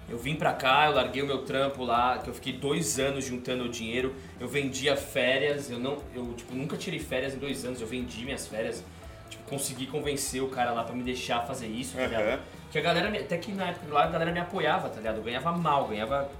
Eu 0.08 0.18
vim 0.18 0.36
pra 0.36 0.52
cá, 0.52 0.86
eu 0.86 0.92
larguei 0.92 1.20
o 1.20 1.26
meu 1.26 1.38
trampo 1.38 1.84
lá, 1.84 2.18
que 2.18 2.28
eu 2.28 2.34
fiquei 2.34 2.52
dois 2.52 2.98
anos 2.98 3.24
juntando 3.24 3.64
o 3.64 3.68
dinheiro, 3.68 4.14
eu 4.38 4.46
vendia 4.46 4.96
férias, 4.96 5.68
eu 5.68 5.80
não, 5.80 5.98
eu 6.14 6.32
tipo, 6.34 6.54
nunca 6.54 6.76
tirei 6.76 7.00
férias 7.00 7.34
em 7.34 7.38
dois 7.38 7.64
anos, 7.64 7.80
eu 7.80 7.88
vendi 7.88 8.24
minhas 8.24 8.46
férias, 8.46 8.84
tipo, 9.28 9.42
consegui 9.44 9.86
convencer 9.86 10.40
o 10.40 10.48
cara 10.48 10.70
lá 10.70 10.84
pra 10.84 10.94
me 10.94 11.02
deixar 11.02 11.44
fazer 11.44 11.66
isso, 11.66 11.96
tá 11.96 12.06
ligado? 12.06 12.38
Uhum. 12.38 12.44
Que 12.70 12.78
a 12.78 12.82
galera, 12.82 13.08
até 13.18 13.36
que 13.36 13.50
na 13.50 13.70
época 13.70 13.92
lá 13.92 14.04
a 14.04 14.06
galera 14.06 14.30
me 14.30 14.38
apoiava, 14.38 14.88
tá 14.88 14.96
ligado? 14.98 15.16
Eu 15.16 15.24
ganhava 15.24 15.50
mal, 15.52 15.88
ganhava... 15.88 16.30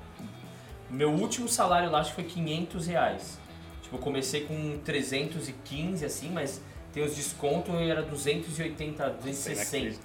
Meu 0.89 1.11
último 1.11 1.49
salário 1.49 1.91
lá 1.91 1.99
acho 1.99 2.11
que 2.11 2.23
foi 2.23 2.25
500 2.25 2.87
reais. 2.87 3.41
Tipo, 3.83 3.97
eu 3.97 4.01
comecei 4.01 4.45
com 4.45 4.79
315 4.85 6.05
assim, 6.05 6.31
mas 6.31 6.63
tem 6.93 7.03
os 7.03 7.17
descontos 7.17 7.75
e 7.81 7.91
era 7.91 8.03
280, 8.03 9.11
260. 9.11 9.99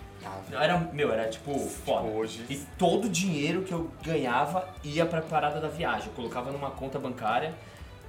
Era, 0.52 0.78
meu, 0.78 1.12
era 1.12 1.30
tipo, 1.30 1.58
foda. 1.60 2.06
Tipo, 2.06 2.18
hoje... 2.18 2.46
E 2.50 2.58
todo 2.78 3.06
o 3.06 3.10
dinheiro 3.10 3.64
que 3.64 3.74
eu 3.74 3.90
ganhava 4.04 4.68
ia 4.84 5.06
pra 5.06 5.22
parada 5.22 5.60
da 5.60 5.68
viagem. 5.68 6.08
Eu 6.08 6.14
colocava 6.14 6.52
numa 6.52 6.72
conta 6.72 7.00
bancária 7.00 7.54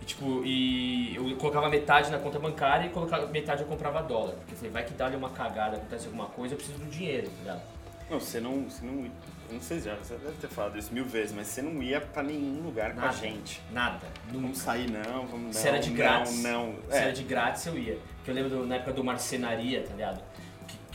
e 0.03 0.05
tipo, 0.05 0.43
e 0.45 1.15
eu 1.15 1.37
colocava 1.37 1.69
metade 1.69 2.11
na 2.11 2.19
conta 2.19 2.39
bancária 2.39 2.87
e 2.87 2.91
colocava 2.91 3.27
metade 3.29 3.63
eu 3.63 3.69
comprava 3.69 4.03
dólar. 4.03 4.35
Porque 4.35 4.57
falei, 4.57 4.71
vai 4.71 4.85
que 4.85 4.93
dá-lhe 4.95 5.15
uma 5.15 5.31
cagada, 5.31 5.77
acontece 5.77 6.07
alguma 6.07 6.27
coisa, 6.27 6.55
eu 6.55 6.59
preciso 6.59 6.79
do 6.79 6.91
dinheiro, 6.91 7.29
tá 7.29 7.39
ligado? 7.39 7.63
Não, 8.11 8.21
você 8.21 8.41
não. 8.41 8.65
Você 8.69 8.85
não 8.85 9.11
não 9.51 9.61
sei 9.61 9.81
já, 9.81 9.95
você 9.95 10.15
deve 10.15 10.37
ter 10.41 10.49
falado 10.49 10.79
isso 10.79 10.93
mil 10.95 11.05
vezes, 11.05 11.35
mas 11.35 11.47
você 11.47 11.61
não 11.61 11.83
ia 11.83 12.01
pra 12.01 12.23
nenhum 12.23 12.63
lugar 12.63 12.95
nada, 12.95 13.01
com 13.01 13.07
a 13.07 13.13
gente. 13.13 13.61
Nada. 13.71 14.07
Nunca. 14.27 14.41
Vamos 14.41 14.59
sair 14.59 14.91
não, 14.91 15.27
vamos 15.27 15.47
não. 15.47 15.53
Se 15.53 15.69
era 15.69 15.79
de 15.79 15.91
grátis. 15.91 16.43
Não, 16.43 16.69
não. 16.69 16.77
Se 16.89 16.97
é. 16.97 17.03
era 17.03 17.13
de 17.13 17.23
grátis 17.23 17.67
eu 17.67 17.79
ia. 17.79 17.99
Porque 18.17 18.31
eu 18.31 18.35
lembro 18.35 18.51
do, 18.51 18.67
na 18.67 18.77
época 18.77 18.95
do 18.95 19.05
marcenaria, 19.05 19.85
tá 19.85 19.93
ligado? 19.93 20.23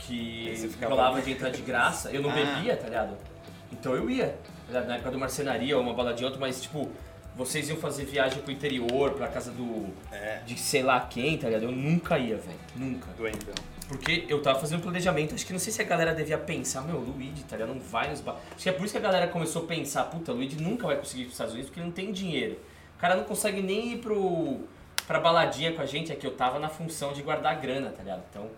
Que 0.08 0.84
rolava 0.84 1.20
de 1.20 1.32
entrar 1.32 1.50
de 1.50 1.62
graça, 1.62 2.10
eu 2.10 2.22
não 2.22 2.30
ah. 2.30 2.34
bebia, 2.34 2.76
tá 2.76 2.84
ligado? 2.84 3.16
Então 3.70 3.94
eu 3.94 4.08
ia, 4.08 4.34
tá 4.70 4.80
na 4.80 4.94
época 4.96 5.10
do 5.10 5.18
marcenaria 5.18 5.78
uma 5.78 5.92
baladinha 5.92 6.26
outra, 6.26 6.40
mas 6.40 6.62
tipo, 6.62 6.90
vocês 7.36 7.68
iam 7.68 7.78
fazer 7.78 8.04
viagem 8.04 8.42
pro 8.42 8.50
interior, 8.50 9.12
pra 9.12 9.28
casa 9.28 9.52
do. 9.52 9.86
É. 10.10 10.40
de 10.44 10.58
sei 10.58 10.82
lá 10.82 11.00
quem, 11.00 11.38
tá 11.38 11.46
ligado? 11.46 11.64
Eu 11.64 11.72
nunca 11.72 12.18
ia, 12.18 12.36
velho. 12.36 12.58
Nunca. 12.74 13.06
Doentão. 13.16 13.54
Porque 13.86 14.26
eu 14.28 14.42
tava 14.42 14.58
fazendo 14.58 14.80
um 14.80 14.82
planejamento, 14.82 15.34
acho 15.34 15.46
que 15.46 15.52
não 15.52 15.58
sei 15.58 15.72
se 15.72 15.80
a 15.80 15.84
galera 15.84 16.14
devia 16.14 16.36
pensar, 16.36 16.82
meu, 16.82 16.98
Luigi, 16.98 17.42
tá 17.44 17.56
ligado? 17.56 17.74
Não 17.74 17.80
vai 17.80 18.10
nos. 18.10 18.26
Acho 18.26 18.36
que 18.58 18.68
é 18.68 18.72
por 18.72 18.84
isso 18.84 18.92
que 18.92 18.98
a 18.98 19.02
galera 19.02 19.28
começou 19.28 19.64
a 19.64 19.66
pensar, 19.66 20.04
puta, 20.04 20.32
Luigi 20.32 20.60
nunca 20.60 20.86
vai 20.86 20.96
conseguir 20.96 21.22
ir 21.22 21.24
pros 21.24 21.34
Estados 21.34 21.54
Unidos 21.54 21.70
porque 21.70 21.80
ele 21.80 21.86
não 21.86 21.94
tem 21.94 22.12
dinheiro. 22.12 22.58
O 22.96 23.00
cara 23.00 23.14
não 23.14 23.24
consegue 23.24 23.62
nem 23.62 23.92
ir 23.92 23.98
pro. 23.98 24.60
pra 25.06 25.20
baladinha 25.20 25.72
com 25.72 25.80
a 25.80 25.86
gente, 25.86 26.12
é 26.12 26.16
que 26.16 26.26
eu 26.26 26.32
tava 26.32 26.58
na 26.58 26.68
função 26.68 27.12
de 27.12 27.22
guardar 27.22 27.58
grana, 27.60 27.90
tá 27.90 28.02
ligado? 28.02 28.24
Então, 28.28 28.50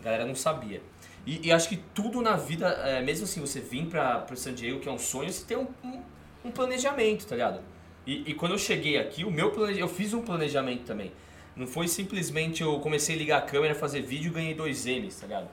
a 0.00 0.04
galera 0.04 0.24
não 0.24 0.34
sabia. 0.34 0.80
E, 1.26 1.48
e, 1.48 1.52
acho 1.52 1.68
que 1.68 1.76
tudo 1.76 2.22
na 2.22 2.36
vida, 2.36 2.68
é, 2.68 3.02
mesmo 3.02 3.24
assim, 3.24 3.40
você 3.40 3.60
vir 3.60 3.86
pra, 3.86 4.20
pro 4.20 4.36
San 4.36 4.54
Diego, 4.54 4.78
que 4.78 4.88
é 4.88 4.92
um 4.92 4.98
sonho, 4.98 5.30
você 5.30 5.44
tem 5.44 5.56
um, 5.56 5.66
um, 5.82 6.00
um 6.44 6.50
planejamento, 6.52 7.26
tá 7.26 7.34
ligado? 7.34 7.60
E, 8.06 8.30
e, 8.30 8.34
quando 8.34 8.52
eu 8.52 8.58
cheguei 8.58 8.96
aqui, 8.96 9.24
o 9.24 9.30
meu 9.30 9.52
eu 9.70 9.88
fiz 9.88 10.14
um 10.14 10.22
planejamento 10.22 10.84
também. 10.84 11.10
Não 11.56 11.66
foi 11.66 11.88
simplesmente 11.88 12.62
eu 12.62 12.78
comecei 12.78 13.16
a 13.16 13.18
ligar 13.18 13.38
a 13.38 13.40
câmera, 13.40 13.74
fazer 13.74 14.02
vídeo 14.02 14.28
e 14.28 14.34
ganhei 14.34 14.54
dois 14.54 14.86
M's, 14.86 15.16
tá 15.16 15.26
ligado? 15.26 15.48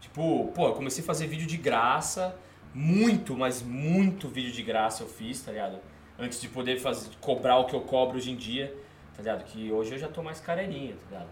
Tipo, 0.00 0.50
pô, 0.54 0.68
eu 0.68 0.72
comecei 0.72 1.02
a 1.04 1.06
fazer 1.06 1.26
vídeo 1.26 1.46
de 1.46 1.58
graça, 1.58 2.34
muito, 2.72 3.36
mas 3.36 3.60
muito 3.60 4.28
vídeo 4.28 4.52
de 4.52 4.62
graça 4.62 5.02
eu 5.02 5.08
fiz, 5.08 5.42
tá 5.42 5.52
ligado? 5.52 5.78
Antes 6.18 6.40
de 6.40 6.48
poder 6.48 6.78
fazer, 6.78 7.10
cobrar 7.20 7.58
o 7.58 7.66
que 7.66 7.74
eu 7.74 7.82
cobro 7.82 8.16
hoje 8.16 8.30
em 8.30 8.36
dia, 8.36 8.74
tá 9.14 9.22
ligado? 9.22 9.44
Que 9.44 9.70
hoje 9.70 9.92
eu 9.92 9.98
já 9.98 10.08
tô 10.08 10.22
mais 10.22 10.40
careninha, 10.40 10.94
tá 10.94 11.04
ligado? 11.10 11.28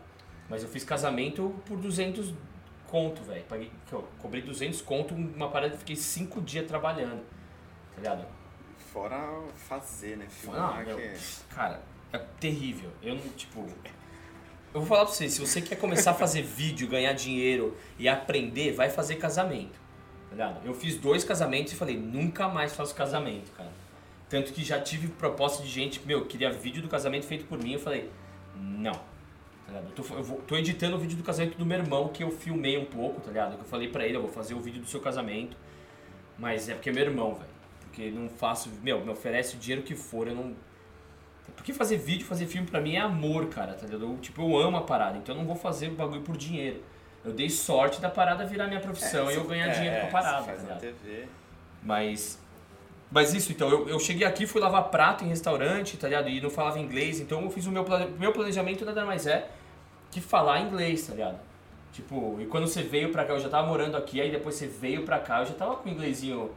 Mas 0.50 0.62
eu 0.62 0.68
fiz 0.68 0.84
casamento 0.84 1.54
por 1.64 1.78
200 1.78 2.34
conto, 2.90 3.22
velho. 3.22 3.44
Paguei, 3.44 3.70
que 3.86 3.92
eu 3.92 4.06
cobrei 4.18 4.42
200 4.42 4.82
conto, 4.82 5.14
uma 5.14 5.48
parada 5.48 5.72
que 5.72 5.78
fiquei 5.78 5.96
5 5.96 6.40
dias 6.42 6.66
trabalhando. 6.66 7.22
Tá 7.94 7.96
ligado? 7.96 8.26
Fora 8.92 9.42
fazer, 9.56 10.16
né? 10.16 10.26
Filmar 10.28 10.78
Não, 10.78 10.84
meu, 10.84 10.96
que 10.96 11.02
é... 11.02 11.18
cara, 11.54 11.80
é 12.12 12.18
terrível. 12.40 12.90
Eu 13.02 13.14
não, 13.14 13.28
tipo. 13.30 13.60
Eu 14.72 14.80
vou 14.80 14.86
falar 14.86 15.04
pra 15.04 15.14
você, 15.14 15.28
se 15.28 15.40
você 15.40 15.60
quer 15.60 15.76
começar 15.76 16.12
a 16.12 16.14
fazer 16.14 16.42
vídeo, 16.42 16.88
ganhar 16.88 17.12
dinheiro 17.12 17.76
e 17.98 18.08
aprender, 18.08 18.72
vai 18.72 18.88
fazer 18.88 19.16
casamento. 19.16 19.78
Tá 20.28 20.32
ligado? 20.32 20.64
Eu 20.64 20.74
fiz 20.74 20.96
dois 20.96 21.24
casamentos 21.24 21.72
e 21.72 21.76
falei, 21.76 21.96
nunca 21.96 22.48
mais 22.48 22.72
faço 22.72 22.94
casamento, 22.94 23.50
cara. 23.52 23.72
Tanto 24.28 24.52
que 24.52 24.62
já 24.62 24.80
tive 24.80 25.08
proposta 25.08 25.60
de 25.60 25.68
gente, 25.68 26.00
meu, 26.06 26.24
queria 26.24 26.52
vídeo 26.52 26.80
do 26.80 26.88
casamento 26.88 27.26
feito 27.26 27.46
por 27.46 27.58
mim, 27.58 27.72
eu 27.72 27.80
falei, 27.80 28.08
não. 28.56 29.00
Tá 29.70 29.78
ligado? 29.78 29.92
Eu, 29.96 30.04
tô, 30.04 30.14
eu 30.14 30.22
vou- 30.22 30.38
tô 30.42 30.56
editando 30.56 30.96
o 30.96 30.98
vídeo 30.98 31.16
do 31.16 31.22
casamento 31.22 31.56
do 31.56 31.64
meu 31.64 31.78
irmão, 31.78 32.08
que 32.08 32.22
eu 32.22 32.30
filmei 32.30 32.76
um 32.76 32.84
pouco, 32.84 33.20
tá 33.20 33.28
ligado? 33.28 33.54
Que 33.56 33.60
eu 33.62 33.66
falei 33.66 33.88
pra 33.88 34.04
ele, 34.04 34.16
eu 34.16 34.22
vou 34.22 34.30
fazer 34.30 34.54
o 34.54 34.60
vídeo 34.60 34.80
do 34.82 34.88
seu 34.88 35.00
casamento. 35.00 35.56
Mas 36.38 36.68
é 36.68 36.74
porque 36.74 36.90
é 36.90 36.92
meu 36.92 37.04
irmão, 37.04 37.34
velho. 37.34 37.50
Porque 37.82 38.10
não 38.10 38.28
faço. 38.28 38.70
Meu, 38.82 39.04
me 39.04 39.10
oferece 39.10 39.56
o 39.56 39.58
dinheiro 39.58 39.82
que 39.82 39.94
for, 39.94 40.26
eu 40.26 40.34
não. 40.34 40.54
Porque 41.56 41.72
fazer 41.72 41.96
vídeo, 41.98 42.26
fazer 42.26 42.46
filme 42.46 42.66
pra 42.66 42.80
mim 42.80 42.94
é 42.94 43.00
amor, 43.00 43.46
cara, 43.46 43.74
tá 43.74 43.84
ligado? 43.86 44.04
Eu, 44.04 44.16
tipo, 44.18 44.40
eu 44.42 44.56
amo 44.58 44.76
a 44.76 44.82
parada, 44.82 45.18
então 45.18 45.34
eu 45.34 45.38
não 45.38 45.46
vou 45.46 45.56
fazer 45.56 45.88
o 45.88 45.94
bagulho 45.94 46.22
por 46.22 46.36
dinheiro. 46.36 46.82
Eu 47.24 47.32
dei 47.32 47.50
sorte 47.50 48.00
da 48.00 48.08
parada 48.08 48.46
virar 48.46 48.66
minha 48.66 48.80
profissão 48.80 49.30
e 49.30 49.34
eu 49.34 49.44
ganhar 49.44 49.66
é, 49.66 49.72
dinheiro 49.72 49.96
é, 49.96 50.00
com 50.00 50.06
a 50.06 50.10
parada, 50.10 50.38
você 50.38 50.46
faz 50.46 50.58
tá 50.62 50.62
ligado? 50.74 50.80
TV. 50.80 51.26
Mas. 51.82 52.40
Mas 53.10 53.34
isso, 53.34 53.50
então, 53.50 53.68
eu, 53.68 53.88
eu 53.88 53.98
cheguei 53.98 54.24
aqui, 54.26 54.46
fui 54.46 54.60
lavar 54.60 54.84
prato 54.84 55.24
em 55.24 55.28
restaurante, 55.28 55.96
tá 55.96 56.06
ligado? 56.06 56.28
E 56.28 56.40
não 56.40 56.48
falava 56.48 56.78
inglês, 56.78 57.18
então 57.18 57.42
eu 57.42 57.50
fiz 57.50 57.66
o 57.66 57.72
meu, 57.72 57.84
meu 58.18 58.32
planejamento 58.32 58.84
nada 58.84 59.04
mais 59.04 59.26
é 59.26 59.48
que 60.10 60.20
falar 60.20 60.60
inglês, 60.60 61.06
tá 61.06 61.12
ligado? 61.14 61.38
Tipo, 61.92 62.36
e 62.40 62.46
quando 62.46 62.66
você 62.66 62.82
veio 62.82 63.10
pra 63.10 63.24
cá, 63.24 63.32
eu 63.34 63.40
já 63.40 63.48
tava 63.48 63.66
morando 63.66 63.96
aqui, 63.96 64.20
aí 64.20 64.30
depois 64.30 64.54
você 64.54 64.66
veio 64.66 65.04
pra 65.04 65.18
cá, 65.18 65.40
eu 65.40 65.46
já 65.46 65.54
tava 65.54 65.76
com 65.76 65.88
o 65.88 65.92
inglesinho 65.92 66.50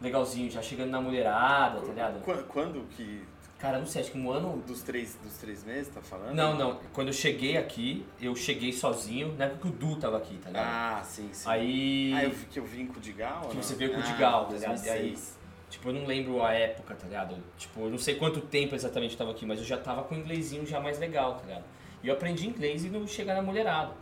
legalzinho, 0.00 0.50
já 0.50 0.62
chegando 0.62 0.90
na 0.90 1.00
mulherada, 1.00 1.80
tá 1.80 1.86
ligado? 1.88 2.20
Qu- 2.22 2.44
Quando 2.48 2.86
que. 2.96 3.22
Cara, 3.58 3.78
não 3.78 3.84
sei, 3.84 4.00
acho 4.00 4.12
que 4.12 4.18
um 4.18 4.30
ano. 4.30 4.56
Dos 4.66 4.80
três, 4.82 5.18
dos 5.22 5.36
três 5.36 5.62
meses, 5.64 5.92
tá 5.92 6.00
falando? 6.00 6.34
Não, 6.34 6.56
não, 6.56 6.78
quando 6.94 7.08
eu 7.08 7.12
cheguei 7.12 7.58
aqui, 7.58 8.06
eu 8.18 8.34
cheguei 8.34 8.72
sozinho, 8.72 9.34
na 9.36 9.44
época 9.44 9.60
que 9.60 9.68
o 9.68 9.70
Du 9.72 9.96
tava 9.96 10.16
aqui, 10.16 10.38
tá 10.38 10.48
ligado? 10.48 10.66
Ah, 10.66 11.02
sim, 11.04 11.28
sim. 11.30 11.46
Aí. 11.46 12.12
Ah, 12.16 12.24
eu 12.24 12.30
que 12.50 12.58
eu 12.58 12.64
vim 12.64 12.86
com 12.86 12.96
o 12.96 13.00
Digal? 13.00 13.48
Que 13.50 13.56
você 13.56 13.74
veio 13.74 13.92
com 13.92 13.98
o 13.98 14.02
Ah, 14.02 14.06
Digal, 14.06 14.46
tá 14.46 14.52
ligado? 14.54 14.84
E 14.86 14.88
aí, 14.88 14.98
2006. 15.10 15.38
Tipo, 15.70 15.88
eu 15.88 15.92
não 15.94 16.04
lembro 16.04 16.42
a 16.42 16.52
época, 16.52 16.94
tá 16.94 17.06
ligado? 17.06 17.36
Tipo, 17.56 17.82
eu 17.84 17.90
não 17.90 17.98
sei 17.98 18.16
quanto 18.16 18.40
tempo 18.42 18.74
exatamente 18.74 19.12
eu 19.12 19.18
tava 19.18 19.30
aqui, 19.30 19.46
mas 19.46 19.58
eu 19.60 19.64
já 19.64 19.78
tava 19.78 20.02
com 20.02 20.14
o 20.14 20.18
inglesinho 20.18 20.66
já 20.66 20.78
mais 20.80 20.98
legal, 20.98 21.36
tá 21.36 21.46
ligado? 21.46 21.64
E 22.02 22.08
eu 22.08 22.14
aprendi 22.14 22.46
inglês 22.48 22.84
e 22.84 22.88
não 22.90 23.06
chegar 23.06 23.34
na 23.34 23.42
mulherada. 23.42 23.92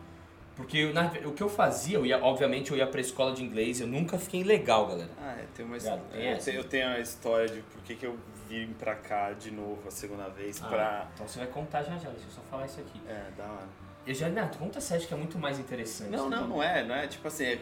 Porque 0.57 0.77
eu, 0.79 0.93
na- 0.93 1.13
o 1.25 1.33
que 1.33 1.43
eu 1.43 1.49
fazia, 1.49 1.97
eu 1.99 2.05
ia, 2.05 2.19
obviamente 2.25 2.73
eu 2.73 2.77
ia 2.77 2.87
pra 2.87 3.01
escola 3.01 3.33
de 3.33 3.45
inglês, 3.45 3.81
eu 3.81 3.87
nunca 3.87 4.19
fiquei 4.19 4.43
legal, 4.43 4.89
galera. 4.89 5.11
Ah, 5.21 5.37
é, 5.39 5.45
tem 5.55 5.65
uma 5.65 5.77
Obrigado, 5.77 6.01
his- 6.39 6.45
tem 6.45 6.55
é, 6.55 6.57
eu, 6.59 6.63
eu 6.63 6.65
tenho 6.69 6.89
a 6.89 6.99
história 6.99 7.47
de 7.47 7.61
por 7.63 7.81
que, 7.83 7.95
que 7.95 8.05
eu 8.07 8.19
vim 8.49 8.73
pra 8.79 8.97
cá 8.97 9.33
de 9.33 9.53
novo 9.53 9.81
a 9.87 9.91
segunda 9.93 10.29
vez 10.29 10.59
pra. 10.59 11.07
Então 11.15 11.29
você 11.29 11.39
vai 11.39 11.47
contar 11.49 11.85
já 11.85 11.97
já, 11.97 12.09
deixa 12.11 12.27
eu 12.27 12.31
só 12.33 12.41
falar 12.51 12.67
isso 12.67 12.81
aqui. 12.81 13.01
É, 13.07 13.31
da 13.37 13.45
hora. 13.45 13.69
Eu 14.05 14.15
já, 14.15 14.29
não, 14.29 14.49
conta 14.49 14.81
sério 14.81 15.07
que 15.07 15.15
é 15.15 15.17
muito 15.17 15.39
mais 15.39 15.61
interessante. 15.61 16.11
Não, 16.11 16.29
não, 16.29 16.49
não 16.49 16.63
é, 16.63 16.83
não 16.83 16.95
é. 16.95 17.07
Tipo 17.07 17.29
assim, 17.29 17.45
é 17.45 17.61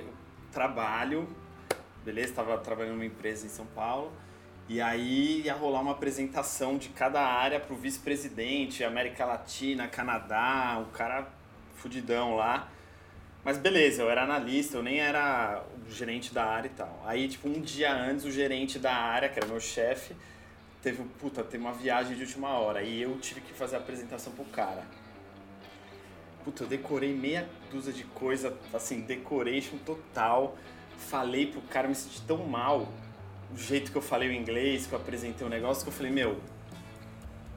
trabalho, 0.53 1.29
beleza? 2.07 2.35
Tava 2.35 2.57
trabalhando 2.59 2.92
numa 2.92 3.05
empresa 3.05 3.45
em 3.45 3.49
São 3.49 3.66
Paulo. 3.66 4.12
E 4.69 4.81
aí 4.81 5.42
ia 5.42 5.55
rolar 5.55 5.81
uma 5.81 5.92
apresentação 5.92 6.79
de 6.79 6.88
cada 6.88 7.21
área 7.21 7.59
pro 7.59 7.75
vice-presidente, 7.77 8.85
América 8.85 9.25
Latina, 9.25 9.87
Canadá, 9.88 10.79
um 10.81 10.90
cara 10.92 11.29
fudidão 11.75 12.37
lá. 12.37 12.69
Mas 13.45 13.59
beleza, 13.59 14.03
eu 14.03 14.11
era 14.11 14.25
analista, 14.25 14.77
eu 14.77 14.83
nem 14.83 15.01
era 15.01 15.64
o 15.87 15.90
gerente 15.90 16.33
da 16.33 16.45
área 16.45 16.69
e 16.69 16.71
tal. 16.71 17.03
Aí, 17.05 17.29
tipo, 17.29 17.49
um 17.49 17.61
dia 17.61 17.92
antes, 17.92 18.25
o 18.25 18.31
gerente 18.31 18.79
da 18.79 18.92
área, 18.92 19.29
que 19.29 19.38
era 19.38 19.47
meu 19.47 19.61
chefe, 19.61 20.16
teve, 20.83 21.03
puta, 21.21 21.45
teve 21.45 21.62
uma 21.62 21.73
viagem 21.73 22.16
de 22.16 22.23
última 22.23 22.51
hora. 22.59 22.83
E 22.83 23.03
eu 23.03 23.16
tive 23.19 23.40
que 23.40 23.53
fazer 23.53 23.77
a 23.77 23.79
apresentação 23.79 24.33
pro 24.33 24.45
cara. 24.47 24.83
Puta, 26.45 26.64
eu 26.64 26.69
decorei 26.69 27.14
meia 27.14 27.49
dúzia 27.71 27.92
de 27.92 28.03
coisa, 28.05 28.57
assim, 28.75 29.01
decoration 29.03 29.79
total. 29.79 30.57
Falei 30.98 31.46
pro 31.46 31.61
cara, 31.62 31.88
me 31.88 31.94
senti 31.94 32.20
tão 32.22 32.38
mal. 32.38 32.88
O 33.52 33.56
jeito 33.56 33.92
que 33.92 33.96
eu 33.98 34.02
falei 34.02 34.28
o 34.28 34.32
inglês, 34.32 34.87
que 34.87 34.92
eu 34.92 34.98
apresentei 34.98 35.46
o 35.46 35.50
negócio, 35.50 35.82
que 35.85 35.88
eu 35.88 35.92
falei, 35.92 36.11
meu, 36.11 36.37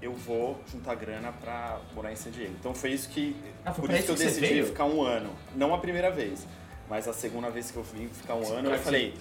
eu 0.02 0.14
vou 0.14 0.60
juntar 0.72 0.96
grana 0.96 1.32
pra 1.32 1.80
morar 1.96 2.12
em 2.12 2.16
San 2.16 2.32
Diego. 2.32 2.54
Então 2.60 2.74
foi 2.74 2.92
isso 2.92 3.10
que. 3.10 3.36
Ah, 3.66 3.74
foi 3.74 3.88
por 3.88 3.94
isso 3.96 4.06
que 4.06 4.12
eu 4.12 4.16
decidi 4.16 4.48
veio? 4.48 4.66
ficar 4.68 4.86
um 4.86 5.02
ano. 5.02 5.32
Não 5.56 5.74
a 5.74 5.78
primeira 5.80 6.12
vez, 6.12 6.46
mas 6.90 7.08
a 7.08 7.14
segunda 7.14 7.50
vez 7.50 7.72
que 7.72 7.78
eu 7.78 7.84
vim 7.84 8.08
ficar 8.08 8.36
um 8.36 8.48
ano, 8.54 8.70
eu 8.70 8.80
falei, 8.80 9.14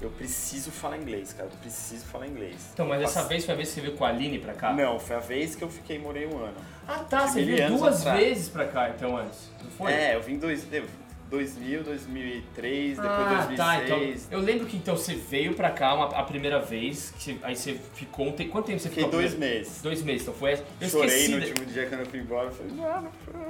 eu 0.00 0.10
preciso 0.10 0.70
falar 0.72 0.96
inglês, 0.96 1.32
cara, 1.32 1.48
eu 1.52 1.58
preciso 1.58 2.04
falar 2.06 2.26
inglês. 2.26 2.56
Então, 2.72 2.86
mas 2.88 3.00
dessa 3.00 3.20
Passe- 3.20 3.28
vez 3.28 3.44
foi 3.44 3.54
a 3.54 3.56
vez 3.56 3.68
que 3.68 3.74
você 3.74 3.80
veio 3.82 3.96
com 3.96 4.04
a 4.04 4.08
Aline 4.08 4.38
pra 4.38 4.54
cá? 4.54 4.72
Não, 4.72 4.98
foi 4.98 5.16
a 5.16 5.20
vez 5.20 5.54
que 5.54 5.62
eu 5.62 5.68
fiquei 5.70 5.96
e 5.96 5.98
morei 5.98 6.26
um 6.26 6.38
ano. 6.38 6.56
Ah 6.88 6.98
tá, 7.00 7.26
você 7.28 7.44
veio 7.44 7.68
duas 7.68 7.98
atrás. 8.00 8.18
vezes 8.20 8.48
pra 8.48 8.66
cá 8.66 8.88
então 8.90 9.16
antes, 9.16 9.50
não 9.62 9.70
foi? 9.70 9.92
É, 9.92 10.16
eu 10.16 10.22
vim 10.22 10.38
dois, 10.38 10.66
eu- 10.72 10.86
2000, 11.30 11.82
2003, 11.82 12.96
depois 12.96 13.08
ah, 13.10 13.46
2006. 13.48 13.56
tá, 13.56 13.84
então. 13.84 14.38
Eu 14.38 14.44
lembro 14.44 14.66
que 14.66 14.76
então 14.76 14.96
você 14.96 15.14
veio 15.14 15.54
pra 15.54 15.70
cá 15.70 15.94
uma, 15.94 16.06
a 16.06 16.22
primeira 16.22 16.60
vez, 16.60 17.12
que 17.18 17.22
você- 17.32 17.36
aí 17.42 17.56
você 17.56 17.74
ficou. 17.94 18.28
um 18.28 18.32
Quanto 18.32 18.66
tempo 18.66 18.78
você 18.78 18.88
Fiquei 18.88 19.04
ficou? 19.04 19.18
dois 19.20 19.32
primeiro? 19.32 19.58
meses. 19.58 19.82
Dois 19.82 20.02
meses, 20.02 20.22
então 20.22 20.34
foi 20.34 20.52
essa. 20.52 20.64
Eu 20.80 20.88
Chorei 20.88 21.08
esqueci. 21.08 21.32
no 21.32 21.38
último 21.46 21.66
dia 21.66 21.86
quando 21.86 22.00
eu 22.00 22.06
fui 22.06 22.18
embora. 22.20 22.46
Eu 22.48 22.52
falei, 22.52 22.72
não, 22.72 22.84
não, 22.84 23.02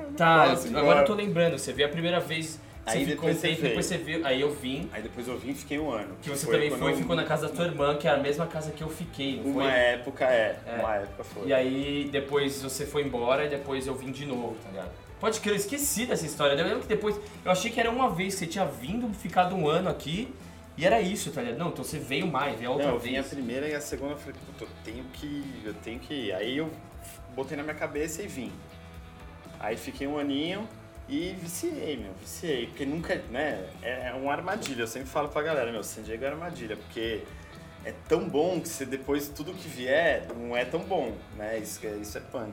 não 0.03 0.13
Tá, 0.15 0.49
posso 0.51 0.67
agora 0.69 0.81
embora. 0.83 1.01
eu 1.01 1.05
tô 1.05 1.15
lembrando, 1.15 1.59
você 1.59 1.73
veio 1.73 1.89
a 1.89 1.91
primeira 1.91 2.19
vez, 2.21 2.47
você 2.87 2.99
Aí 2.99 3.05
ficou 3.05 3.29
um 3.29 3.33
depois 3.33 3.37
você 3.37 3.49
tempo, 3.49 3.61
veio. 3.61 3.69
depois 3.69 3.87
você 3.87 3.97
veio, 3.99 4.27
aí 4.27 4.41
eu 4.41 4.55
vim, 4.55 4.89
Aí 4.93 5.03
depois 5.03 5.27
eu 5.29 5.37
vim 5.37 5.51
e 5.51 5.55
fiquei 5.55 5.79
um 5.79 5.91
ano. 5.91 6.15
que 6.23 6.31
você 6.31 6.47
Foi 6.47 6.55
também 6.55 6.71
foi 6.71 6.93
e 6.93 6.97
ficou 6.97 7.17
na 7.17 7.25
casa 7.25 7.49
da 7.49 7.55
tua 7.55 7.65
irmã, 7.67 7.97
que 7.97 8.07
era 8.09 8.17
a 8.19 8.23
mesma 8.23 8.47
casa 8.47 8.71
que 8.71 8.83
eu 8.83 8.89
fiquei, 8.89 9.37
não 9.45 9.51
Uma 9.51 9.63
foi? 9.65 9.73
época 9.73 10.25
é, 10.25 10.57
É. 10.67 10.77
uma 10.81 10.95
época 10.95 11.25
foi. 11.25 11.49
E 11.49 11.53
aí 11.53 12.09
depois 12.13 12.63
você 12.63 12.87
foi 12.87 13.03
embora 13.03 13.45
e 13.45 13.49
depois 13.49 13.87
eu 13.87 13.95
vim 13.95 14.11
de 14.13 14.25
novo, 14.25 14.57
tá 14.63 14.71
ligado? 14.71 14.91
Pode 15.21 15.41
crer, 15.41 15.53
eu 15.53 15.57
esqueci 15.57 16.05
dessa 16.07 16.27
história. 16.27 16.55
Eu 16.55 16.65
lembro 16.65 16.81
que 16.81 16.89
depois. 16.89 17.19
Eu 17.45 17.51
achei 17.51 17.71
que 17.71 17.81
era 17.81 17.91
uma 17.91 18.11
vez 18.11 18.35
que 18.35 18.41
você 18.41 18.47
tinha 18.47 18.67
vindo, 18.67 19.13
ficado 19.15 19.55
um 19.55 19.69
ano 19.69 19.89
aqui 19.89 20.35
e 20.77 20.85
era 20.85 21.01
isso, 21.01 21.31
tá 21.31 21.41
ligado? 21.41 21.59
Não, 21.59 21.69
então 21.69 21.83
você 21.83 21.99
veio 21.99 22.27
mais, 22.27 22.57
veio 22.59 22.69
a 22.71 22.73
outra 22.75 22.89
Não, 22.89 22.95
eu 22.95 23.01
vim 23.01 23.17
a 23.17 23.23
vez. 23.23 23.33
primeira 23.33 23.67
e 23.69 23.75
a 23.75 23.81
segunda 23.81 24.13
eu 24.13 24.19
falei, 24.19 24.35
puta, 24.47 24.65
eu 24.65 24.69
tenho 24.85 25.05
que 25.13 25.63
eu 25.65 25.75
tenho 25.75 25.99
que 25.99 26.13
ir. 26.13 26.33
Aí 26.35 26.59
eu 26.59 26.71
botei 27.35 27.57
na 27.57 27.63
minha 27.63 27.75
cabeça 27.75 28.23
e 28.23 28.27
vim. 28.27 28.53
Aí 29.59 29.77
fiquei 29.77 30.07
um 30.07 30.19
aninho 30.19 30.69
e 31.09 31.35
viciei, 31.41 31.97
meu, 31.97 32.13
viciei. 32.21 32.67
Porque 32.67 32.85
nunca, 32.85 33.15
né, 33.31 33.67
é 33.83 34.13
uma 34.13 34.33
armadilha. 34.33 34.83
Eu 34.83 34.87
sempre 34.87 35.09
falo 35.09 35.29
pra 35.31 35.41
galera, 35.41 35.73
meu, 35.73 35.83
San 35.83 36.03
Diego 36.03 36.25
é 36.25 36.29
armadilha, 36.29 36.77
porque 36.77 37.23
é 37.87 37.95
tão 38.07 38.29
bom 38.29 38.61
que 38.61 38.69
você 38.69 38.85
depois 38.85 39.29
tudo 39.31 39.55
que 39.55 39.67
vier 39.67 40.27
não 40.37 40.55
é 40.55 40.65
tão 40.67 40.81
bom, 40.81 41.15
né? 41.39 41.59
Isso, 41.59 41.87
é- 41.87 41.97
isso 41.97 42.19
é 42.19 42.21
punk. 42.21 42.53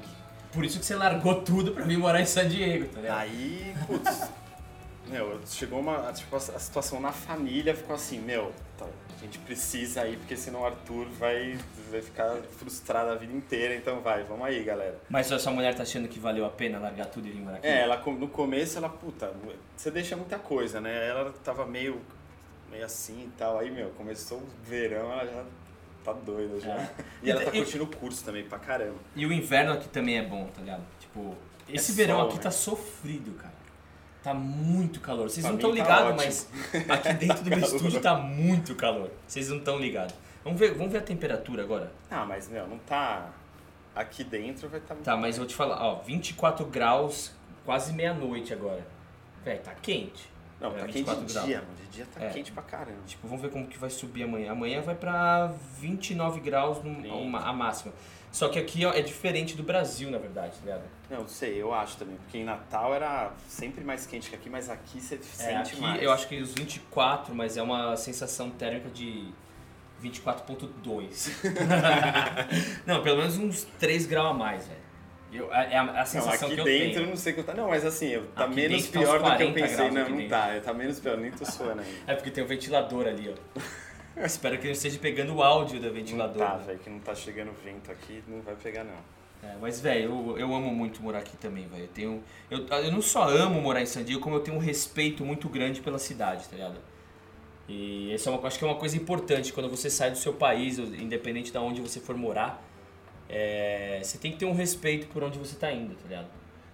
Por 0.53 0.63
isso 0.63 0.79
que 0.79 0.85
você 0.85 0.95
largou 0.95 1.41
tudo 1.41 1.71
pra 1.71 1.83
vir 1.83 1.97
morar 1.97 2.21
em 2.21 2.25
San 2.25 2.47
Diego, 2.47 2.87
tá 2.93 3.01
ligado? 3.01 3.19
Aí, 3.19 3.75
putz, 3.87 4.29
meu, 5.09 5.39
chegou 5.47 5.79
uma. 5.79 6.13
Tipo, 6.13 6.35
a 6.35 6.39
situação 6.39 7.01
na 7.01 7.11
família 7.11 7.75
ficou 7.75 7.95
assim, 7.95 8.19
meu, 8.19 8.51
tá, 8.77 8.85
a 8.85 9.19
gente 9.19 9.39
precisa 9.39 10.05
ir, 10.05 10.17
porque 10.17 10.37
senão 10.37 10.61
o 10.61 10.65
Arthur 10.65 11.07
vai, 11.17 11.57
vai 11.89 12.01
ficar 12.01 12.35
frustrado 12.57 13.09
a 13.09 13.15
vida 13.15 13.33
inteira, 13.33 13.75
então 13.75 13.99
vai, 14.01 14.23
vamos 14.23 14.45
aí, 14.45 14.63
galera. 14.63 14.99
Mas 15.09 15.25
sua 15.27 15.51
mulher 15.51 15.73
tá 15.75 15.81
achando 15.81 16.07
que 16.07 16.19
valeu 16.19 16.45
a 16.45 16.49
pena 16.49 16.77
largar 16.77 17.07
tudo 17.07 17.27
e 17.27 17.31
vir 17.31 17.41
morar 17.41 17.57
aqui? 17.57 17.67
É, 17.67 17.81
ela 17.81 17.97
no 17.97 18.27
começo 18.27 18.77
ela, 18.77 18.89
puta, 18.89 19.33
você 19.75 19.89
deixa 19.89 20.15
muita 20.15 20.37
coisa, 20.37 20.79
né? 20.79 21.09
Ela 21.09 21.33
tava 21.43 21.65
meio, 21.65 21.99
meio 22.69 22.85
assim 22.85 23.23
e 23.23 23.31
tal. 23.37 23.57
Aí, 23.57 23.71
meu, 23.71 23.89
começou 23.91 24.37
o 24.37 24.47
verão, 24.63 25.11
ela 25.11 25.25
já 25.25 25.43
tá 26.03 26.13
doida 26.13 26.59
já. 26.59 26.73
É. 26.73 26.89
E 27.21 27.31
ela 27.31 27.41
tá 27.43 27.49
E- 27.53 27.57
curtindo 27.59 27.83
o 27.83 27.87
curso 27.87 28.23
também 28.23 28.43
pra 28.43 28.59
caramba. 28.59 28.97
E 29.15 29.25
o 29.25 29.31
inverno 29.33 29.73
aqui 29.73 29.87
também 29.89 30.17
é 30.17 30.23
bom, 30.23 30.45
tá 30.53 30.61
ligado? 30.61 30.83
Tipo, 30.99 31.35
esse 31.69 31.91
É 31.91 31.95
verão 31.95 32.17
sol, 32.17 32.25
aqui 32.27 32.35
né? 32.37 32.41
tá 32.43 32.51
sofrido, 32.51 33.31
cara. 33.37 33.53
Tá 34.21 34.33
muito 34.33 34.99
calor. 35.01 35.29
Vocês 35.29 35.43
Pra 35.45 35.51
não 35.51 35.57
estão 35.57 35.71
tá 35.71 35.75
ligados, 35.75 36.15
mas 36.15 36.49
aqui 36.89 37.13
dentro 37.25 37.43
do 37.43 37.49
meu 37.49 37.59
estúdio 37.59 38.01
tá 38.01 38.15
muito 38.15 38.73
calor. 38.75 39.11
Vocês 39.27 39.49
não 39.49 39.57
estão 39.57 39.77
ligados. 39.77 40.15
Vamos 40.43 40.59
ver, 40.59 40.73
vamos 40.73 40.91
ver 40.91 40.99
a 40.99 41.01
temperatura 41.01 41.63
agora. 41.63 41.91
Ah, 42.09 42.25
mas, 42.25 42.47
meu, 42.49 42.67
não 42.67 42.77
tá. 42.79 43.29
Aqui 43.95 44.23
dentro 44.23 44.67
vai 44.69 44.79
estar 44.79 44.95
tá 44.95 45.01
Tá, 45.03 45.17
mas 45.17 45.35
eu 45.35 45.41
vou 45.41 45.47
te 45.47 45.55
falar, 45.55 45.81
ó, 45.81 46.01
24 46.01 46.65
graus, 46.65 47.31
quase 47.65 47.93
meia-noite 47.93 48.51
agora. 48.53 48.85
Véi, 49.45 49.57
tá 49.59 49.73
quente. 49.75 50.29
Não, 50.61 50.69
É, 50.69 50.73
tá 50.79 50.85
quente 50.85 50.93
24 50.99 51.25
de 51.25 51.33
graus. 51.33 51.47
dia, 51.47 51.57
mano. 51.61 51.75
De 51.75 51.87
dia 51.87 52.07
tá 52.13 52.23
É. 52.23 52.29
quente 52.29 52.51
pra 52.51 52.63
caramba. 52.63 52.99
Tipo, 53.05 53.27
vamos 53.27 53.41
ver 53.41 53.51
como 53.51 53.67
que 53.67 53.77
vai 53.77 53.89
subir 53.89 54.23
amanhã. 54.23 54.51
Amanhã 54.51 54.81
vai 54.81 54.95
pra 54.95 55.53
29 55.79 56.39
graus 56.39 56.81
no, 56.83 56.89
uma- 57.17 57.39
a 57.41 57.51
máxima. 57.53 57.93
Só 58.31 58.49
que 58.49 58.57
aqui 58.57 58.83
ó, 58.85 58.91
é 58.91 59.01
diferente 59.01 59.55
do 59.55 59.61
Brasil, 59.61 60.09
na 60.09 60.17
verdade, 60.17 60.53
tá 60.57 60.61
ligado? 60.65 60.81
Não, 61.09 61.19
não 61.19 61.27
sei, 61.27 61.61
eu 61.61 61.71
acho 61.73 61.97
também. 61.97 62.15
Porque 62.15 62.39
em 62.39 62.43
Natal 62.43 62.93
era 62.95 63.31
sempre 63.47 63.83
mais 63.83 64.07
quente 64.07 64.29
que 64.29 64.35
aqui, 64.35 64.49
mas 64.49 64.69
aqui 64.69 64.99
você 64.99 65.15
É, 65.15 65.19
sente 65.19 65.73
aqui 65.73 65.81
mais. 65.81 66.01
eu 66.01 66.11
acho 66.11 66.27
que 66.27 66.41
os 66.41 66.51
24, 66.53 67.35
mas 67.35 67.57
é 67.57 67.61
uma 67.61 67.95
sensação 67.95 68.49
térmica 68.49 68.89
de 68.89 69.27
24.2. 70.01 71.29
Não, 72.85 73.03
pelo 73.03 73.17
menos 73.17 73.37
uns 73.37 73.63
3 73.79 74.05
graus 74.05 74.31
a 74.31 74.33
mais, 74.33 74.65
velho. 74.67 74.82
Eu, 75.33 75.51
é 75.53 75.75
a, 75.77 75.81
a 75.81 75.85
Não, 75.85 76.05
sensação 76.05 76.47
aqui 76.47 76.55
que 76.55 76.61
eu 76.61 76.65
dentro 76.65 76.87
eu 76.89 76.93
tenho. 76.95 77.07
não 77.09 77.15
sei 77.15 77.33
quanto 77.33 77.45
tá. 77.47 77.53
Não, 77.53 77.69
mas 77.69 77.85
assim, 77.85 78.07
eu- 78.09 78.27
tá 78.27 78.45
Aqui 78.45 78.55
menos 78.55 78.83
dentro 78.83 78.91
tá 78.93 78.99
pior 78.99 79.17
do 79.17 79.23
que 79.23 79.29
eu 79.43 79.51
40 79.51 79.53
pensei. 79.53 79.77
Não, 79.77 80.01
aqui 80.01 80.11
não 80.11 80.17
dentro. 80.17 80.29
tá. 80.29 80.59
Tá 80.63 80.73
menos 80.73 80.99
pior, 80.99 81.17
nem 81.17 81.31
tô 81.31 81.45
suando 81.45 81.81
ainda. 81.81 81.97
É 82.07 82.15
porque 82.15 82.29
tem 82.31 82.43
um 82.43 82.47
ventilador 82.47 83.07
ali, 83.07 83.33
ó. 83.33 83.59
Espero 84.25 84.57
que 84.59 84.67
ele 84.67 84.73
esteja 84.73 84.99
pegando 84.99 85.33
o 85.35 85.41
áudio 85.41 85.79
do 85.79 85.87
Não 85.87 85.93
ventilador. 85.93 86.37
tá, 86.45 86.57
né? 86.57 86.63
velho, 86.67 86.79
que 86.79 86.89
não 86.89 86.99
tá 86.99 87.15
chegando 87.15 87.51
vento 87.63 87.91
aqui, 87.91 88.23
não 88.27 88.41
vai 88.41 88.55
pegar 88.55 88.83
não. 88.83 88.93
É, 89.49 89.55
mas, 89.59 89.81
velho, 89.81 90.03
eu, 90.29 90.37
eu 90.37 90.55
amo 90.55 90.69
muito 90.73 91.01
morar 91.01 91.19
aqui 91.19 91.35
também, 91.35 91.67
velho. 91.67 91.83
Eu, 91.83 91.87
tenho, 91.89 92.23
eu, 92.49 92.65
eu 92.67 92.91
não 92.91 93.01
só 93.01 93.27
amo 93.27 93.59
morar 93.59 93.81
em 93.81 93.85
San 93.85 94.03
Diego, 94.03 94.21
como 94.21 94.35
eu 94.35 94.39
tenho 94.39 94.55
um 94.55 94.59
respeito 94.59 95.25
muito 95.25 95.49
grande 95.49 95.81
pela 95.81 95.97
cidade, 95.99 96.47
tá 96.47 96.55
ligado? 96.55 96.77
E 97.67 98.13
isso 98.13 98.29
é 98.29 98.31
uma, 98.31 98.45
acho 98.47 98.57
que 98.59 98.63
é 98.63 98.67
uma 98.67 98.75
coisa 98.77 98.95
importante 98.95 99.51
quando 99.51 99.69
você 99.69 99.89
sai 99.89 100.11
do 100.11 100.17
seu 100.17 100.33
país, 100.33 100.77
independente 100.77 101.51
de 101.51 101.57
onde 101.57 101.81
você 101.81 101.99
for 101.99 102.15
morar. 102.15 102.61
É, 103.29 103.99
você 104.03 104.17
tem 104.17 104.31
que 104.31 104.37
ter 104.37 104.45
um 104.45 104.53
respeito 104.53 105.07
por 105.07 105.23
onde 105.23 105.37
você 105.39 105.55
tá 105.55 105.71
indo, 105.71 105.95
tá 105.95 106.07
ligado? 106.07 106.27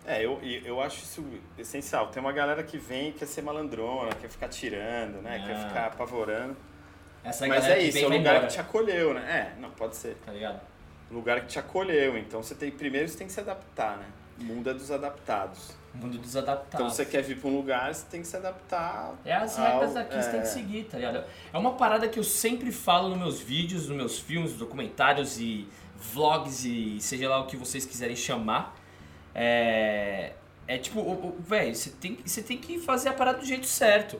É, 0.06 0.26
eu, 0.26 0.39
eu 0.41 0.82
acho 0.82 1.04
isso 1.04 1.24
essencial. 1.58 2.08
Tem 2.08 2.20
uma 2.22 2.32
galera 2.32 2.64
que 2.64 2.78
vem 2.78 3.10
e 3.10 3.12
quer 3.12 3.28
ser 3.28 3.41
malandrona, 3.43 4.10
quer 4.16 4.30
ficar 4.30 4.47
tirando, 4.47 5.22
né? 5.22 5.43
Quer 5.45 5.54
Ah. 5.56 5.68
ficar 5.68 5.86
apavorando. 5.88 6.58
Essa 7.24 7.45
Mas 7.45 7.66
é 7.66 7.80
isso, 7.80 7.97
é 7.97 8.02
o 8.02 8.04
lugar 8.06 8.20
embora, 8.20 8.39
que 8.47 8.54
te 8.54 8.60
acolheu, 8.62 9.14
né? 9.14 9.54
É, 9.56 9.60
não, 9.62 9.70
pode 9.72 9.95
ser. 9.95 10.16
tá 10.26 10.32
ligado? 10.32 10.62
O 11.12 11.14
lugar 11.14 11.41
que 11.41 11.47
te 11.47 11.60
acolheu. 11.60 12.18
Então 12.18 12.41
você 12.41 12.56
tem. 12.56 12.72
Primeiro 12.72 13.08
você 13.08 13.18
tem 13.18 13.28
que 13.28 13.34
se 13.34 13.39
adaptar, 13.39 13.97
né? 13.97 14.06
O 14.39 14.43
mundo 14.43 14.70
é 14.70 14.74
dos 14.74 14.89
adaptados. 14.89 15.78
O 15.93 15.97
mundo 15.97 16.18
dos 16.18 16.36
adaptados. 16.38 16.74
Então 16.76 16.89
você 16.89 17.06
quer 17.06 17.22
vir 17.22 17.38
pra 17.38 17.50
um 17.50 17.56
lugar, 17.58 17.93
você 17.93 18.06
tem 18.10 18.22
que 18.22 18.28
se 18.28 18.38
adaptar. 18.38 19.14
É 19.26 19.34
as 19.34 19.60
ao- 19.60 19.66
regras 19.66 19.93
daqui 19.95 20.16
você 20.16 20.30
tem 20.32 20.39
é. 20.39 20.43
que 20.43 20.47
seguir, 20.50 20.84
tá 20.86 20.97
ligado? 20.97 21.24
É 21.54 21.58
uma 21.58 21.74
parada 21.74 22.08
que 22.08 22.18
eu 22.18 22.24
sempre 22.24 22.72
falo 22.72 23.10
nos 23.10 23.18
meus 23.18 23.39
vídeos, 23.41 23.88
nos 23.89 23.97
meus 23.97 24.20
filmes, 24.20 24.54
documentários 24.54 25.39
e 25.39 25.68
vlogs 26.00 26.66
e 26.66 26.97
seja 27.00 27.30
lá 27.30 27.39
o 27.39 27.45
que 27.45 27.58
vocês 27.58 27.86
quiserem 27.86 28.16
chamar. 28.16 28.76
É, 29.34 30.34
é 30.68 30.78
tipo, 30.78 31.36
velho, 31.39 31.76
você 31.76 31.89
tem, 31.91 32.18
você 32.26 32.41
tem 32.41 32.58
que 32.58 32.80
fazer 32.80 33.10
a 33.10 33.14
parada 33.14 33.39
do 33.39 33.45
jeito 33.45 33.66
certo. 33.66 34.20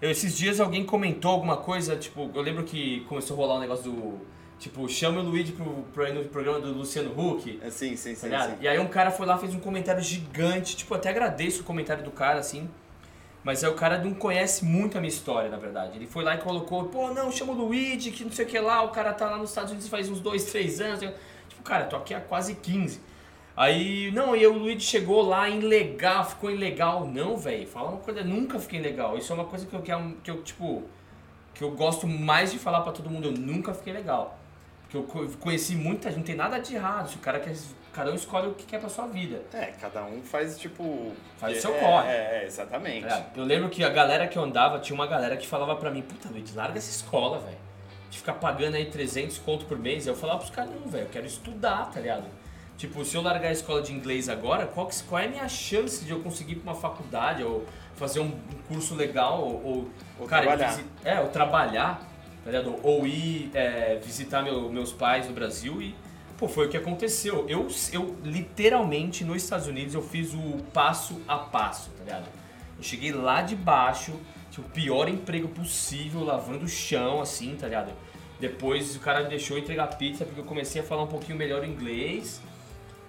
Eu, 0.00 0.10
esses 0.10 0.36
dias 0.36 0.60
alguém 0.60 0.84
comentou 0.84 1.30
alguma 1.32 1.56
coisa, 1.56 1.96
tipo, 1.96 2.30
eu 2.34 2.40
lembro 2.42 2.64
que 2.64 3.00
começou 3.08 3.34
a 3.36 3.38
rolar 3.38 3.56
um 3.56 3.60
negócio 3.60 3.90
do. 3.90 4.38
Tipo, 4.58 4.88
chama 4.88 5.20
o 5.20 5.22
Luigi 5.22 5.52
pro, 5.52 5.64
pro, 5.94 6.12
no 6.12 6.24
programa 6.24 6.58
do 6.60 6.72
Luciano 6.72 7.12
Huck. 7.16 7.60
É, 7.62 7.70
sim, 7.70 7.94
sim, 7.94 8.14
Tá 8.14 8.42
sim. 8.42 8.50
sim. 8.50 8.56
E 8.60 8.66
aí 8.66 8.78
um 8.80 8.88
cara 8.88 9.10
foi 9.10 9.24
lá 9.24 9.38
fez 9.38 9.54
um 9.54 9.60
comentário 9.60 10.02
gigante, 10.02 10.76
tipo, 10.76 10.92
até 10.94 11.10
agradeço 11.10 11.60
o 11.60 11.64
comentário 11.64 12.02
do 12.02 12.10
cara, 12.10 12.40
assim. 12.40 12.68
Mas 13.48 13.64
é 13.64 13.68
o 13.70 13.72
cara 13.72 13.96
não 13.96 14.12
conhece 14.12 14.62
muito 14.62 14.98
a 14.98 15.00
minha 15.00 15.08
história, 15.08 15.48
na 15.48 15.56
verdade. 15.56 15.96
Ele 15.96 16.06
foi 16.06 16.22
lá 16.22 16.34
e 16.34 16.38
colocou, 16.38 16.84
pô, 16.90 17.14
não, 17.14 17.32
chama 17.32 17.54
o 17.54 17.56
Luigi, 17.56 18.10
que 18.10 18.22
não 18.22 18.30
sei 18.30 18.44
o 18.44 18.48
que 18.48 18.58
lá, 18.58 18.82
o 18.82 18.90
cara 18.90 19.10
tá 19.14 19.24
lá 19.30 19.38
nos 19.38 19.48
Estados 19.48 19.70
Unidos 19.70 19.88
faz 19.88 20.06
uns 20.10 20.20
dois, 20.20 20.44
três 20.44 20.82
anos. 20.82 21.00
Tipo, 21.00 21.62
cara, 21.64 21.86
tô 21.86 21.96
aqui 21.96 22.12
há 22.12 22.20
quase 22.20 22.56
15. 22.56 23.00
Aí, 23.56 24.10
não, 24.10 24.36
e 24.36 24.46
o 24.46 24.52
Luigi 24.52 24.82
chegou 24.82 25.22
lá 25.22 25.48
ilegal, 25.48 26.26
ficou 26.26 26.50
ilegal. 26.50 27.06
Não, 27.06 27.38
velho, 27.38 27.66
fala 27.66 27.88
uma 27.92 28.00
coisa, 28.00 28.22
nunca 28.22 28.58
fiquei 28.58 28.80
legal. 28.82 29.16
Isso 29.16 29.32
é 29.32 29.34
uma 29.34 29.46
coisa 29.46 29.64
que 29.64 29.74
eu, 29.74 29.80
que 29.80 29.90
eu, 29.94 30.16
que 30.22 30.30
eu, 30.30 30.42
tipo, 30.42 30.82
que 31.54 31.64
eu 31.64 31.70
gosto 31.70 32.06
mais 32.06 32.52
de 32.52 32.58
falar 32.58 32.82
pra 32.82 32.92
todo 32.92 33.08
mundo, 33.08 33.28
eu 33.28 33.32
nunca 33.32 33.72
fiquei 33.72 33.94
legal. 33.94 34.38
Porque 34.82 34.96
eu 34.98 35.04
co- 35.04 35.26
conheci 35.40 35.74
muita 35.74 36.10
gente, 36.10 36.18
não 36.18 36.24
tem 36.26 36.36
nada 36.36 36.58
de 36.58 36.74
errado. 36.74 37.08
Se 37.08 37.16
o 37.16 37.20
cara 37.20 37.40
quer, 37.40 37.54
cada 37.92 38.10
um 38.10 38.14
escolhe 38.14 38.48
o 38.48 38.54
que 38.54 38.64
quer 38.64 38.78
pra 38.80 38.88
sua 38.88 39.06
vida. 39.06 39.42
É, 39.52 39.66
cada 39.80 40.04
um 40.04 40.22
faz 40.22 40.58
tipo. 40.58 41.12
Faz 41.38 41.54
o 41.54 41.58
é, 41.58 41.60
seu 41.60 41.72
corre. 41.74 42.08
É, 42.08 42.40
é, 42.42 42.44
exatamente. 42.46 43.02
ligado? 43.02 43.36
Eu 43.36 43.44
lembro 43.44 43.68
que 43.68 43.82
a 43.84 43.88
galera 43.88 44.26
que 44.26 44.36
eu 44.38 44.42
andava, 44.42 44.78
tinha 44.78 44.94
uma 44.94 45.06
galera 45.06 45.36
que 45.36 45.46
falava 45.46 45.76
pra 45.76 45.90
mim, 45.90 46.02
puta, 46.02 46.28
Luiz, 46.28 46.54
larga 46.54 46.78
essa 46.78 46.90
escola, 46.90 47.38
velho. 47.38 47.58
De 48.10 48.18
ficar 48.18 48.34
pagando 48.34 48.76
aí 48.76 48.86
300 48.86 49.38
conto 49.38 49.66
por 49.66 49.78
mês. 49.78 50.06
Eu 50.06 50.16
falava 50.16 50.38
pros 50.38 50.50
caras, 50.50 50.70
não, 50.70 50.88
velho, 50.90 51.04
eu 51.04 51.10
quero 51.10 51.26
estudar, 51.26 51.90
tá 51.92 52.00
ligado? 52.00 52.24
Tipo, 52.78 53.04
se 53.04 53.16
eu 53.16 53.22
largar 53.22 53.48
a 53.48 53.52
escola 53.52 53.82
de 53.82 53.92
inglês 53.92 54.28
agora, 54.28 54.64
qual, 54.66 54.86
que- 54.86 55.02
qual 55.02 55.20
é 55.20 55.26
a 55.26 55.28
minha 55.28 55.48
chance 55.48 56.04
de 56.04 56.12
eu 56.12 56.20
conseguir 56.20 56.52
ir 56.52 56.56
pra 56.56 56.72
uma 56.72 56.80
faculdade 56.80 57.42
ou 57.42 57.66
fazer 57.96 58.20
um, 58.20 58.26
um 58.26 58.62
curso 58.68 58.94
legal 58.94 59.40
ou, 59.42 59.64
ou, 59.64 59.88
Ou 60.20 60.26
cara, 60.28 60.42
trabalhar. 60.46 60.68
visi- 60.68 60.84
é, 61.04 61.20
ou 61.20 61.26
trabalhar, 61.28 62.00
tá 62.44 62.50
ligado? 62.52 62.76
Ou 62.84 63.04
ir 63.04 63.50
é, 63.52 63.96
visitar 64.00 64.42
meu- 64.42 64.70
meus 64.70 64.92
pais 64.92 65.26
no 65.26 65.32
Brasil 65.34 65.82
e, 65.82 65.92
pô, 66.38 66.46
foi 66.48 66.66
o 66.66 66.68
que 66.70 66.76
aconteceu. 66.76 67.46
Eu, 67.48 67.66
eu, 67.92 68.16
literalmente, 68.22 69.24
nos 69.24 69.42
Estados 69.42 69.66
Unidos, 69.66 69.92
eu 69.92 70.02
fiz 70.02 70.32
o 70.32 70.62
passo 70.72 71.20
a 71.26 71.36
passo, 71.36 71.90
tá 71.90 72.04
ligado? 72.04 72.28
Eu 72.78 72.82
cheguei 72.82 73.12
lá 73.12 73.42
de 73.42 73.56
baixo, 73.56 74.12
tinha 74.50 74.64
o 74.64 74.70
pior 74.70 75.08
emprego 75.08 75.48
possível, 75.48 76.22
lavando 76.22 76.64
o 76.64 76.68
chão, 76.68 77.20
assim, 77.20 77.56
tá 77.56 77.66
ligado? 77.66 77.92
Depois 78.38 78.94
o 78.94 79.00
cara 79.00 79.24
me 79.24 79.28
deixou 79.28 79.58
entregar 79.58 79.88
pizza 79.98 80.24
porque 80.24 80.40
eu 80.40 80.44
comecei 80.44 80.80
a 80.80 80.84
falar 80.84 81.02
um 81.02 81.08
pouquinho 81.08 81.36
melhor 81.36 81.64
inglês. 81.64 82.40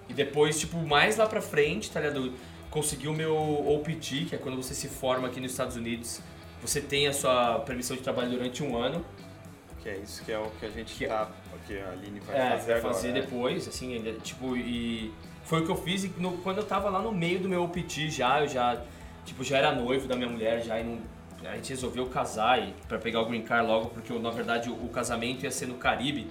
E 0.08 0.12
depois, 0.12 0.58
tipo, 0.58 0.76
mais 0.78 1.16
lá 1.16 1.26
pra 1.26 1.40
frente, 1.40 1.88
tá 1.88 2.00
ligado? 2.00 2.32
Consegui 2.68 3.06
o 3.06 3.12
meu 3.12 3.36
OPT, 3.36 4.26
que 4.28 4.34
é 4.34 4.38
quando 4.38 4.56
você 4.56 4.74
se 4.74 4.88
forma 4.88 5.28
aqui 5.28 5.40
nos 5.40 5.52
Estados 5.52 5.76
Unidos. 5.76 6.20
Você 6.62 6.80
tem 6.80 7.06
a 7.06 7.12
sua 7.12 7.60
permissão 7.60 7.96
de 7.96 8.02
trabalho 8.02 8.30
durante 8.30 8.62
um 8.62 8.76
ano. 8.76 9.04
Que 9.82 9.88
é 9.88 9.96
isso 9.98 10.22
que 10.24 10.30
é 10.32 10.38
o 10.38 10.50
que 10.58 10.66
a 10.66 10.68
gente 10.70 10.94
Que- 10.94 11.06
tá. 11.06 11.28
Que 11.66 11.78
a 11.78 11.90
Aline 11.90 12.20
vai 12.20 12.36
é, 12.36 12.50
fazer 12.50 12.66
vai 12.72 12.78
agora. 12.80 12.94
fazer 12.94 13.12
né? 13.12 13.20
depois, 13.22 13.66
assim, 13.68 13.94
ainda, 13.94 14.12
tipo, 14.20 14.56
e 14.56 15.12
foi 15.44 15.60
o 15.62 15.64
que 15.64 15.70
eu 15.70 15.76
fiz 15.76 16.04
e 16.04 16.12
no- 16.18 16.38
quando 16.38 16.58
eu 16.58 16.64
tava 16.66 16.90
lá 16.90 17.00
no 17.00 17.12
meio 17.12 17.38
do 17.40 17.48
meu 17.48 17.62
OPT 17.64 18.10
já, 18.10 18.40
eu 18.40 18.48
já, 18.48 18.82
tipo, 19.24 19.42
já 19.42 19.58
era 19.58 19.74
noivo 19.74 20.06
da 20.06 20.16
minha 20.16 20.28
mulher, 20.28 20.62
já 20.62 20.78
e 20.78 20.84
não, 20.84 20.98
a 21.50 21.54
gente 21.56 21.70
resolveu 21.70 22.06
casar 22.06 22.62
e 22.62 22.74
para 22.88 22.98
pegar 22.98 23.20
o 23.22 23.26
green 23.26 23.42
card 23.42 23.66
logo, 23.66 23.88
porque 23.90 24.12
na 24.18 24.30
verdade 24.30 24.68
o, 24.68 24.74
o 24.74 24.88
casamento 24.90 25.44
ia 25.44 25.50
ser 25.50 25.66
no 25.66 25.74
Caribe. 25.74 26.30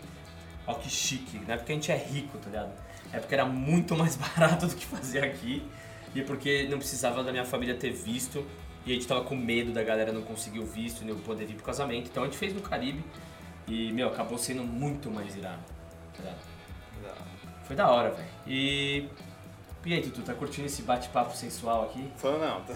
Ó 0.68 0.74
que 0.76 0.90
chique, 0.90 1.40
não 1.48 1.54
é 1.56 1.58
porque 1.58 1.72
a 1.72 1.76
gente 1.76 1.92
é 1.92 1.98
rico, 1.98 2.38
tá 2.38 2.50
ligado? 2.50 2.72
É 3.12 3.18
porque 3.20 3.34
era 3.34 3.46
muito 3.46 3.96
mais 3.96 4.16
barato 4.38 4.68
do 4.68 4.76
que 4.76 4.86
fazer 4.86 5.24
aqui 5.24 5.64
e 6.14 6.22
porque 6.22 6.68
não 6.70 6.78
precisava 6.78 7.24
da 7.24 7.32
minha 7.32 7.46
família 7.46 7.74
ter 7.74 7.92
visto 7.92 8.46
e 8.86 8.92
a 8.92 8.94
gente 8.94 9.08
tava 9.08 9.22
com 9.24 9.36
medo 9.36 9.72
da 9.72 9.82
galera 9.84 10.12
não 10.12 10.22
conseguir 10.22 10.60
o 10.60 10.66
visto 10.66 11.02
e 11.02 11.06
não 11.06 11.16
poder 11.18 11.46
vir 11.46 11.56
pro 11.56 11.64
casamento. 11.66 12.08
Então 12.12 12.22
a 12.24 12.26
gente 12.28 12.38
fez 12.38 12.54
no 12.54 12.62
Caribe 12.62 13.04
e, 13.70 13.94
meu, 13.94 14.08
acabou 14.10 14.38
sendo 14.38 14.64
muito 14.64 15.12
mais 15.12 15.36
irado. 15.36 15.62
Tá 16.16 16.24
ligado? 16.24 16.50
Foi 17.66 17.76
da 17.76 17.90
hora, 17.90 18.12
velho. 18.12 18.28
E. 18.48 19.08
E 19.86 19.94
aí, 19.94 20.02
Tutu, 20.02 20.22
tá 20.24 20.34
curtindo 20.34 20.66
esse 20.68 20.82
bate-papo 20.82 21.34
sensual 21.36 21.86
aqui? 21.86 22.12
Falou, 22.18 22.40
não. 22.40 22.62
tá- 22.62 22.74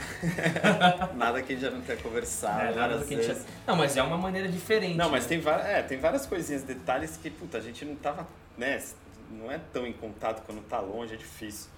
Nada 1.16 1.42
que 1.42 1.52
a 1.52 1.56
gente 1.56 1.66
já 1.66 1.70
não 1.72 1.82
tenha 1.82 1.98
conversado. 1.98 2.62
É, 2.62 2.74
nada 2.74 3.04
que 3.04 3.14
a 3.14 3.18
gente 3.22 3.28
já- 3.40 3.46
Não, 3.68 3.76
mas 3.76 3.98
é 3.98 4.02
uma 4.02 4.18
maneira 4.18 4.48
diferente. 4.48 4.96
Não, 4.96 5.10
mas 5.10 5.24
né? 5.24 5.30
tem, 5.30 5.40
várias, 5.42 5.66
é, 5.68 5.82
tem 5.84 6.00
várias 6.00 6.26
coisinhas, 6.26 6.64
detalhes 6.64 7.18
que, 7.18 7.30
puta, 7.30 7.58
a 7.58 7.62
gente 7.62 7.84
não 7.84 7.96
tava, 7.96 8.26
né, 8.58 8.82
não 9.30 9.52
é 9.52 9.60
tão 9.74 9.86
em 9.86 9.92
contato 9.92 10.44
quando 10.46 10.62
tá 10.66 10.80
longe, 10.80 11.14
é 11.14 11.18
difícil. 11.18 11.70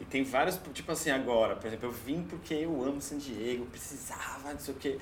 E 0.00 0.04
tem 0.06 0.24
vários, 0.24 0.58
tipo 0.72 0.90
assim, 0.90 1.10
agora, 1.10 1.56
por 1.56 1.66
exemplo, 1.66 1.86
eu 1.88 1.92
vim 1.92 2.22
porque 2.22 2.54
eu 2.54 2.82
amo 2.84 3.02
San 3.02 3.18
Diego, 3.18 3.66
precisava, 3.66 4.50
não 4.50 4.58
sei 4.58 4.74
o 4.74 4.76
quê. 4.78 4.98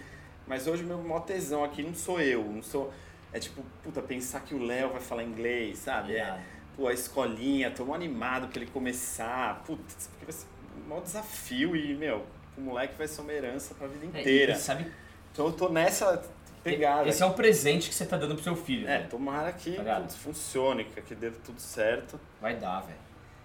Mas 0.47 0.67
hoje 0.67 0.83
o 0.83 0.87
meu 0.87 0.99
maior 0.99 1.21
tesão 1.21 1.63
aqui 1.63 1.83
não 1.85 1.95
sou 1.95 2.21
eu, 2.21 2.43
não 2.45 2.63
sou... 2.63 2.93
É 3.33 3.39
tipo, 3.41 3.63
puta, 3.83 4.03
pensar 4.03 4.41
que 4.41 4.55
o 4.55 4.63
Léo 4.63 4.91
vai 4.91 5.01
falar 5.01 5.23
inglês, 5.25 5.79
sabe? 5.79 6.13
É, 6.15 6.19
Irado. 6.19 6.41
pô, 6.77 6.87
a 6.89 6.93
escolinha, 6.93 7.71
tô 7.71 7.85
mó 7.85 7.95
animado 7.95 8.49
pra 8.49 8.61
ele 8.61 8.71
começar. 8.71 9.63
Putz, 9.65 10.09
porque 10.09 10.25
vai 10.27 10.33
ser 10.33 10.47
um 10.85 10.89
maior 10.89 11.03
desafio 11.03 11.75
e, 11.75 11.95
meu, 11.95 12.25
o 12.57 12.61
moleque 12.61 12.95
vai 12.97 13.09
ser 13.09 13.23
uma 13.23 13.33
herança 13.33 13.75
pra 13.75 13.87
vida 13.87 14.05
É, 14.19 14.21
inteira. 14.21 14.53
e 14.53 14.57
sabe, 14.57 14.93
Então 15.33 15.47
eu 15.47 15.53
tô 15.53 15.69
nessa 15.71 16.23
pegada. 16.63 17.09
esse 17.09 17.23
é 17.23 17.27
um 17.27 17.33
presente 17.33 17.89
que 17.89 17.95
você 17.95 18.05
tá 18.05 18.17
dando 18.19 18.35
pro 18.35 18.45
seu 18.45 18.55
filho. 18.55 18.87
É, 18.87 18.99
né? 19.01 19.07
tomara 19.09 19.51
que 19.53 19.73
Tá 19.77 20.01
putz, 20.01 20.15
funcione, 20.17 20.85
que 20.85 21.01
que 21.01 21.15
dê 21.15 21.31
tudo 21.31 21.59
certo. 21.61 22.21
Vai 22.41 22.55
dar, 22.57 22.81
velho. 22.83 22.99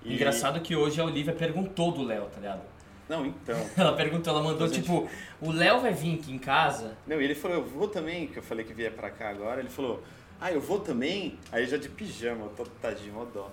E- 0.04 0.14
Engraçado 0.16 0.60
que 0.62 0.76
hoje 0.76 1.00
a 1.00 1.06
Olivia 1.06 1.34
perguntou 1.34 1.92
do 1.94 2.04
Léo, 2.04 2.26
tá 2.26 2.40
ligado? 2.40 2.62
Não, 3.10 3.26
então. 3.26 3.58
Ela 3.78 3.94
perguntou, 3.96 4.34
ela 4.34 4.44
mandou 4.44 4.68
gente- 4.68 4.82
tipo, 4.82 5.08
o 5.42 5.52
Léo 5.52 5.80
vai 5.80 5.94
vir 5.94 6.16
aqui 6.20 6.32
em 6.34 6.38
casa? 6.38 6.98
Não, 7.08 7.22
e 7.22 7.24
ele 7.24 7.36
falou, 7.36 7.58
eu 7.58 7.64
vou 7.64 7.88
também, 7.88 8.28
que 8.28 8.38
eu 8.38 8.44
falei 8.44 8.66
que 8.66 8.74
via 8.74 8.92
pra 8.92 9.10
cá 9.10 9.30
agora. 9.30 9.60
Ele 9.62 9.70
falou, 9.70 10.04
ah, 10.42 10.52
eu 10.52 10.60
vou 10.60 10.80
também? 10.80 11.40
Aí 11.52 11.66
já 11.66 11.78
de 11.78 11.88
pijama, 11.90 12.46
eu 12.46 12.50
tô 12.50 12.64
tadinho, 12.82 13.14
mó 13.14 13.26
dó. 13.26 13.50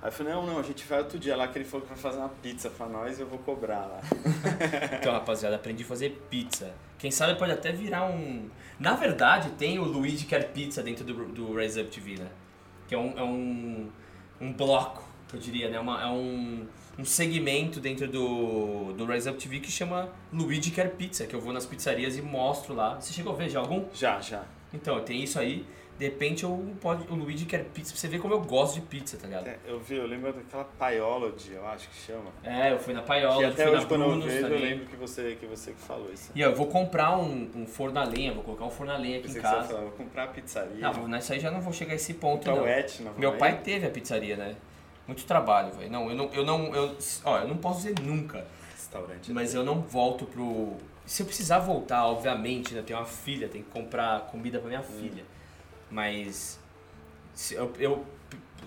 Aí 0.00 0.08
eu 0.08 0.12
falei, 0.12 0.32
não, 0.34 0.46
não, 0.46 0.58
a 0.58 0.62
gente 0.62 0.84
vai 0.86 0.98
outro 0.98 1.18
dia 1.18 1.34
lá, 1.34 1.48
que 1.48 1.58
ele 1.58 1.64
falou 1.64 1.86
que 1.86 1.92
vai 1.92 1.98
fazer 2.00 2.18
uma 2.18 2.28
pizza 2.28 2.70
pra 2.70 2.86
nós 2.86 3.18
e 3.18 3.22
eu 3.22 3.26
vou 3.26 3.38
cobrar 3.40 3.80
lá. 3.86 4.00
Então, 5.00 5.12
rapaziada, 5.12 5.56
aprendi 5.56 5.82
a 5.82 5.86
fazer 5.86 6.10
pizza. 6.30 6.72
Quem 6.98 7.10
sabe 7.10 7.38
pode 7.38 7.52
até 7.52 7.72
virar 7.72 8.04
um. 8.06 8.48
Na 8.78 8.94
verdade, 8.94 9.50
tem 9.50 9.78
o 9.78 9.84
Luigi 9.84 10.24
Quer 10.26 10.52
Pizza 10.52 10.82
dentro 10.82 11.04
do, 11.04 11.26
do 11.26 11.54
Rise 11.56 11.80
Up 11.80 11.90
TV, 11.90 12.16
né? 12.18 12.28
Que 12.88 12.94
é 12.94 12.98
um, 12.98 13.18
é 13.18 13.22
um, 13.22 13.90
um 14.40 14.52
bloco, 14.52 15.02
eu 15.32 15.38
diria, 15.38 15.68
né? 15.68 15.78
Uma, 15.80 16.02
é 16.02 16.06
um, 16.06 16.66
um 16.98 17.04
segmento 17.04 17.80
dentro 17.80 18.06
do, 18.08 18.92
do 18.92 19.04
Rise 19.06 19.28
Up 19.28 19.38
TV 19.38 19.60
que 19.60 19.70
chama 19.70 20.08
Luigi 20.32 20.70
Quer 20.70 20.90
Pizza, 20.92 21.26
que 21.26 21.34
eu 21.34 21.40
vou 21.40 21.52
nas 21.52 21.66
pizzarias 21.66 22.16
e 22.16 22.22
mostro 22.22 22.74
lá. 22.74 23.00
Você 23.00 23.12
chegou 23.12 23.32
a 23.32 23.36
ver 23.36 23.48
já 23.48 23.60
algum? 23.60 23.84
Já, 23.92 24.20
já. 24.20 24.44
Então, 24.72 25.00
tem 25.00 25.22
isso 25.22 25.38
aí. 25.38 25.66
De 25.98 26.06
repente, 26.06 26.42
eu, 26.42 26.74
pode, 26.80 27.06
o 27.08 27.14
Luigi 27.14 27.44
Quer 27.44 27.64
Pizza, 27.66 27.92
pra 27.92 28.00
você 28.00 28.08
ver 28.08 28.18
como 28.18 28.34
eu 28.34 28.40
gosto 28.40 28.74
de 28.74 28.80
pizza, 28.80 29.16
tá 29.16 29.28
ligado? 29.28 29.46
É, 29.46 29.58
eu 29.64 29.78
vi, 29.78 29.94
eu 29.94 30.06
lembro 30.06 30.32
daquela 30.32 30.64
Paiology, 30.64 31.52
eu 31.52 31.64
acho 31.68 31.88
que 31.88 31.94
chama. 31.94 32.32
É, 32.42 32.72
eu 32.72 32.80
fui 32.80 32.92
na 32.92 33.00
eu 33.00 33.04
até 33.48 33.64
fui 33.64 33.76
hoje 33.76 33.86
na 33.86 34.04
eu 34.04 34.20
vejo, 34.20 34.36
eu 34.36 34.42
também. 34.42 34.60
lembro 34.60 34.86
que 34.86 34.96
você 34.96 35.36
que, 35.38 35.46
você 35.46 35.70
que 35.70 35.80
falou 35.80 36.12
isso. 36.12 36.32
E 36.34 36.42
ó, 36.42 36.48
eu 36.48 36.54
vou 36.56 36.66
comprar 36.66 37.16
um, 37.16 37.48
um 37.54 37.64
forno 37.64 38.00
a 38.00 38.04
lenha, 38.04 38.32
vou 38.32 38.42
colocar 38.42 38.64
um 38.64 38.70
forno 38.70 38.92
a 38.92 38.96
lenha 38.96 39.18
aqui 39.18 39.28
Pensei 39.28 39.40
em 39.40 39.44
casa. 39.44 39.68
falar, 39.68 39.80
vou 39.82 39.92
comprar 39.92 40.24
a 40.24 40.26
pizzaria. 40.26 40.80
Não, 40.80 41.06
nessa 41.06 41.34
aí 41.34 41.38
já 41.38 41.52
não 41.52 41.60
vou 41.60 41.72
chegar 41.72 41.92
a 41.92 41.96
esse 41.96 42.14
ponto, 42.14 42.44
comprar 42.44 42.56
não. 42.56 42.66
Etna. 42.66 43.12
Meu 43.16 43.36
pai 43.36 43.60
teve 43.62 43.86
a 43.86 43.90
pizzaria, 43.90 44.36
né? 44.36 44.56
Muito 45.06 45.24
trabalho, 45.24 45.72
velho. 45.72 45.90
Não, 45.90 46.08
eu 46.10 46.16
não, 46.16 46.30
eu 46.32 46.44
não, 46.44 46.74
eu, 46.74 46.96
ó, 47.24 47.38
eu 47.38 47.48
não 47.48 47.56
posso 47.58 47.82
dizer 47.82 47.94
nunca, 48.00 48.46
Restaurante. 48.72 49.32
mas 49.32 49.54
eu 49.54 49.62
não 49.64 49.80
volto 49.82 50.24
pro. 50.26 50.76
Se 51.04 51.22
eu 51.22 51.26
precisar 51.26 51.58
voltar, 51.58 52.06
obviamente, 52.06 52.72
né? 52.72 52.80
Eu 52.80 52.84
tenho 52.84 52.98
uma 52.98 53.04
filha, 53.04 53.48
tenho 53.48 53.62
que 53.64 53.70
comprar 53.70 54.20
comida 54.22 54.58
pra 54.58 54.68
minha 54.68 54.82
filha. 54.82 55.24
Mas. 55.90 56.58
se 57.34 57.54
eu, 57.54 57.72
eu- 57.78 58.04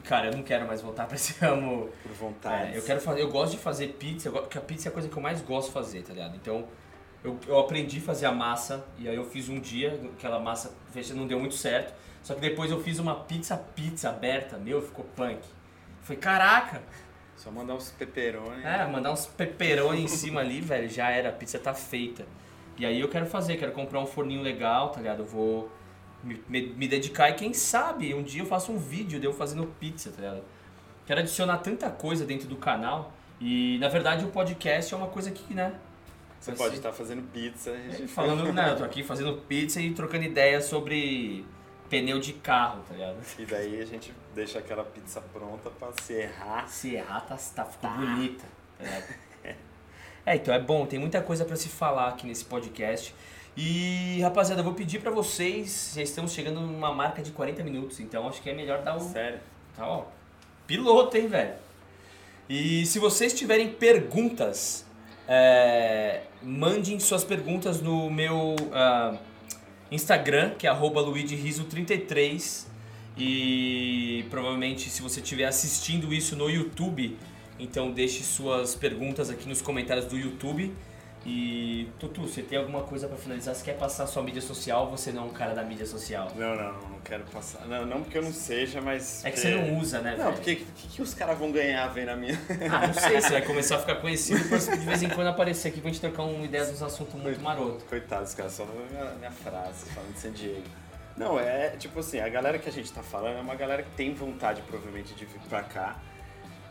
Cara, 0.03 0.27
eu 0.27 0.33
não 0.33 0.43
quero 0.43 0.67
mais 0.67 0.79
voltar 0.79 1.07
pra 1.07 1.15
esse 1.15 1.33
ramo. 1.43 1.89
Por 2.03 2.11
vontade. 2.11 2.73
É, 2.73 2.77
eu 2.77 2.83
quero 2.83 3.01
fazer, 3.01 3.21
eu 3.21 3.31
gosto 3.31 3.53
de 3.53 3.57
fazer 3.57 3.87
pizza, 3.93 4.29
porque 4.29 4.57
a 4.57 4.61
pizza 4.61 4.87
é 4.87 4.89
a 4.89 4.93
coisa 4.93 5.09
que 5.09 5.17
eu 5.17 5.21
mais 5.23 5.41
gosto 5.41 5.67
de 5.69 5.73
fazer, 5.73 6.03
tá 6.03 6.13
ligado? 6.13 6.35
Então, 6.35 6.67
eu, 7.23 7.35
eu 7.47 7.57
aprendi 7.59 7.97
a 7.97 8.01
fazer 8.01 8.27
a 8.27 8.31
massa, 8.31 8.85
e 8.99 9.09
aí 9.09 9.15
eu 9.15 9.25
fiz 9.25 9.49
um 9.49 9.59
dia, 9.59 9.99
aquela 10.15 10.39
massa 10.39 10.71
não 11.15 11.25
deu 11.25 11.39
muito 11.39 11.55
certo, 11.55 11.95
só 12.21 12.35
que 12.35 12.41
depois 12.41 12.69
eu 12.69 12.79
fiz 12.83 12.99
uma 12.99 13.15
pizza 13.15 13.57
pizza 13.57 14.09
aberta, 14.09 14.55
meu, 14.57 14.81
ficou 14.83 15.03
punk. 15.15 15.39
Foi 16.07 16.15
caraca! 16.15 16.81
Só 17.35 17.51
mandar 17.51 17.75
uns 17.75 17.91
pepperoni. 17.91 18.63
É, 18.63 18.85
mandar 18.87 19.11
uns 19.11 19.25
pepperoni 19.27 20.03
em 20.03 20.07
cima 20.07 20.39
ali, 20.39 20.61
velho, 20.61 20.89
já 20.89 21.09
era, 21.11 21.29
a 21.29 21.31
pizza 21.33 21.59
tá 21.59 21.73
feita. 21.73 22.25
E 22.77 22.85
aí 22.85 22.99
eu 22.99 23.09
quero 23.09 23.25
fazer, 23.25 23.57
quero 23.57 23.73
comprar 23.73 23.99
um 23.99 24.05
forninho 24.05 24.41
legal, 24.41 24.89
tá 24.89 24.99
ligado? 25.01 25.19
Eu 25.19 25.25
vou 25.25 25.71
me, 26.23 26.41
me, 26.47 26.67
me 26.67 26.87
dedicar 26.87 27.29
e 27.29 27.33
quem 27.33 27.53
sabe 27.53 28.13
um 28.13 28.23
dia 28.23 28.41
eu 28.41 28.45
faço 28.45 28.71
um 28.71 28.77
vídeo 28.77 29.19
de 29.19 29.25
eu 29.25 29.33
fazendo 29.33 29.65
pizza, 29.79 30.09
tá 30.11 30.21
ligado? 30.21 30.43
Quero 31.05 31.19
adicionar 31.19 31.57
tanta 31.57 31.89
coisa 31.89 32.25
dentro 32.25 32.47
do 32.47 32.55
canal 32.55 33.11
e 33.39 33.77
na 33.79 33.87
verdade 33.89 34.23
o 34.25 34.29
podcast 34.29 34.93
é 34.93 34.97
uma 34.97 35.07
coisa 35.07 35.29
que, 35.29 35.53
né? 35.53 35.73
Você 36.39 36.51
pode 36.53 36.71
ser- 36.71 36.77
estar 36.77 36.91
fazendo 36.93 37.21
pizza. 37.33 37.75
gente- 37.91 38.07
Falando, 38.07 38.51
né? 38.53 38.71
Eu 38.71 38.77
tô 38.77 38.83
aqui 38.83 39.03
fazendo 39.03 39.33
pizza 39.47 39.81
e 39.81 39.91
trocando 39.93 40.23
ideias 40.23 40.65
sobre 40.65 41.45
pneu 41.89 42.19
de 42.19 42.33
carro, 42.33 42.83
tá 42.87 42.93
ligado? 42.93 43.17
E 43.37 43.45
daí 43.45 43.81
a 43.81 43.85
gente 43.85 44.13
deixa 44.35 44.59
aquela 44.59 44.83
pizza 44.83 45.21
pronta 45.21 45.69
pra 45.69 45.89
se 46.01 46.13
errar. 46.13 46.67
Se 46.67 46.95
errar, 46.95 47.21
tá, 47.21 47.37
tá, 47.55 47.65
ficou 47.65 47.89
bonita. 47.89 48.45
tá? 48.77 49.03
É, 50.25 50.35
então 50.35 50.53
é 50.53 50.59
bom, 50.59 50.85
tem 50.85 50.99
muita 50.99 51.21
coisa 51.21 51.45
pra 51.45 51.55
se 51.55 51.69
falar 51.69 52.09
aqui 52.09 52.27
nesse 52.27 52.43
podcast. 52.43 53.15
E, 53.55 54.19
rapaziada, 54.21 54.59
eu 54.59 54.65
vou 54.65 54.73
pedir 54.73 54.99
pra 54.99 55.09
vocês, 55.09 55.93
já 55.95 56.01
estamos 56.01 56.33
chegando 56.33 56.59
numa 56.59 56.93
marca 56.93 57.23
de 57.23 57.31
40 57.31 57.63
minutos, 57.63 57.99
então 58.01 58.27
acho 58.27 58.41
que 58.41 58.49
é 58.49 58.53
melhor 58.53 58.83
dar 58.83 58.97
o... 58.97 58.99
Sério. 58.99 59.39
Tá, 59.75 59.87
ó, 59.87 60.03
piloto, 60.67 61.15
hein, 61.15 61.27
velho? 61.27 61.53
E 62.49 62.85
se 62.85 62.99
vocês 62.99 63.33
tiverem 63.33 63.69
perguntas, 63.69 64.85
é, 65.27 66.23
mandem 66.43 66.99
suas 66.99 67.23
perguntas 67.23 67.81
no 67.81 68.09
meu 68.09 68.55
ah, 68.73 69.15
Instagram, 69.91 70.51
que 70.51 70.67
é 70.67 70.69
arroba 70.69 71.01
luidriso33. 71.01 72.65
E 73.17 74.25
provavelmente 74.29 74.89
se 74.89 75.01
você 75.01 75.19
estiver 75.19 75.45
assistindo 75.45 76.13
isso 76.13 76.35
no 76.35 76.49
YouTube, 76.49 77.17
então 77.59 77.91
deixe 77.91 78.23
suas 78.23 78.75
perguntas 78.75 79.29
aqui 79.29 79.47
nos 79.49 79.61
comentários 79.61 80.05
do 80.05 80.17
YouTube. 80.17 80.71
E 81.29 81.89
Tutu, 81.99 82.21
você 82.21 82.41
tem 82.41 82.57
alguma 82.57 82.83
coisa 82.83 83.05
pra 83.05 83.17
finalizar? 83.17 83.53
Você 83.53 83.61
quer 83.65 83.77
passar 83.77 84.07
sua 84.07 84.23
mídia 84.23 84.41
social 84.41 84.85
ou 84.85 84.91
você 84.91 85.11
não 85.11 85.23
é 85.23 85.25
um 85.25 85.33
cara 85.33 85.53
da 85.53 85.61
mídia 85.61 85.85
social? 85.85 86.31
Não, 86.33 86.55
não, 86.55 86.71
não 86.71 86.99
quero 87.03 87.25
passar. 87.25 87.65
Não, 87.67 87.85
não 87.85 88.01
porque 88.01 88.17
eu 88.17 88.21
não 88.21 88.31
seja, 88.31 88.79
mas. 88.79 89.25
É 89.25 89.31
que 89.31 89.37
você 89.37 89.49
não 89.53 89.77
usa, 89.77 89.99
né, 89.99 90.11
Não, 90.11 90.31
velho? 90.31 90.35
porque 90.35 90.53
o 90.53 90.55
que, 90.55 90.87
que 90.87 91.01
os 91.01 91.13
caras 91.13 91.37
vão 91.37 91.51
ganhar 91.51 91.85
vendo 91.87 92.09
a 92.09 92.15
minha. 92.15 92.39
Ah, 92.71 92.87
não 92.87 92.93
sei, 92.93 93.19
você 93.19 93.29
vai 93.29 93.41
começar 93.41 93.75
a 93.75 93.79
ficar 93.79 93.95
conhecido 93.95 94.39
de 94.41 94.85
vez 94.85 95.03
em 95.03 95.09
quando 95.09 95.27
aparecer 95.27 95.67
aqui 95.67 95.81
pra 95.81 95.89
gente 95.91 95.99
trocar 95.99 96.23
uma 96.23 96.45
ideia 96.45 96.65
dos 96.65 96.81
assuntos 96.81 97.13
muito 97.15 97.41
maroto. 97.41 97.83
Coitados, 97.83 98.33
cara, 98.33 98.49
só 98.49 98.63
não 98.63 98.73
minha, 98.89 99.11
minha 99.15 99.31
frase 99.31 99.85
falando 99.89 100.13
de 100.13 100.19
San 100.21 100.31
Diego. 100.31 100.63
Não, 101.17 101.37
é 101.37 101.71
tipo 101.71 101.99
assim, 101.99 102.21
a 102.21 102.29
galera 102.29 102.57
que 102.57 102.69
a 102.69 102.71
gente 102.71 102.89
tá 102.93 103.03
falando 103.03 103.37
é 103.37 103.41
uma 103.41 103.55
galera 103.55 103.83
que 103.83 103.91
tem 103.97 104.13
vontade 104.13 104.61
provavelmente 104.61 105.13
de 105.13 105.25
vir 105.25 105.41
pra 105.49 105.61
cá. 105.61 105.97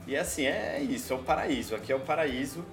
E 0.07 0.17
assim, 0.17 0.47
é 0.47 0.81
isso, 0.81 1.13
é 1.13 1.17
o 1.17 1.19
paraíso. 1.19 1.75
Aqui 1.75 1.93
é 1.93 1.97
o 1.97 2.01
paraíso. 2.01 2.65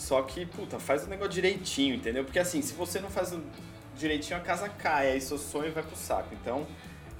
Só 0.00 0.22
que, 0.22 0.46
puta, 0.46 0.80
faz 0.80 1.04
o 1.04 1.10
negócio 1.10 1.34
direitinho, 1.34 1.94
entendeu? 1.94 2.24
Porque 2.24 2.38
assim, 2.38 2.62
se 2.62 2.72
você 2.72 3.00
não 3.00 3.10
faz 3.10 3.34
direitinho, 3.94 4.38
a 4.38 4.40
casa 4.40 4.66
cai, 4.66 5.10
aí 5.12 5.20
seu 5.20 5.36
sonho 5.36 5.70
vai 5.72 5.82
pro 5.82 5.94
saco. 5.94 6.30
Então, 6.32 6.66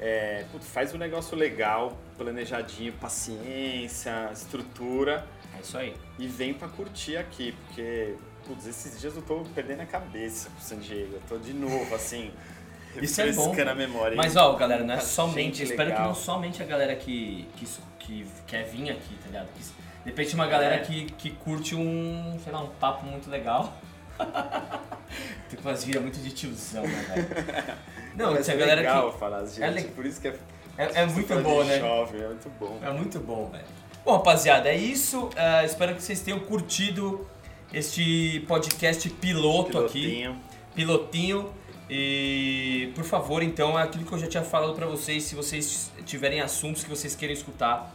é, 0.00 0.46
puta, 0.50 0.64
faz 0.64 0.94
o 0.94 0.96
negócio 0.96 1.36
legal, 1.36 1.98
planejadinho, 2.16 2.94
paciência, 2.94 4.30
estrutura 4.32 5.26
É 5.56 5.60
isso 5.60 5.76
aí. 5.76 5.94
e 6.18 6.26
vem 6.26 6.54
pra 6.54 6.68
curtir 6.68 7.18
aqui, 7.18 7.52
porque, 7.66 8.14
putz, 8.46 8.66
esses 8.66 8.98
dias 8.98 9.14
eu 9.14 9.20
tô 9.20 9.42
perdendo 9.54 9.82
a 9.82 9.86
cabeça 9.86 10.48
pro 10.48 10.64
San 10.64 10.78
Diego. 10.78 11.16
Eu 11.16 11.22
tô 11.28 11.36
de 11.36 11.52
novo, 11.52 11.94
assim, 11.94 12.32
Isso 12.96 13.20
é 13.20 13.30
bom. 13.30 13.54
a 13.54 13.74
memória. 13.74 14.16
Mas 14.16 14.36
ó, 14.36 14.54
galera, 14.54 14.82
não 14.82 14.94
é 14.94 14.96
Tá 14.96 15.02
somente. 15.02 15.62
Espero 15.62 15.90
que 15.90 15.96
legal. 15.96 16.08
não 16.08 16.14
somente 16.14 16.62
a 16.62 16.66
galera 16.66 16.96
que, 16.96 17.46
que, 17.56 17.66
que 17.98 18.26
quer 18.46 18.64
vir 18.64 18.90
aqui, 18.90 19.14
tá 19.22 19.26
ligado? 19.26 19.48
Que, 19.52 19.62
de 20.04 20.10
repente 20.10 20.34
uma 20.34 20.46
galera 20.46 20.76
É. 20.76 20.78
que, 20.80 21.04
que 21.06 21.30
curte 21.30 21.74
um, 21.74 22.38
sei 22.42 22.52
lá, 22.52 22.60
um 22.62 22.68
papo 22.68 23.04
muito 23.06 23.28
legal. 23.30 23.72
Tem 25.48 25.58
umas 25.60 25.84
viras 25.84 26.02
muito 26.02 26.18
de 26.20 26.30
tiozão, 26.30 26.82
né, 26.82 27.04
velho? 27.14 27.76
Não, 28.16 28.32
Mas 28.32 28.44
se 28.46 28.50
a 28.50 28.54
é 28.54 28.56
galera 28.58 28.80
legal 28.80 29.12
que. 29.12 29.18
falar, 29.18 29.44
gente, 29.46 29.62
É 29.62 29.70
le- 29.70 29.82
por 29.84 30.04
isso 30.06 30.20
que 30.20 30.28
é, 30.28 30.36
É, 30.76 31.02
é 31.02 31.06
muito 31.06 31.34
bom, 31.42 31.64
né? 31.64 31.78
Jovem, 31.78 32.20
é 32.22 32.26
muito 32.28 32.50
bom. 32.58 32.78
É 32.82 32.90
muito 32.90 33.18
bom, 33.20 33.48
velho. 33.50 33.64
Bom, 34.04 34.12
rapaziada, 34.16 34.68
é 34.68 34.76
isso. 34.76 35.28
Ah, 35.36 35.64
espero 35.64 35.94
que 35.94 36.02
vocês 36.02 36.20
tenham 36.20 36.40
curtido 36.40 37.26
este 37.72 38.44
podcast 38.48 39.08
piloto 39.10 39.78
aqui. 39.78 40.00
Pilotinho. 40.02 40.36
pilotinho. 40.74 41.52
E 41.88 42.92
por 42.94 43.04
favor, 43.04 43.42
então, 43.42 43.78
é 43.78 43.82
aquilo 43.82 44.04
que 44.04 44.12
eu 44.12 44.18
já 44.18 44.28
tinha 44.28 44.42
falado 44.44 44.74
pra 44.74 44.86
vocês, 44.86 45.24
se 45.24 45.34
vocês 45.34 45.90
tiverem 46.06 46.40
assuntos 46.40 46.84
que 46.84 46.88
vocês 46.90 47.16
queiram 47.16 47.34
escutar, 47.34 47.92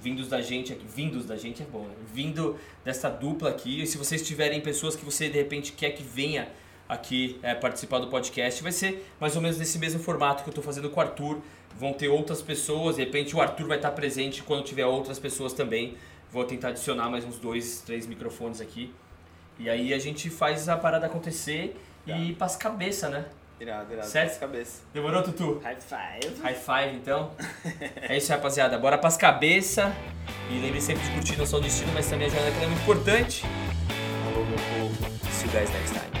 vindos 0.00 0.28
da 0.28 0.40
gente 0.40 0.72
aqui, 0.72 0.84
vindos 0.86 1.26
da 1.26 1.36
gente 1.36 1.62
é 1.62 1.66
bom, 1.66 1.82
né? 1.82 1.94
Vindo 2.12 2.56
dessa 2.84 3.08
dupla 3.10 3.50
aqui, 3.50 3.82
e 3.82 3.86
se 3.86 3.98
vocês 3.98 4.26
tiverem 4.26 4.60
pessoas 4.60 4.96
que 4.96 5.04
você 5.04 5.28
de 5.28 5.36
repente 5.36 5.72
quer 5.72 5.90
que 5.90 6.02
venha 6.02 6.48
aqui 6.88 7.38
é, 7.42 7.54
participar 7.54 7.98
do 8.00 8.08
podcast, 8.08 8.62
vai 8.62 8.72
ser 8.72 9.06
mais 9.20 9.36
ou 9.36 9.42
menos 9.42 9.58
nesse 9.58 9.78
mesmo 9.78 10.00
formato 10.00 10.42
que 10.42 10.50
eu 10.50 10.54
tô 10.54 10.62
fazendo 10.62 10.90
com 10.90 10.98
o 10.98 11.02
Arthur. 11.02 11.40
Vão 11.78 11.92
ter 11.92 12.08
outras 12.08 12.42
pessoas, 12.42 12.96
de 12.96 13.04
repente 13.04 13.36
o 13.36 13.40
Arthur 13.40 13.68
vai 13.68 13.76
estar 13.76 13.92
presente 13.92 14.42
quando 14.42 14.64
tiver 14.64 14.86
outras 14.86 15.18
pessoas 15.18 15.52
também. 15.52 15.96
Vou 16.32 16.44
tentar 16.44 16.68
adicionar 16.68 17.08
mais 17.08 17.24
uns 17.24 17.38
dois, 17.38 17.82
três 17.82 18.06
microfones 18.06 18.60
aqui. 18.60 18.92
E 19.58 19.68
aí 19.68 19.92
a 19.92 19.98
gente 19.98 20.30
faz 20.30 20.68
a 20.68 20.76
parada 20.76 21.06
acontecer 21.06 21.76
e 22.06 22.32
passa 22.32 22.58
cabeça, 22.58 23.08
né? 23.08 23.26
Irado, 23.60 23.92
irado. 23.92 24.08
Certo? 24.08 24.40
Cabeça. 24.40 24.82
Demorou, 24.94 25.22
Tutu? 25.22 25.60
High 25.62 25.76
five. 25.80 26.40
High 26.42 26.54
five, 26.54 26.96
então. 26.96 27.30
é 28.08 28.16
isso 28.16 28.32
aí, 28.32 28.38
rapaziada. 28.38 28.78
Bora 28.78 28.96
pras 28.96 29.16
cabeça. 29.16 29.94
E 30.50 30.58
lembre 30.60 30.80
sempre 30.80 31.04
de 31.04 31.10
curtir 31.12 31.36
não 31.36 31.44
só 31.46 31.58
o 31.58 31.60
destino, 31.60 31.92
mas 31.92 32.08
também 32.08 32.26
a 32.26 32.30
jornada 32.30 32.50
que 32.52 32.56
ela 32.56 32.64
é 32.64 32.68
muito 32.68 32.82
importante. 32.82 33.44
Falou, 34.24 34.46
meu 34.46 34.56
povo. 34.56 35.10
See 35.30 35.46
you 35.46 35.52
guys 35.52 35.70
next 35.70 35.92
time. 35.92 36.19